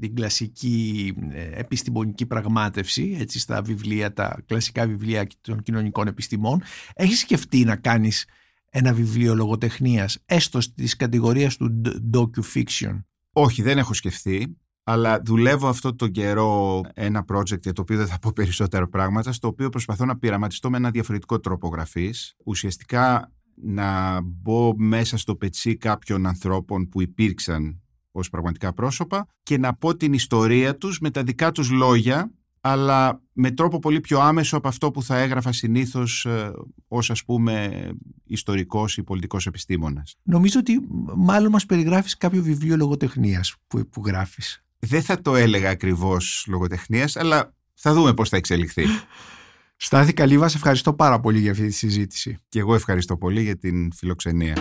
την 0.00 0.14
κλασική 0.14 1.14
επιστημονική 1.54 2.26
πραγμάτευση 2.26 3.16
έτσι 3.20 3.38
στα 3.38 3.62
βιβλία, 3.62 4.12
τα 4.12 4.42
κλασικά 4.46 4.86
βιβλία 4.86 5.26
των 5.40 5.62
κοινωνικών 5.62 6.06
επιστημών 6.06 6.62
έχεις 6.94 7.18
σκεφτεί 7.18 7.64
να 7.64 7.76
κάνεις 7.76 8.24
ένα 8.70 8.92
βιβλίο 8.92 9.34
λογοτεχνίας 9.34 10.18
έστω 10.26 10.60
στις 10.60 10.96
κατηγορίες 10.96 11.56
του 11.56 11.82
docu-fiction. 12.14 13.02
Όχι, 13.32 13.62
δεν 13.62 13.78
έχω 13.78 13.94
σκεφτεί 13.94 14.56
αλλά 14.84 15.20
δουλεύω 15.24 15.68
αυτό 15.68 15.94
τον 15.94 16.10
καιρό 16.10 16.80
ένα 16.94 17.24
project 17.32 17.62
για 17.62 17.72
το 17.72 17.80
οποίο 17.80 17.96
δεν 17.96 18.06
θα 18.06 18.18
πω 18.18 18.30
περισσότερα 18.34 18.88
πράγματα, 18.88 19.32
στο 19.32 19.48
οποίο 19.48 19.68
προσπαθώ 19.68 20.04
να 20.04 20.18
πειραματιστώ 20.18 20.70
με 20.70 20.76
ένα 20.76 20.90
διαφορετικό 20.90 21.40
τρόπο 21.40 21.68
γραφής. 21.68 22.34
Ουσιαστικά 22.44 23.32
να 23.54 24.20
μπω 24.22 24.72
μέσα 24.76 25.16
στο 25.16 25.36
πετσί 25.36 25.76
κάποιων 25.76 26.26
ανθρώπων 26.26 26.88
που 26.88 27.02
υπήρξαν 27.02 27.82
ως 28.10 28.30
πραγματικά 28.30 28.72
πρόσωπα 28.72 29.26
και 29.42 29.58
να 29.58 29.74
πω 29.74 29.96
την 29.96 30.12
ιστορία 30.12 30.76
τους 30.76 30.98
με 30.98 31.10
τα 31.10 31.22
δικά 31.22 31.52
τους 31.52 31.70
λόγια 31.70 32.32
αλλά 32.60 33.22
με 33.32 33.50
τρόπο 33.50 33.78
πολύ 33.78 34.00
πιο 34.00 34.20
άμεσο 34.20 34.56
από 34.56 34.68
αυτό 34.68 34.90
που 34.90 35.02
θα 35.02 35.18
έγραφα 35.18 35.52
συνήθως 35.52 36.24
ε, 36.24 36.52
ως 36.88 37.10
ας 37.10 37.24
πούμε 37.24 37.70
ιστορικός 38.24 38.96
ή 38.96 39.02
πολιτικός 39.02 39.46
επιστήμονας. 39.46 40.14
Νομίζω 40.22 40.58
ότι 40.58 40.80
μάλλον 41.16 41.50
μας 41.50 41.66
περιγράφεις 41.66 42.16
κάποιο 42.16 42.42
βιβλίο 42.42 42.76
λογοτεχνίας 42.76 43.54
που, 43.66 43.88
που 43.88 44.02
γράφεις. 44.06 44.63
Δεν 44.86 45.02
θα 45.02 45.20
το 45.20 45.36
έλεγα 45.36 45.70
ακριβώς 45.70 46.44
λογοτεχνίας, 46.48 47.16
αλλά 47.16 47.54
θα 47.74 47.92
δούμε 47.92 48.14
πώς 48.14 48.28
θα 48.28 48.36
εξελιχθεί. 48.36 48.84
Στάθη 49.76 50.12
Καλύβα, 50.12 50.48
σε 50.48 50.56
ευχαριστώ 50.56 50.94
πάρα 50.94 51.20
πολύ 51.20 51.38
για 51.38 51.50
αυτή 51.50 51.66
τη 51.66 51.72
συζήτηση. 51.72 52.38
Και 52.48 52.58
εγώ 52.58 52.74
ευχαριστώ 52.74 53.16
πολύ 53.16 53.42
για 53.42 53.56
την 53.56 53.92
φιλοξενία. 53.92 54.54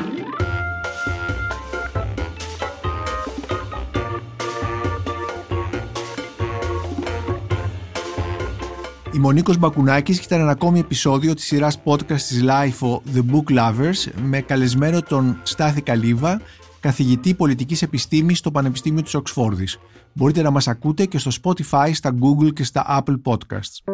Είμαι 9.14 9.28
ο 9.28 9.32
Νίκος 9.32 9.58
Μπακουνάκης 9.58 10.20
και 10.20 10.26
ήταν 10.26 10.40
ένα 10.40 10.52
ακόμη 10.52 10.80
επεισόδιο 10.80 11.34
της 11.34 11.46
σειράς 11.46 11.82
podcast 11.84 12.22
της 12.22 12.44
LIFO 12.44 13.00
The 13.16 13.22
Book 13.32 13.58
Lovers 13.58 14.12
με 14.24 14.42
καλεσμένο 14.42 15.02
τον 15.02 15.40
Στάθη 15.44 15.82
Καλύβα, 15.82 16.42
καθηγητή 16.80 17.34
πολιτικής 17.34 17.82
επιστήμης 17.82 18.38
στο 18.38 18.52
Πανεπιστήμιο 18.52 19.02
της 19.02 19.14
Οξφόρδης. 19.14 19.80
Μπορείτε 20.16 20.42
να 20.42 20.52
μας 20.52 20.68
ακούτε 20.68 21.06
και 21.06 21.18
στο 21.18 21.32
Spotify, 21.44 21.90
στα 21.94 22.14
Google 22.22 22.54
και 22.54 22.64
στα 22.64 23.04
Apple 23.06 23.22
Podcasts. 23.24 23.94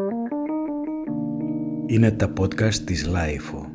Είναι 1.88 2.12
τα 2.12 2.34
podcast 2.40 2.74
της 2.74 3.08
Lifeo. 3.08 3.69